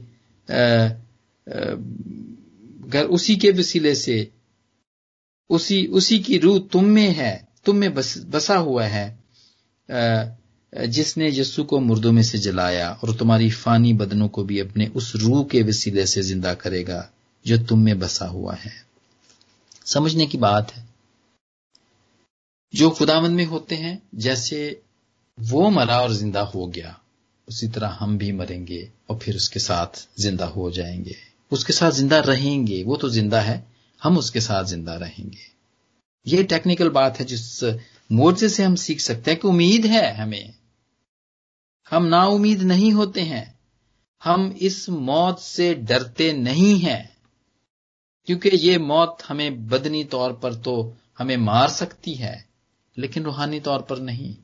اگر 1.50 3.04
اسی 3.04 3.34
کے 3.34 3.50
وسیلے 3.58 3.94
سے 3.94 4.24
اسی 5.48 5.86
اسی 5.90 6.18
کی 6.18 6.40
روح 6.40 6.58
تم 6.72 6.84
میں 6.84 7.14
ہے، 7.14 7.38
تم 7.64 7.76
میں 7.76 7.88
بسا 8.30 8.58
ہوا 8.58 8.90
ہے 8.90 9.16
جس 10.88 11.16
نے 11.16 11.28
یسو 11.28 11.64
کو 11.64 11.80
مردوں 11.80 12.12
میں 12.12 12.22
سے 12.22 12.38
جلایا 12.38 12.90
اور 12.90 13.14
تمہاری 13.14 13.50
فانی 13.50 13.92
بدنوں 13.92 14.28
کو 14.28 14.44
بھی 14.44 14.60
اپنے 14.60 14.86
اس 14.94 15.14
روح 15.14 15.46
کے 15.46 15.62
وسیلے 15.62 16.06
سے 16.06 16.22
زندہ 16.22 16.54
کرے 16.58 16.86
گا 16.86 17.06
جو 17.44 17.56
تم 17.68 17.84
میں 17.84 17.94
بسا 17.94 18.28
ہوا 18.28 18.54
ہے۔ 18.54 18.70
سمجھنے 19.84 20.26
کی 20.26 20.38
بات 20.38 20.78
ہے۔ 20.78 20.84
جو 22.72 22.90
خداوند 22.90 23.34
میں 23.34 23.46
ہوتے 23.46 23.76
ہیں، 23.76 23.96
جیسے 24.12 24.74
وہ 25.50 25.70
مرا 25.70 25.96
اور 25.96 26.10
زندہ 26.10 26.38
ہو 26.38 26.74
گیا، 26.74 26.92
اسی 27.46 27.68
طرح 27.68 27.90
ہم 28.00 28.16
بھی 28.16 28.32
مریں 28.32 28.66
گے 28.66 28.86
اور 29.06 29.16
پھر 29.20 29.34
اس 29.34 29.50
کے 29.50 29.58
ساتھ 29.58 29.98
زندہ 30.16 30.44
ہو 30.44 30.70
جائیں 30.70 31.04
گے۔ 31.04 31.29
اس 31.50 31.64
کے 31.64 31.72
ساتھ 31.72 31.94
زندہ 31.94 32.14
رہیں 32.14 32.66
گے، 32.66 32.82
وہ 32.86 32.96
تو 32.96 33.08
زندہ 33.08 33.36
ہے، 33.36 33.60
ہم 34.04 34.18
اس 34.18 34.30
کے 34.30 34.40
ساتھ 34.40 34.68
زندہ 34.68 34.90
رہیں 34.90 35.24
گے۔ 35.24 35.60
یہ 36.24 36.42
ٹیکنیکل 36.42 36.88
بات 36.88 37.20
ہے 37.20 37.24
جس 37.24 37.64
مورچے 38.10 38.48
سے 38.48 38.64
ہم 38.64 38.76
سیکھ 38.76 39.02
سکتے 39.02 39.30
ہیں 39.30 39.38
کہ 39.38 39.46
امید 39.46 39.86
ہے 39.86 40.12
ہمیں۔ 40.12 40.44
ہم 41.92 42.06
نا 42.06 42.22
امید 42.22 42.62
نہیں 42.62 42.92
ہوتے 42.92 43.24
ہیں۔ 43.24 43.44
ہم 44.26 44.52
اس 44.56 44.88
موت 44.88 45.40
سے 45.40 45.74
ڈرتے 45.74 46.32
نہیں 46.32 46.84
ہیں۔ 46.84 47.02
کیونکہ 48.26 48.50
یہ 48.52 48.78
موت 48.78 49.30
ہمیں 49.30 49.50
بدنی 49.50 50.04
طور 50.04 50.30
پر 50.30 50.54
تو 50.54 50.92
ہمیں 51.20 51.36
مار 51.36 51.68
سکتی 51.68 52.22
ہے، 52.22 52.40
لیکن 52.96 53.22
روحانی 53.22 53.60
طور 53.60 53.80
پر 53.80 53.96
نہیں۔ 53.96 54.40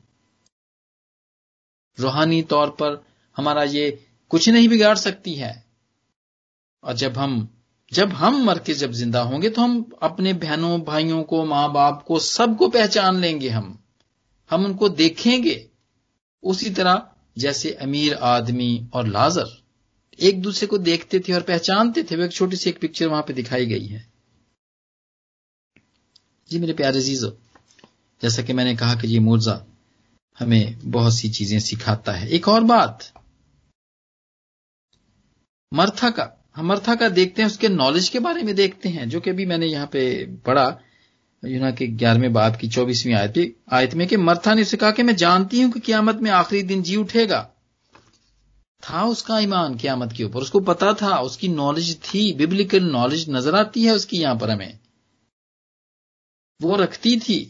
روحانی 2.01 2.43
طور 2.43 2.67
پر 2.67 2.95
ہمارا 3.37 3.63
یہ 3.63 3.91
کچھ 4.27 4.49
نہیں 4.49 4.67
بگاڑ 4.67 4.95
سکتی 4.95 5.41
ہے۔ 5.41 5.66
اور 6.79 6.93
جب 6.93 7.11
ہم 7.17 7.45
جب 7.91 8.09
ہم 8.19 8.45
مر 8.45 8.57
کے 8.57 8.73
جب 8.73 8.91
زندہ 8.91 9.17
ہوں 9.17 9.41
گے 9.41 9.49
تو 9.49 9.65
ہم 9.65 9.83
اپنے 10.01 10.33
بہنوں، 10.33 10.77
بھائیوں 10.77 11.23
کو، 11.23 11.45
ماں 11.45 11.67
باپ 11.67 12.05
کو، 12.05 12.19
سب 12.19 12.47
کو 12.57 12.69
پہچان 12.69 13.15
لیں 13.15 13.41
گے 13.41 13.49
ہم۔ 13.49 13.75
ہم 14.51 14.65
ان 14.65 14.77
کو 14.77 14.87
دیکھیں 14.87 15.43
گے۔ 15.43 15.67
اسی 16.41 16.73
طرح 16.73 16.95
جیسے 17.35 17.69
امیر 17.69 18.13
آدمی 18.19 18.87
اور 18.91 19.03
لازر 19.03 19.45
ایک 20.17 20.43
دوسرے 20.43 20.67
کو 20.67 20.77
دیکھتے 20.77 21.19
تھے 21.19 21.33
اور 21.33 21.41
پہچانتے 21.41 22.03
تھے، 22.03 22.17
وہ 22.17 22.21
ایک 22.21 22.31
چھوٹی 22.31 22.55
سی 22.55 22.69
ایک 22.69 22.81
پکچر 22.81 23.07
وہاں 23.07 23.21
پہ 23.21 23.33
دکھائی 23.33 23.69
گئی 23.69 23.93
ہے۔ 23.93 23.99
جی 26.49 26.59
میرے 26.59 26.73
پیارے 26.73 26.97
عزیزو، 26.97 27.29
جیسا 28.21 28.41
کہ 28.41 28.53
میں 28.53 28.65
نے 28.65 28.75
کہا 28.75 28.95
کہ 28.95 29.07
یہ 29.07 29.19
مرزا 29.19 29.57
ہمیں 30.41 30.85
بہت 30.85 31.13
سی 31.13 31.31
چیزیں 31.33 31.59
سکھاتا 31.59 32.21
ہے۔ 32.21 32.27
ایک 32.27 32.47
اور 32.47 32.61
بات، 32.61 32.95
مرتھا 35.71 36.09
کا 36.09 36.36
ہم 36.57 36.67
مرتھا 36.67 36.95
کا 36.95 37.07
دیکھتے 37.15 37.41
ہیں، 37.41 37.49
اس 37.49 37.57
کے 37.57 37.67
نالج 37.67 38.11
کے 38.11 38.19
بارے 38.19 38.43
میں 38.43 38.53
دیکھتے 38.53 38.89
ہیں، 38.89 39.05
جو 39.05 39.19
کہ 39.19 39.29
ابھی 39.29 39.45
میں 39.45 39.57
نے 39.57 39.67
یہاں 39.67 39.85
پہ 39.85 40.25
پڑھا۔ 40.43 40.75
یونا 41.43 41.69
کے 41.69 41.85
گیارہویں 41.99 42.29
باپ 42.29 42.59
کی 42.59 42.69
چوبیسویں 42.69 43.15
آیت 43.65 43.95
میں 43.95 44.05
کہ 44.05 44.17
مرتھا 44.17 44.53
نے 44.53 44.61
اسے 44.61 44.77
کہا 44.77 44.91
کہ 44.91 45.03
میں 45.03 45.13
جانتی 45.13 45.63
ہوں 45.63 45.71
کہ 45.71 45.79
قیامت 45.85 46.15
میں 46.15 46.31
آخری 46.31 46.61
دن 46.61 46.83
جی 46.83 46.99
اٹھے 46.99 47.29
گا۔ 47.29 47.47
تھا 48.81 49.01
اس 49.01 49.23
کا 49.23 49.37
ایمان 49.37 49.77
قیامت 49.81 50.13
کے 50.13 50.23
اوپر، 50.23 50.41
اس 50.41 50.51
کو 50.51 50.59
پتا 50.59 50.91
تھا، 50.91 51.15
اس 51.15 51.37
کی 51.37 51.47
نالج 51.47 51.97
تھی 52.01 52.33
ببلیکل 52.33 52.91
نالج 52.91 53.29
نظر 53.29 53.53
آتی 53.53 53.85
ہے 53.85 53.89
اس 53.89 54.05
کی 54.05 54.17
یہاں 54.17 54.35
پر 54.35 54.49
ہمیں۔ 54.49 54.71
وہ 56.61 56.77
رکھتی 56.77 57.19
تھی۔ 57.19 57.49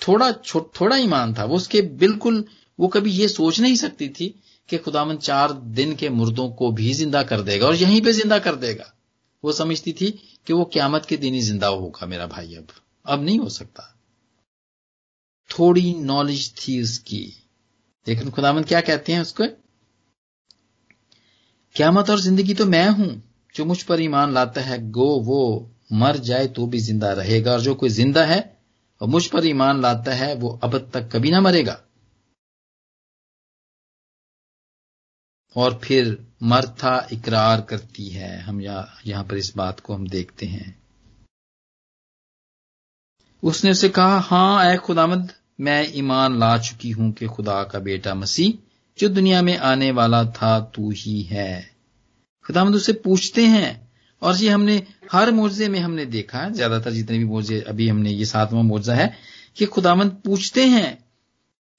تھوڑا 0.00 0.30
تھوڑا 0.72 0.96
ایمان 0.96 1.34
تھا۔ 1.34 1.44
وہ 1.44 1.56
اس 1.56 1.68
کے 1.68 1.82
بالکل، 1.82 2.42
وہ 2.78 2.88
کبھی 2.88 3.10
یہ 3.10 3.26
سوچ 3.26 3.60
نہیں 3.60 3.74
سکتی 3.74 4.08
تھی 4.08 4.32
کہ 4.66 4.78
خدامن 4.84 5.20
چار 5.20 5.50
دن 5.50 5.94
کے 5.94 6.08
مردوں 6.08 6.48
کو 6.48 6.70
بھی 6.70 6.92
زندہ 6.92 7.18
کر 7.18 7.42
دے 7.42 7.60
گا 7.60 7.64
اور 7.64 7.74
یہیں 7.74 8.04
پہ 8.04 8.12
زندہ 8.12 8.34
کر 8.34 8.54
دے 8.54 8.78
گا۔ 8.78 8.84
وہ 9.42 9.52
سمجھتی 9.52 9.92
تھی 9.92 10.12
کہ 10.44 10.54
وہ 10.54 10.64
قیامت 10.64 11.06
کے 11.06 11.16
دن 11.16 11.34
ہی 11.34 11.40
زندہ 11.40 11.66
ہوگا 11.66 12.06
میرا 12.06 12.26
بھائی 12.26 12.56
اب۔ 12.56 12.64
اب 13.04 13.22
نہیں 13.22 13.38
ہو 13.38 13.48
سکتا۔ 13.48 13.82
تھوڑی 15.48 15.94
نالج 15.94 16.54
تھی 16.54 16.78
اس 16.78 17.00
کی۔ 17.00 17.30
لیکن 18.06 18.30
خدامن 18.30 18.62
کیا 18.62 18.80
کہتے 18.80 19.12
ہیں 19.12 19.20
اس 19.20 19.32
کو؟ 19.32 19.44
قیامت 21.74 22.10
اور 22.10 22.18
زندگی 22.18 22.54
تو 22.54 22.66
میں 22.66 22.88
ہوں۔ 22.88 23.10
جو 23.54 23.64
مجھ 23.64 23.86
پر 23.86 23.98
ایمان 23.98 24.32
لاتا 24.32 24.68
ہے، 24.68 24.78
گو 24.78 25.20
وہ 25.24 25.68
مر 25.90 26.16
جائے 26.16 26.48
تو 26.48 26.66
بھی 26.66 26.78
زندہ 26.78 27.06
رہے 27.06 27.44
گا۔ 27.44 27.50
اور 27.50 27.58
جو 27.58 27.74
کوئی 27.74 27.88
زندہ 27.88 28.20
ہے 28.20 28.38
اور 28.98 29.08
مجھ 29.08 29.30
پر 29.30 29.42
ایمان 29.42 29.80
لاتا 29.80 30.18
ہے، 30.18 30.34
وہ 30.40 30.56
اب 30.60 30.78
تک 30.90 31.10
کبھی 31.10 31.30
نہ 31.30 31.40
مرے 31.40 31.66
گا۔ 31.66 31.76
اور 35.54 35.72
پھر 35.80 36.14
مرتھا 36.40 36.94
اقرار 37.10 37.58
کرتی 37.60 38.14
ہے۔ 38.16 38.36
ہم 38.38 38.60
یہاں 38.60 39.24
پر 39.24 39.36
اس 39.36 39.56
بات 39.56 39.80
کو 39.82 39.94
ہم 39.94 40.04
دیکھتے 40.04 40.46
ہیں۔ 40.46 40.72
اس 43.42 43.64
نے 43.64 43.70
اسے 43.70 43.88
کہا 43.88 44.20
ہاں 44.30 44.64
اے 44.64 44.76
خدامد 44.86 45.32
میں 45.58 45.82
ایمان 45.82 46.38
لا 46.38 46.56
چکی 46.58 46.92
ہوں 46.92 47.12
کہ 47.12 47.26
خدا 47.28 47.62
کا 47.64 47.78
بیٹا 47.78 48.14
مسیح 48.14 48.52
جو 48.98 49.08
دنیا 49.08 49.40
میں 49.40 49.56
آنے 49.62 49.90
والا 49.90 50.22
تھا، 50.22 50.58
تو 50.72 50.88
ہی 50.88 51.24
ہے۔ 51.30 51.62
خدامد 52.44 52.74
اسے 52.74 52.92
پوچھتے 52.92 53.46
ہیں، 53.46 53.72
اور 54.18 54.34
یہ 54.40 54.50
ہم 54.50 54.64
نے 54.64 54.80
ہر 55.12 55.30
موضے 55.30 55.68
میں 55.68 55.80
ہم 55.80 55.94
نے 55.94 56.04
دیکھا 56.04 56.48
زیادہ 56.48 56.80
تر 56.84 56.90
جتنے 56.90 57.16
بھی 57.16 57.24
موضے 57.24 57.58
ابھی 57.60 57.90
ہم 57.90 57.98
نے، 57.98 58.10
یہ 58.10 58.24
ساتواں 58.24 58.62
موضا 58.62 58.96
ہے 58.96 59.08
کہ 59.54 59.66
خدامند 59.66 60.10
پوچھتے 60.24 60.64
ہیں۔ 60.64 60.92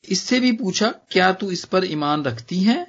اس 0.03 0.19
سے 0.19 0.39
بھی 0.39 0.51
پوچھا، 0.51 0.91
کیا 1.09 1.31
تو 1.31 1.47
اس 1.47 1.69
پر 1.69 1.81
ایمان 1.81 2.21
رکھتی 2.21 2.67
ہے؟ 2.67 2.83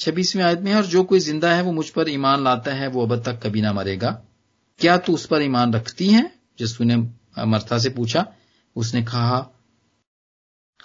چھبیسویں 0.00 0.44
آیت 0.44 0.58
میں 0.58 0.72
اور 0.72 0.82
جو 0.82 1.04
کوئی 1.04 1.20
زندہ 1.20 1.46
ہے، 1.46 1.60
وہ 1.60 1.72
مجھ 1.72 1.92
پر 1.92 2.06
ایمان 2.06 2.42
لاتا 2.42 2.78
ہے، 2.78 2.86
وہ 2.86 3.02
اب 3.02 3.22
تک 3.22 3.42
کبھی 3.42 3.60
نہ 3.60 3.72
مرے 3.72 4.00
گا۔ 4.00 4.22
کیا 4.76 4.96
تو 4.96 5.14
اس 5.14 5.28
پر 5.28 5.40
ایمان 5.40 5.74
رکھتی 5.74 6.14
ہے 6.14 6.22
جس 6.56 6.80
نے 6.80 6.96
مرتا 7.36 7.78
سے 7.78 7.90
پوچھا، 7.90 8.24
اس 8.74 8.94
نے 8.94 9.02
کہا 9.02 9.48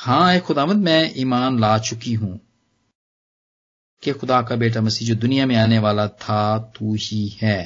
ہاں 0.08 0.34
اے 0.34 0.40
خدامد 0.48 0.76
میں 0.76 1.04
ایمان 1.04 1.62
لا 1.62 1.80
چکی 1.80 2.16
ہوں 2.16 2.38
کہ 4.02 4.14
خدا 4.14 4.42
کا 4.42 4.56
بیٹا 4.56 4.80
مسیح 4.80 5.08
جو 5.08 5.16
دنیا 5.16 5.46
میں 5.46 5.56
آنے 5.56 5.80
والا 5.80 6.06
تھا، 6.06 6.58
تو 6.58 6.86
ہی 6.92 7.30
ہے۔ 7.44 7.66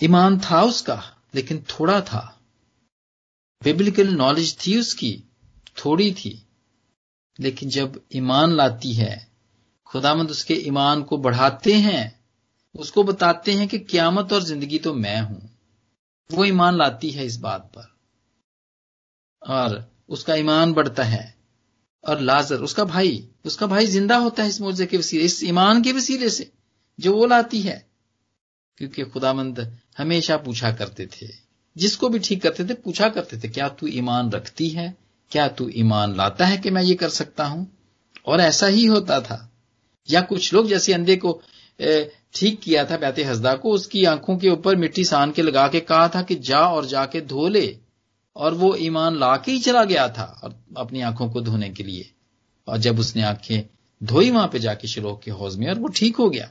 ایمان 0.00 0.38
تھا 0.38 0.60
اس 0.60 0.82
کا، 0.82 1.00
لیکن 1.32 1.58
تھوڑا 1.68 2.00
تھا۔ 2.00 2.28
بیبلیکل 3.64 4.16
نالج 4.16 4.56
تھی 4.56 4.78
اس 4.78 4.94
کی، 4.94 5.22
تھوڑی 5.74 6.14
تھی۔ 6.14 6.36
لیکن 7.38 7.68
جب 7.68 7.88
ایمان 8.08 8.56
لاتی 8.56 9.00
ہے 9.00 9.16
خدا 9.92 10.14
مند 10.14 10.30
اس 10.30 10.44
کے 10.44 10.54
ایمان 10.54 11.04
کو 11.04 11.16
بڑھاتے 11.16 11.74
ہیں، 11.74 12.10
اس 12.74 12.92
کو 12.92 13.02
بتاتے 13.02 13.54
ہیں 13.54 13.66
کہ 13.66 13.84
قیامت 13.88 14.32
اور 14.32 14.40
زندگی 14.40 14.78
تو 14.78 14.94
میں 14.94 15.20
ہوں۔ 15.20 15.40
وہ 16.30 16.44
ایمان 16.44 16.78
لاتی 16.78 17.16
ہے 17.16 17.24
اس 17.24 17.38
بات 17.38 17.74
پر۔ 17.74 17.82
اور 19.40 19.76
اس 20.08 20.24
کا 20.24 20.34
ایمان 20.34 20.72
بڑھتا 20.72 21.12
ہے۔ 21.12 21.38
اور 22.00 22.16
لازر، 22.16 22.60
اس 22.60 22.74
کا 22.74 22.84
بھائی، 22.84 23.26
اس 23.44 23.56
کا 23.56 23.66
بھائی 23.66 23.86
زندہ 23.86 24.14
ہوتا 24.14 24.42
ہے 24.42 24.48
اس 24.48 24.60
موضے 24.60 24.86
کے 24.86 24.98
وسیلے، 24.98 25.24
اس 25.24 25.42
ایمان 25.42 25.82
کے 25.82 25.92
وسیلے 25.92 26.28
سے 26.28 26.44
جو 26.98 27.14
وہ 27.14 27.26
لاتی 27.26 27.68
ہے۔ 27.68 27.80
کیونکہ 28.76 29.04
خدا 29.04 29.32
مند 29.32 29.58
ہمیشہ 29.98 30.32
پوچھا 30.44 30.70
کرتے 30.70 31.06
تھے، 31.06 31.26
جس 31.74 31.96
کو 31.96 32.08
بھی 32.08 32.18
ٹھیک 32.18 32.42
کرتے 32.42 32.64
تھے 32.64 32.74
پوچھا 32.74 33.08
کرتے 33.08 33.36
تھے، 33.36 33.48
کیا 33.48 33.68
تو 33.68 33.86
ایمان 33.86 34.28
رکھتی 34.28 34.76
ہے؟ 34.76 35.07
کیا 35.28 35.48
تو 35.48 35.66
ایمان 35.66 36.16
لاتا 36.16 36.50
ہے 36.50 36.56
کہ 36.56 36.70
میں 36.70 36.82
یہ 36.82 36.96
کر 36.96 37.08
سکتا 37.08 37.48
ہوں؟ 37.48 37.66
اور 38.22 38.38
ایسا 38.38 38.68
ہی 38.68 38.88
ہوتا 38.88 39.18
تھا۔ 39.18 39.48
یا 40.08 40.20
کچھ 40.20 40.54
لوگ 40.54 40.64
جیسے 40.64 40.94
اندھے 40.94 41.16
کو 41.16 41.40
ٹھیک 42.30 42.62
کیا 42.62 42.82
تھا 42.84 42.96
بیت 42.96 43.18
ہزدا 43.30 43.56
کو، 43.56 43.74
اس 43.74 43.86
کی 43.86 44.06
آنکھوں 44.06 44.38
کے 44.38 44.50
اوپر 44.50 44.76
مٹی 44.76 45.04
سان 45.04 45.32
کے 45.32 45.42
لگا 45.42 45.68
کے 45.68 45.80
کہا 45.80 46.06
تھا 46.06 46.22
کہ 46.22 46.34
جا 46.34 46.58
اور 46.58 46.82
جا 46.82 47.06
کے 47.06 47.20
دھو 47.20 47.48
لے۔ 47.48 47.74
اور 48.32 48.52
وہ 48.52 48.74
ایمان 48.74 49.18
لا 49.18 49.36
کے 49.36 49.52
ہی 49.52 49.58
چلا 49.58 49.84
گیا 49.84 50.06
تھا 50.06 50.22
اور 50.22 50.50
اپنی 50.74 51.02
آنکھوں 51.02 51.32
کو 51.32 51.40
دھونے 51.40 51.70
کے 51.70 51.84
لیے۔ 51.84 52.02
اور 52.64 52.78
جب 52.78 53.00
اس 53.00 53.16
نے 53.16 53.22
آنکھیں 53.22 53.62
دھوئی، 53.98 54.30
وہاں 54.30 54.48
پہ 54.48 54.58
جا 54.58 54.74
کے 54.74 54.86
شروع 54.86 55.16
کے 55.16 55.30
حوض 55.30 55.56
میں 55.56 55.68
اور 55.68 55.76
وہ 55.76 55.88
ٹھیک 55.94 56.16
ہو 56.18 56.32
گیا۔ 56.32 56.46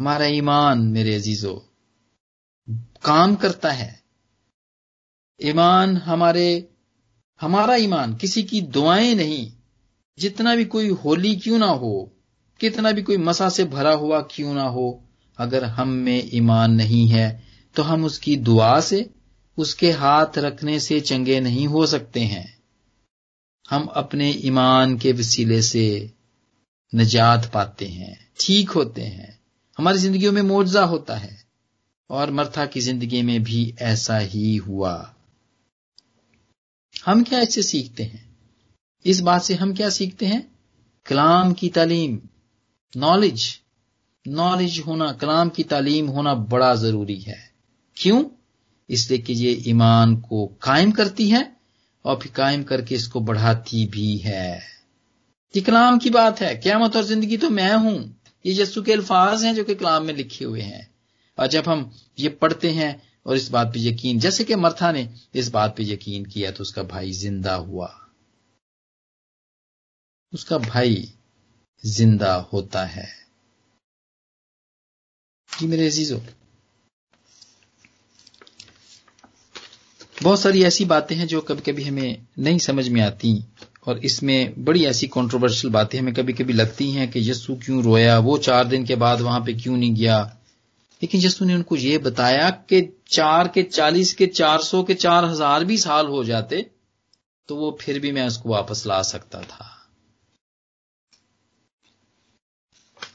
ہمارا 0.00 0.24
ایمان 0.24 0.92
میرے 0.92 1.16
عزیزو، 1.16 1.58
کام 3.02 3.34
کرتا 3.34 3.78
ہے۔ 3.78 4.03
ایمان 5.40 5.96
ہمارے، 5.96 6.60
ہمارا 7.40 7.72
ایمان 7.72 8.16
کسی 8.18 8.42
کی 8.42 8.60
دعائیں 8.60 9.14
نہیں۔ 9.14 9.48
جتنا 10.18 10.54
بھی 10.54 10.64
کوئی 10.64 10.90
ہولی 11.04 11.34
کیوں 11.34 11.58
نہ 11.58 11.64
ہو، 11.64 12.04
کتنا 12.60 12.90
بھی 12.90 13.02
کوئی 13.02 13.18
مسا 13.18 13.48
سے 13.50 13.64
بھرا 13.64 13.94
ہوا 13.94 14.20
کیوں 14.20 14.54
نہ 14.54 14.66
ہو، 14.68 14.90
اگر 15.38 15.62
ہم 15.62 15.88
میں 15.96 16.18
ایمان 16.18 16.76
نہیں 16.76 17.12
ہے، 17.12 17.38
تو 17.74 17.92
ہم 17.92 18.04
اس 18.04 18.18
کی 18.18 18.36
دعا 18.36 18.80
سے، 18.80 19.02
اس 19.56 19.74
کے 19.74 19.92
ہاتھ 19.92 20.38
رکھنے 20.38 20.78
سے 20.78 21.00
چنگے 21.00 21.40
نہیں 21.40 21.66
ہو 21.66 21.86
سکتے 21.86 22.24
ہیں۔ 22.24 22.46
ہم 23.72 23.86
اپنے 23.94 24.30
ایمان 24.30 24.96
کے 24.98 25.12
وسیلے 25.18 25.60
سے 25.62 26.06
نجات 26.92 27.52
پاتے 27.52 27.88
ہیں، 27.88 28.14
ٹھیک 28.38 28.70
ہوتے 28.74 29.06
ہیں۔ 29.06 29.30
ہماری 29.78 29.98
زندگیوں 29.98 30.32
میں 30.32 30.42
معجزہ 30.42 30.84
ہوتا 30.86 31.22
ہے، 31.24 31.34
اور 32.10 32.28
مرتھا 32.28 32.64
کی 32.64 32.80
زندگی 32.80 33.22
میں 33.22 33.38
بھی 33.38 33.70
ایسا 33.80 34.20
ہی 34.20 34.58
ہوا۔ 34.58 35.02
ہم 37.06 37.24
کیا 37.24 37.38
اس 37.38 37.54
سے 37.54 37.62
سیکھتے 37.62 38.04
ہیں؟ 38.04 38.34
اس 39.04 39.22
بات 39.22 39.42
سے 39.42 39.54
ہم 39.54 39.74
کیا 39.74 39.90
سیکھتے 39.90 40.26
ہیں؟ 40.26 40.40
کلام 41.04 41.54
کی 41.54 41.70
تعلیم 41.70 42.18
نالج 42.96 43.42
نالج 44.26 44.80
ہونا، 44.86 45.12
کلام 45.12 45.50
کی 45.50 45.64
تعلیم 45.64 46.08
ہونا 46.08 46.32
بڑا 46.32 46.74
ضروری 46.74 47.26
ہے۔ 47.26 47.54
کیوں؟ 47.94 48.22
اس 48.88 49.10
لیے 49.10 49.18
کہ 49.18 49.32
یہ 49.32 49.56
ایمان 49.64 50.20
کو 50.20 50.46
قائم 50.46 50.90
کرتی 50.90 51.32
ہے 51.32 51.42
اور 52.02 52.16
پھر 52.16 52.30
قائم 52.32 52.64
کر 52.64 52.80
کے 52.80 52.94
اس 52.94 53.08
کو 53.08 53.20
بڑھاتی 53.20 53.86
بھی 53.86 54.24
ہے۔ 54.24 54.58
یہ 55.54 55.60
کلام 55.60 55.98
کی 55.98 56.10
بات 56.10 56.42
ہے۔ 56.42 56.60
قیامت 56.62 56.96
اور 56.96 57.04
زندگی 57.04 57.36
تو 57.36 57.50
میں 57.50 57.74
ہوں۔ 57.74 57.98
یہ 58.44 58.62
یسو 58.62 58.82
کے 58.82 58.92
الفاظ 58.92 59.44
ہیں 59.44 59.52
جو 59.52 59.64
کہ 59.64 59.74
کلام 59.74 60.06
میں 60.06 60.14
لکھے 60.14 60.46
ہوئے 60.46 60.62
ہیں۔ 60.62 60.82
اور 61.36 61.46
جب 61.46 61.62
ہم 61.66 61.84
یہ 62.16 62.28
پڑھتے 62.28 62.72
ہیں 62.72 62.92
اور 63.26 63.36
اس 63.36 63.50
بات 63.50 63.74
پہ 63.74 63.78
یقین، 63.78 64.18
جیسے 64.18 64.44
کہ 64.44 64.56
مرتھا 64.56 64.90
نے 64.90 65.06
اس 65.32 65.48
بات 65.48 65.76
پہ 65.76 65.82
یقین 65.82 66.26
کیا 66.26 66.50
تو 66.50 66.62
اس 66.62 66.72
کا 66.72 66.82
بھائی 66.82 67.12
زندہ 67.12 67.52
ہوا۔ 67.52 67.88
اس 70.32 70.44
کا 70.44 70.56
بھائی 70.56 71.06
زندہ 71.84 72.42
ہوتا 72.52 72.96
ہے۔ 72.96 73.06
جی 75.60 75.66
میرے 75.66 75.86
عزیزو، 75.86 76.18
بہت 80.22 80.38
ساری 80.38 80.64
ایسی 80.64 80.84
باتیں 80.84 81.16
ہیں 81.16 81.26
جو 81.26 81.40
کبھی 81.40 81.72
کبھی 81.72 81.88
ہمیں 81.88 82.14
نہیں 82.36 82.58
سمجھ 82.58 82.88
میں 82.88 83.02
آتی 83.02 83.38
اور 83.80 83.96
اس 83.96 84.22
میں 84.22 84.48
بڑی 84.48 84.86
ایسی 84.86 85.06
کانٹروورشل 85.06 85.68
باتیں 85.68 86.00
ہمیں 86.00 86.12
کبھی 86.12 86.32
کبھی 86.32 86.54
لگتی 86.54 86.98
ہیں 86.98 87.06
کہ 87.06 87.18
یسو 87.18 87.54
کیوں 87.54 87.82
رویا، 87.82 88.18
وہ 88.18 88.38
چار 88.38 88.64
دن 88.64 88.84
کے 88.84 88.96
بعد 88.96 89.20
وہاں 89.20 89.40
پہ 89.40 89.52
کیوں 89.52 89.76
نہیں 89.76 89.96
گیا؟ 89.96 90.24
لیکن 91.04 91.18
یسو 91.22 91.44
نے 91.44 91.54
ان 91.54 91.62
کو 91.62 91.76
یہ 91.76 91.98
بتایا 91.98 92.50
کہ 92.50 92.90
چار 93.04 93.46
کے 93.46 93.62
چالیس 93.62 94.14
کے 94.14 94.26
چار 94.26 94.58
سو 94.58 94.84
کے 94.84 94.94
چار 94.94 95.24
ہزار 95.24 95.60
بھی 95.60 95.76
سال 95.76 96.06
ہو 96.06 96.24
جاتے، 96.24 96.56
تو 97.46 97.56
وہ 97.56 97.76
پھر 97.80 97.98
بھی 97.98 98.12
میں 98.12 98.26
اس 98.26 98.38
کو 98.38 98.48
واپس 98.48 98.86
لا 98.86 99.02
سکتا 99.02 99.40
تھا۔ 99.40 99.64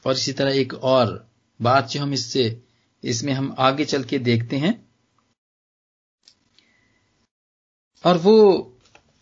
اور 0.02 0.12
اسی 0.12 0.32
طرح 0.32 0.50
ایک 0.50 0.74
اور 0.74 1.26
بات 1.60 1.90
جو 1.90 2.02
ہم 2.02 2.10
اس 2.10 2.32
سے، 2.32 2.58
اس 3.02 3.22
میں 3.22 3.34
ہم 3.34 3.54
آگے 3.56 3.84
چل 3.84 4.02
کے 4.02 4.18
دیکھتے 4.18 4.58
ہیں۔ 4.58 4.72
اور 8.02 8.16
وہ 8.22 8.70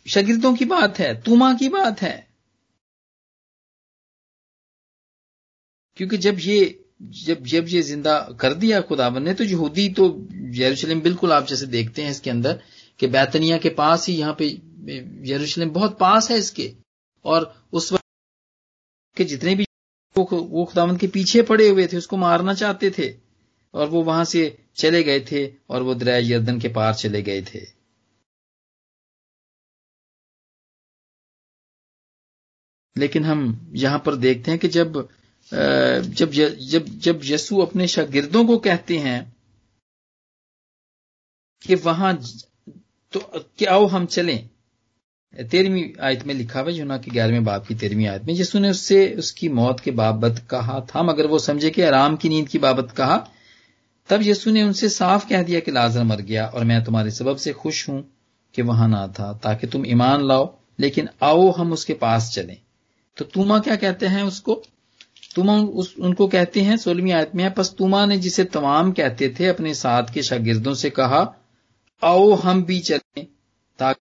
شاگردوں 0.06 0.56
کی 0.56 0.64
بات 0.64 1.00
ہے، 1.00 1.20
توما 1.20 1.52
کی 1.52 1.68
بات 1.68 2.02
ہے۔ 2.02 2.20
کیونکہ 5.94 6.16
جب 6.16 6.34
یہ 6.38 6.66
جب 7.00 7.38
جب 7.38 7.64
یہ 7.68 7.82
زندہ 7.82 8.28
کر 8.38 8.52
دیا 8.52 8.80
خدا 8.80 9.08
نے، 9.08 9.34
تو 9.34 9.44
یہودی 9.44 9.94
تو 9.94 10.18
یروشلم 10.58 10.98
بالکل 10.98 11.32
آپ 11.32 11.48
جیسے 11.48 11.66
دیکھتے 11.66 12.02
ہیں 12.02 12.10
اس 12.10 12.20
کے 12.20 12.30
اندر 12.30 12.56
کہ 12.96 13.06
بیتنیا 13.06 13.58
کے 13.58 13.70
پاس 13.70 14.08
ہی 14.08 14.20
یہاں 14.20 14.32
پہ 14.32 14.44
یروشلم 15.26 15.68
بہت 15.68 15.98
پاس 15.98 16.30
ہے 16.30 16.36
اس 16.36 16.52
کے۔ 16.52 16.72
اور 17.20 17.46
اس 17.72 17.92
وقت 17.92 19.16
کے 19.16 19.24
جتنے 19.24 19.54
بھی 19.54 19.64
وہ 20.16 20.64
خداوند 20.64 20.98
کے 21.00 21.06
پیچھے 21.06 21.42
پڑے 21.42 21.70
ہوئے 21.70 21.86
تھے، 21.86 21.98
اس 21.98 22.06
کو 22.06 22.16
مارنا 22.16 22.54
چاہتے 22.54 22.90
تھے۔ 22.90 23.16
اور 23.70 23.88
وہ 23.88 24.04
وہاں 24.04 24.24
سے 24.24 24.56
چلے 24.72 25.06
گئے 25.06 25.20
تھے 25.20 25.50
اور 25.66 25.80
وہ 25.80 25.94
دریا 25.94 26.36
یردن 26.36 26.58
کے 26.58 26.68
پار 26.68 26.92
چلے 26.92 27.26
گئے 27.26 27.40
تھے۔ 27.40 27.64
لیکن 32.96 33.24
ہم 33.24 33.54
یہاں 33.72 33.98
پر 33.98 34.14
دیکھتے 34.14 34.50
ہیں 34.50 34.58
کہ 34.58 34.68
جب 34.68 34.88
جب 36.16 36.32
جب 36.70 36.86
جب 36.86 37.24
یسو 37.24 37.62
اپنے 37.62 37.86
شاگردوں 37.86 38.44
کو 38.44 38.58
کہتے 38.58 38.98
ہیں 38.98 39.20
کہ 41.62 41.76
وہاں 41.84 42.12
تو 43.12 43.20
کہ 43.56 43.68
آؤ 43.68 43.86
ہم 43.86 44.06
چلیں۔ 44.06 44.38
تیرہویں 45.50 45.82
آیت 45.98 46.26
میں 46.26 46.34
لکھا 46.34 46.60
ہوا 46.60 46.70
جنا 46.70 46.96
کہ 46.96 47.10
گیارہویں 47.14 47.40
باپ 47.40 47.66
کی 47.68 47.74
تیرہویں 47.74 48.06
آیت 48.08 48.24
میں، 48.24 48.34
یسو 48.34 48.58
نے 48.58 48.68
اس 48.68 48.80
سے 48.80 49.14
اس 49.18 49.32
کی 49.32 49.48
موت 49.48 49.80
کے 49.80 49.90
بابت 49.90 50.40
کہا 50.50 50.78
تھا، 50.78 51.02
مگر 51.02 51.24
وہ 51.24 51.38
سمجھے 51.38 51.70
کہ 51.70 51.86
آرام 51.86 52.16
کی 52.16 52.28
نیند 52.28 52.48
کی 52.48 52.58
بابت 52.58 52.96
کہا۔ 52.96 53.18
تب 54.08 54.22
یسو 54.22 54.50
نے 54.50 54.62
ان 54.62 54.72
سے 54.72 54.88
صاف 54.88 55.28
کہہ 55.28 55.42
دیا 55.42 55.60
کہ 55.60 55.72
لازر 55.72 56.04
مر 56.04 56.20
گیا، 56.20 56.44
اور 56.44 56.64
میں 56.64 56.80
تمہارے 56.80 57.10
سبب 57.10 57.38
سے 57.38 57.52
خوش 57.52 57.88
ہوں 57.88 58.02
کہ 58.52 58.62
وہاں 58.62 58.88
نہ 58.88 59.06
تھا، 59.14 59.32
تاکہ 59.32 59.66
تم 59.66 59.82
ایمان 59.82 60.26
لاؤ، 60.26 60.46
لیکن 60.78 61.06
آؤ 61.20 61.50
ہم 61.58 61.72
اس 61.72 61.84
کے 61.86 61.94
پاس 61.94 62.32
چلیں۔ 62.32 62.54
تو 63.14 63.24
توما 63.24 63.58
کیا 63.58 63.74
کہتے 63.74 64.08
ہیں 64.08 64.22
اس 64.22 64.40
کو؟ 64.40 64.62
توما 65.34 65.52
ان 65.96 66.14
کو 66.14 66.28
کہتے 66.28 66.62
ہیں، 66.62 66.76
سولہویں 66.76 67.12
آیت 67.12 67.34
میں 67.34 67.44
ہے، 67.44 67.50
پس 67.50 67.76
توما 67.76 68.04
نے 68.04 68.16
جسے 68.16 68.44
تمام 68.44 68.92
کہتے 68.92 69.28
تھے، 69.28 69.50
اپنے 69.50 69.74
ساتھ 69.74 70.12
کے 70.12 70.22
شاگردوں 70.22 70.74
سے 70.74 70.90
کہا، 70.90 71.32
آؤ 72.00 72.34
ہم 72.44 72.60
بھی 72.60 72.80
چلیں 72.80 73.24
تاکہ 73.76 74.08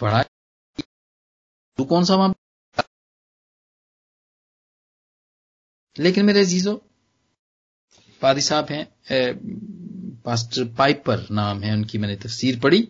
پڑھا۔ 0.00 0.22
تو 1.76 1.84
کون 1.84 2.04
سا 2.04 2.14
وہاں 2.14 2.28
لیکن 5.98 6.26
میرے 6.26 6.40
عزیزو 6.40 6.78
پادی 8.20 8.40
صاحب 8.40 8.64
ہیں 8.70 8.84
پاسٹر 10.22 10.62
پائپر 10.76 11.20
نام 11.30 11.62
ہے، 11.62 11.70
ان 11.70 11.84
کی 11.84 11.98
میں 11.98 12.08
نے 12.08 12.16
تفسیر 12.16 12.54
پڑھی۔ 12.62 12.86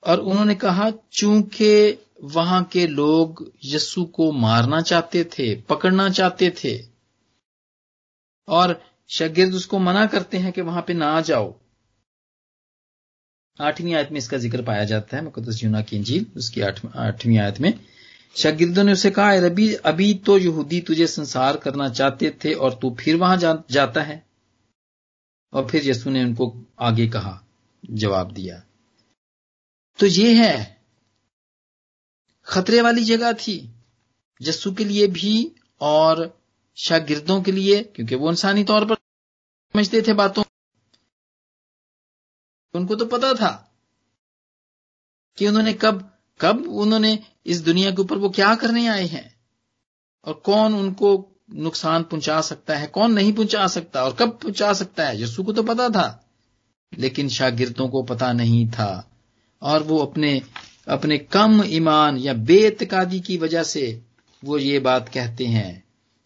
اور 0.00 0.18
انہوں 0.18 0.44
نے 0.44 0.54
کہا، 0.54 0.88
چونکہ 1.10 1.96
وہاں 2.18 2.64
کے 2.64 2.86
لوگ 2.86 3.28
یسو 3.62 4.06
کو 4.06 4.32
مارنا 4.32 4.80
چاہتے 4.80 5.24
تھے، 5.24 5.60
پکڑنا 5.66 6.10
چاہتے 6.10 6.50
تھے۔ 6.50 6.82
اور 8.46 8.74
شاگرد 9.08 9.54
اس 9.54 9.66
کو 9.66 9.78
منع 9.78 10.06
کرتے 10.06 10.38
ہیں 10.38 10.52
کہ 10.52 10.62
وہاں 10.62 10.82
پہ 10.82 10.92
نہ 10.92 11.20
جاؤ۔ 11.24 11.52
آٹھویں 13.58 13.94
آیت 13.94 14.10
میں 14.10 14.18
اس 14.18 14.28
کا 14.28 14.36
ذکر 14.36 14.62
پایا 14.62 14.84
جاتا 14.84 15.16
ہے، 15.16 15.22
مقدس 15.22 15.64
یونا 15.64 15.80
کی 15.80 15.96
انجیل، 15.96 16.24
اس 16.34 16.50
کی 16.50 16.62
آٹھویں 16.62 17.38
آیت 17.38 17.60
میں۔ 17.60 17.72
شاگردوں 18.34 18.84
نے 18.84 18.92
اسے 18.92 19.10
کہا 19.10 19.36
ربی، 19.36 19.74
ابھی 19.82 20.18
تو 20.24 20.38
یہودی 20.38 20.80
تجھے 20.80 21.06
سنسار 21.06 21.54
کرنا 21.54 21.88
چاہتے 21.88 22.30
تھے 22.30 22.54
اور 22.54 22.70
تو 22.70 22.94
پھر 22.94 23.14
وہاں 23.14 23.36
جاتا 23.68 24.08
ہے۔ 24.08 24.20
اور 25.50 25.64
پھر 25.64 25.84
یسو 25.84 26.10
نے 26.10 26.20
ان 26.20 26.34
کو 26.34 26.54
آگے 26.76 27.08
کہا، 27.08 27.38
جواب 27.82 28.36
دیا۔ 28.36 28.60
تو 29.98 30.06
یہ 30.06 30.38
ہے 30.38 30.75
خطرے 32.46 32.80
والی 32.80 33.04
جگہ 33.04 33.30
تھی۔ 33.40 33.66
جسو 34.40 34.74
کے 34.74 34.84
لیے 34.84 35.06
بھی 35.06 35.48
اور 35.78 36.16
شاگردوں 36.74 37.42
کے 37.42 37.52
لیے، 37.52 37.84
کیونکہ 37.84 38.16
وہ 38.16 38.28
انسانی 38.28 38.64
طور 38.64 38.82
پر 38.86 38.94
سمجھتے 39.72 40.00
تھے 40.00 40.14
باتوں۔ 40.14 40.44
ان 42.74 42.86
کو 42.86 42.96
تو 42.96 43.06
پتا 43.06 43.32
تھا 43.32 43.64
کہ 45.36 45.48
انہوں 45.48 45.62
نے 45.62 45.72
کب 45.72 45.94
کب 46.38 46.56
انہوں 46.66 46.98
نے 46.98 47.16
اس 47.44 47.66
دنیا 47.66 47.90
کے 47.90 48.02
اوپر 48.02 48.16
وہ 48.16 48.28
کیا 48.28 48.54
کرنے 48.60 48.88
آئے 48.88 49.04
ہیں 49.04 49.28
اور 50.20 50.34
کون 50.34 50.74
ان 50.74 50.94
کو 50.94 51.28
نقصان 51.48 52.04
پہنچا 52.04 52.42
سکتا 52.42 52.80
ہے، 52.80 52.86
کون 52.86 53.14
نہیں 53.14 53.36
پہنچا 53.36 53.68
سکتا 53.68 54.00
اور 54.00 54.12
کب 54.12 54.40
پہنچا 54.40 54.74
سکتا 54.74 55.08
ہے۔ 55.08 55.16
یسو 55.16 55.42
کو 55.42 55.52
تو 55.52 55.62
پتا 55.62 55.88
تھا، 55.88 56.18
لیکن 56.92 57.28
شاگردوں 57.28 57.88
کو 57.88 58.02
پتا 58.02 58.32
نہیں 58.32 58.74
تھا 58.74 59.02
اور 59.58 59.80
وہ 59.80 60.02
اپنے 60.02 60.40
اپنے 60.86 61.18
کم 61.18 61.60
ایمان 61.60 62.16
یا 62.18 62.32
بے 62.32 62.66
اعتقادی 62.66 63.18
کی 63.18 63.38
وجہ 63.38 63.62
سے 63.62 64.00
وہ 64.42 64.62
یہ 64.62 64.78
بات 64.78 65.12
کہتے 65.12 65.46
ہیں 65.46 65.80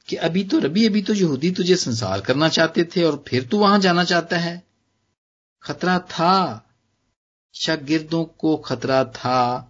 کہ 0.07 0.19
ابھی 0.21 0.45
تو 0.45 0.61
ربی، 0.61 0.87
ابھی 0.87 1.03
تو 1.03 1.15
یہودی 1.15 1.55
تجھے 1.55 1.77
سنسار 1.77 2.19
کرنا 2.19 2.49
چاہتے 2.49 2.85
تھے 2.85 3.05
اور 3.05 3.13
پھر 3.25 3.45
تو 3.51 3.59
وہاں 3.59 3.79
جانا 3.79 4.05
چاہتا 4.05 4.45
ہے۔ 4.45 4.59
خطرہ 5.61 5.99
تھا، 6.09 6.61
شاگردوں 7.53 8.25
کو 8.25 8.57
خطرہ 8.57 9.05
تھا 9.05 9.65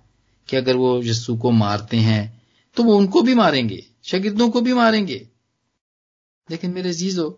کہ 0.47 0.57
اگر 0.57 0.75
وہ 0.75 1.07
یسو 1.07 1.37
کو 1.37 1.51
مارتے 1.51 1.99
ہیں 1.99 2.27
تو 2.75 2.83
وہ 2.83 2.99
ان 2.99 3.07
کو 3.07 3.21
بھی 3.21 3.35
ماریں 3.35 3.69
گے، 3.69 3.81
شاگردوں 4.03 4.51
کو 4.51 4.61
بھی 4.61 4.73
ماریں 4.73 5.07
گے۔ 5.07 5.25
لیکن 6.49 6.75
میرے 6.75 6.93
زیزو 6.93 7.31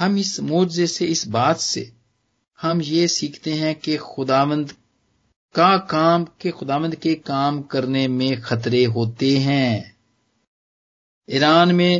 ہم 0.00 0.14
اس 0.14 0.40
معجزے 0.40 0.86
سے، 0.86 1.08
اس 1.08 1.26
بات 1.26 1.60
سے 1.60 1.84
ہم 2.64 2.78
یہ 2.84 3.06
سیکھتے 3.06 3.54
ہیں 3.54 3.74
کہ 3.74 3.98
خداوند 3.98 4.70
کا 5.54 5.78
کام 5.78 6.24
کے 6.24 6.50
خداوند 6.50 6.94
کے 6.94 7.14
کام 7.14 7.62
کرنے 7.62 8.08
میں 8.08 8.40
خطرے 8.42 8.86
ہوتے 8.86 9.38
ہیں۔ 9.38 9.80
ایران 11.26 11.76
میں 11.76 11.98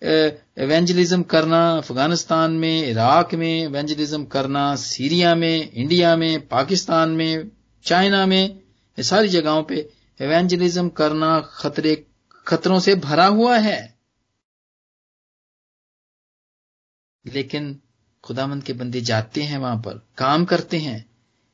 ایونجلزم 0.00 1.22
کرنا، 1.22 1.74
افغانستان 1.74 2.54
میں، 2.54 2.92
عراق 2.92 3.34
میں 3.34 3.60
ایونجلزم 3.60 4.26
کرنا، 4.26 4.76
سیریا 4.76 5.34
میں، 5.34 5.62
انڈیا 5.72 6.16
میں، 6.16 6.38
پاکستان 6.38 7.16
میں، 7.16 7.38
چائنا 7.82 8.24
میں، 8.24 8.48
یہ 8.96 9.02
ساری 9.02 9.28
جگہوں 9.28 9.62
پہ 9.62 9.82
ایونجلزم 10.18 10.90
کرنا 10.90 11.40
خطرے، 11.40 11.96
خطروں 12.28 12.80
سے 12.80 12.94
بھرا 12.94 13.28
ہوا 13.28 13.64
ہے۔ 13.64 13.88
لیکن 17.24 17.74
خدا 18.22 18.46
مند 18.46 18.62
کے 18.62 18.72
بندے 18.72 19.00
جاتے 19.00 19.42
ہیں 19.42 19.58
وہاں 19.58 19.82
پر، 19.82 19.98
کام 20.14 20.44
کرتے 20.44 20.78
ہیں۔ 20.78 20.98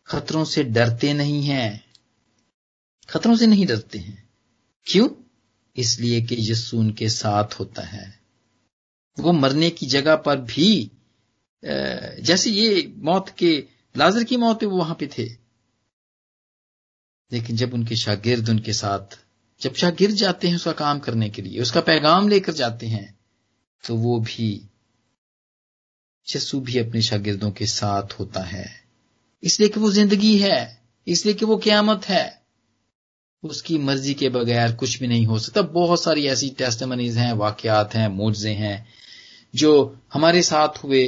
خطروں 0.05 0.45
سے 0.45 0.63
ڈرتے 0.63 1.13
نہیں 1.13 1.43
ہیں۔ 1.43 1.79
خطروں 3.07 3.37
سے 3.37 3.47
نہیں 3.47 3.67
ڈرتے 3.67 3.99
ہیں۔ 3.99 4.17
کیوں؟ 4.85 5.09
اس 5.75 6.01
لیے 6.01 6.21
کہ 6.21 6.37
یسو 6.39 6.81
ان 6.81 6.93
کے 6.93 7.09
ساتھ 7.09 7.61
ہوتا 7.61 7.93
ہے۔ 7.93 8.11
وہ 9.19 9.33
مرنے 9.33 9.71
کی 9.71 9.87
جگہ 9.87 10.17
پر 10.17 10.37
بھی 10.47 10.89
جیسے 12.23 12.51
یہ 12.51 12.83
موت 12.97 13.31
کے، 13.31 13.67
لازر 13.97 14.23
کی 14.23 14.37
موت 14.37 14.65
وہ 14.65 14.71
وہاں 14.71 14.95
پہ 14.95 15.05
تھے۔ 15.13 15.29
لیکن 17.31 17.57
جب 17.57 17.69
ان 17.73 17.85
کے 17.85 17.95
شاگرد 17.95 18.49
ان 18.49 18.61
کے 18.61 18.73
ساتھ، 18.73 19.17
جب 19.59 19.75
شاگرد 19.75 20.15
جاتے 20.15 20.49
ہیں 20.49 20.55
اس 20.55 20.65
کا 20.65 20.73
کام 20.73 21.01
کرنے 21.01 21.29
کے 21.29 21.43
لیے، 21.43 21.61
اس 21.61 21.73
کا 21.73 21.81
پیغام 21.81 22.29
لے 22.29 22.41
کر 22.41 22.53
جاتے 22.53 22.87
ہیں، 22.89 23.07
تو 23.87 23.97
وہ 23.97 24.23
بھی 24.27 24.67
یسو 26.35 26.61
بھی 26.61 26.81
اپنے 26.81 27.01
شاگردوں 27.01 27.51
کے 27.51 27.67
ساتھ 27.67 28.21
ہوتا 28.21 28.53
ہے۔ 28.53 28.84
اس 29.45 29.61
لیے 29.61 29.69
کہ 29.69 29.81
وہ 29.81 29.91
زندگی 29.91 30.43
ہے، 30.43 30.75
اس 31.07 31.27
لیے 31.27 31.35
کہ 31.35 31.47
وہ 31.47 31.59
قیامت 31.59 32.11
ہے۔ 32.11 32.31
اس 33.43 33.63
کی 33.63 33.79
مرضی 33.79 34.15
کے 34.15 34.29
بغیر 34.29 34.69
کچھ 34.77 34.99
بھی 34.99 35.07
نہیں 35.07 35.27
ہو 35.27 35.39
سکتا۔ 35.39 35.61
بہت 35.61 36.01
ساری 36.01 36.29
ایسی 36.29 36.51
ٹیسٹمنیز 36.57 37.19
ہیں، 37.19 37.33
واقعات 37.33 37.97
ہیں 37.97 38.09
موجے 38.09 38.55
ہیں 38.55 38.85
جو 39.53 39.95
ہمارے 40.15 40.43
ساتھ 40.43 40.85
ہوئے 40.85 41.07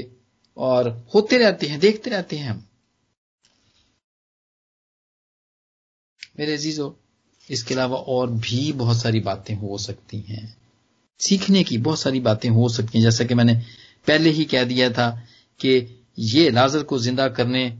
اور 0.54 0.84
ہوتے 0.84 1.38
رہتے 1.38 1.68
ہیں، 1.68 1.78
دیکھتے 1.78 2.10
رہتے 2.10 2.38
ہیں 2.38 2.48
ہم۔ 2.48 2.58
میرے 6.38 6.54
عزیزو، 6.54 6.90
اس 7.48 7.64
کے 7.64 7.74
علاوہ 7.74 7.96
اور 7.96 8.28
بھی 8.40 8.72
بہت 8.72 8.96
ساری 8.96 9.20
باتیں 9.20 9.56
ہو 9.56 9.76
سکتی 9.76 10.20
ہیں۔ 10.28 10.46
سیکھنے 11.18 11.64
کی 11.64 11.78
بہت 11.78 11.98
ساری 11.98 12.20
باتیں 12.20 12.50
ہو 12.50 12.68
سکتی 12.68 12.98
ہیں۔ 12.98 13.04
جیسا 13.04 13.24
کہ 13.24 13.34
میں 13.34 13.44
نے 13.44 13.52
پہلے 14.04 14.30
ہی 14.30 14.44
کہہ 14.44 14.64
دیا 14.64 14.88
تھا 14.88 15.20
کہ 15.58 15.86
یہ 16.16 16.50
لازر 16.50 16.82
کو 16.82 16.98
زندہ 16.98 17.22
کرنے 17.22 17.70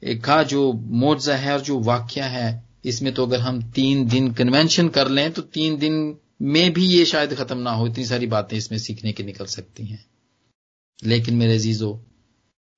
کا 0.00 0.42
جو 0.42 0.72
معجزہ 0.72 1.32
ہے 1.32 1.50
اور 1.50 1.60
جو 1.60 1.80
واقعہ 1.84 2.24
ہے، 2.24 2.60
اس 2.82 3.02
میں 3.02 3.10
تو 3.10 3.24
اگر 3.24 3.38
ہم 3.38 3.60
تین 3.60 4.12
دن 4.12 4.32
کنونشن 4.32 4.88
کر 4.88 5.08
لیں 5.08 5.28
تو 5.28 5.42
تین 5.42 5.80
دن 5.80 5.92
میں 6.40 6.68
بھی 6.68 6.86
یہ 6.86 7.04
شاید 7.04 7.36
ختم 7.36 7.62
نہ 7.62 7.68
ہو، 7.68 7.84
اتنی 7.84 8.04
ساری 8.04 8.26
باتیں 8.26 8.58
اس 8.58 8.70
میں 8.70 8.78
سیکھنے 8.78 9.12
کی 9.12 9.22
نکل 9.22 9.46
سکتی 9.46 9.90
ہیں۔ 9.90 9.96
لیکن 11.02 11.38
میرے 11.38 11.56
عزیزو 11.56 11.94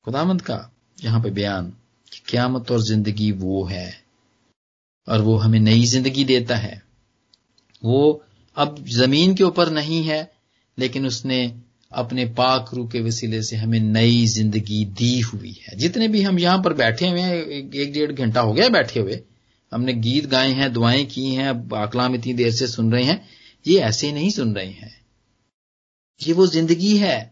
خدامت 0.06 0.42
کا 0.42 0.68
یہاں 1.02 1.22
پہ 1.22 1.28
بیان 1.28 1.70
کہ 2.10 2.30
قیامت 2.30 2.70
اور 2.70 2.78
زندگی 2.78 3.32
وہ 3.40 3.70
ہے 3.70 3.90
اور 5.06 5.20
وہ 5.20 5.44
ہمیں 5.44 5.60
نئی 5.60 5.86
زندگی 5.86 6.24
دیتا 6.24 6.62
ہے۔ 6.62 6.78
وہ 7.82 8.18
اب 8.54 8.88
زمین 8.88 9.34
کے 9.34 9.44
اوپر 9.44 9.66
نہیں 9.66 10.08
ہے، 10.08 10.24
لیکن 10.76 11.06
اس 11.06 11.24
نے 11.24 11.48
اپنے 11.90 12.24
پاک 12.24 12.74
روح 12.74 12.88
کے 12.88 13.00
وسیلے 13.00 13.42
سے 13.42 13.56
ہمیں 13.56 13.78
نئی 13.78 14.26
زندگی 14.26 14.84
دی 14.84 15.20
ہوئی 15.20 15.50
ہے۔ 15.50 15.76
جتنے 15.76 16.08
بھی 16.08 16.26
ہم 16.26 16.38
یہاں 16.38 16.58
پر 16.58 16.74
بیٹھے 16.74 17.08
ہوئے 17.08 17.22
ہیں، 17.22 17.34
ایک 17.34 17.94
ڈیڑھ 17.94 18.12
گھنٹہ 18.16 18.38
ہو 18.38 18.56
گیا 18.56 18.68
بیٹھے 18.68 19.00
ہوئے۔ 19.00 19.22
ہم 19.72 19.84
نے 19.84 19.92
گیت 19.92 20.30
گائے 20.30 20.54
ہیں، 20.54 20.68
دعائیں 20.68 21.06
کی 21.08 21.36
ہیں 21.36 21.48
اکلام 21.70 22.12
اتنی 22.12 22.32
دیر 22.32 22.50
سے 22.50 22.66
سن 22.66 22.92
رہے 22.92 23.02
ہیں۔ 23.02 23.16
یہ 23.64 23.82
ایسے 23.82 24.12
نہیں 24.12 24.30
سن 24.30 24.52
رہے 24.52 24.68
ہیں۔ 24.68 24.88
یہ 26.26 26.34
وہ 26.34 26.46
زندگی 26.46 27.00
ہے 27.00 27.28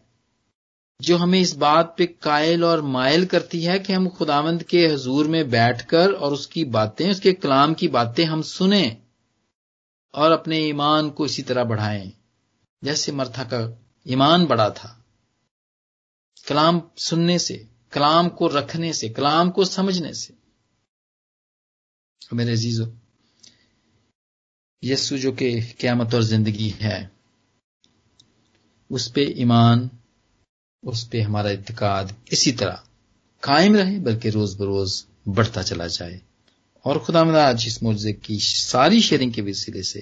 جو 1.01 1.17
ہمیں 1.17 1.41
اس 1.41 1.57
بات 1.57 1.99
پہ 1.99 2.05
قائل 2.21 2.65
اور 2.65 2.79
مائل 2.79 3.27
کرتی 3.27 3.67
ہے 3.67 3.79
کہ 3.79 3.93
ہم 3.93 4.09
خداوند 4.09 4.63
کے 4.63 4.95
حضور 4.95 5.25
میں 5.25 5.43
بیٹھ 5.43 5.87
کر 5.87 6.13
اور 6.13 6.33
اس 6.33 6.47
کی 6.47 6.65
باتیں، 6.65 7.11
اس 7.11 7.21
کے 7.21 7.35
کلام 7.35 7.75
کی 7.75 7.89
باتیں 7.89 8.25
ہم 8.25 8.43
سنیں 8.43 8.91
اور 10.13 10.31
اپنے 10.31 10.57
ایمان 10.57 11.11
کو 11.11 11.25
اسی 11.25 11.43
طرح 11.43 11.63
بڑھائیں۔ 11.63 12.11
جیسے 12.83 13.13
مرتھا 13.13 13.45
کا 13.45 13.71
ایمان 14.07 14.45
بڑا 14.45 14.69
تھا۔ 14.69 15.01
کلام 16.47 16.81
سننے 16.97 17.39
سے، 17.39 17.63
کلام 17.91 18.29
کو 18.29 18.49
رکھنے 18.49 18.93
سے، 18.93 19.09
کلام 19.09 19.53
کو 19.53 19.65
سمجھنے 19.65 20.13
سے۔ 20.13 20.33
میرے 22.33 22.53
عزیزو، 22.53 22.85
یسو 24.83 25.17
جو 25.17 25.33
کہ 25.33 25.61
قیامت 25.79 26.15
اور 26.15 26.23
زندگی 26.23 26.73
ہے، 26.83 27.07
اس 28.91 29.15
پہ 29.15 29.27
ایمان، 29.27 29.89
اس 30.83 31.11
پہ 31.11 31.21
ہمارا 31.21 31.49
اعتقاد 31.49 32.05
اسی 32.31 32.53
طرح 32.53 32.77
قائم 33.41 33.75
رہے، 33.75 33.99
بلکہ 33.99 34.29
روز 34.29 34.57
بروز 34.57 35.07
بڑھتا 35.35 35.63
چلا 35.63 35.87
جائے۔ 35.87 36.19
اور 36.83 36.97
خدا 36.97 37.23
مدا 37.23 37.49
آج 37.49 37.65
اس 37.67 37.83
موضوع 37.83 38.13
کی 38.23 38.39
ساری 38.39 39.01
شیئرنگ 39.01 39.31
کے 39.31 39.43
وسیلے 39.43 39.83
سے 39.83 40.01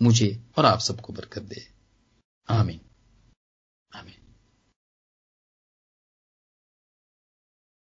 مجھے 0.00 0.32
اور 0.54 0.64
آپ 0.64 0.82
سب 0.82 1.02
کو 1.02 1.12
برکت 1.12 1.50
دے۔ 1.50 1.60
آمین۔ 2.48 2.78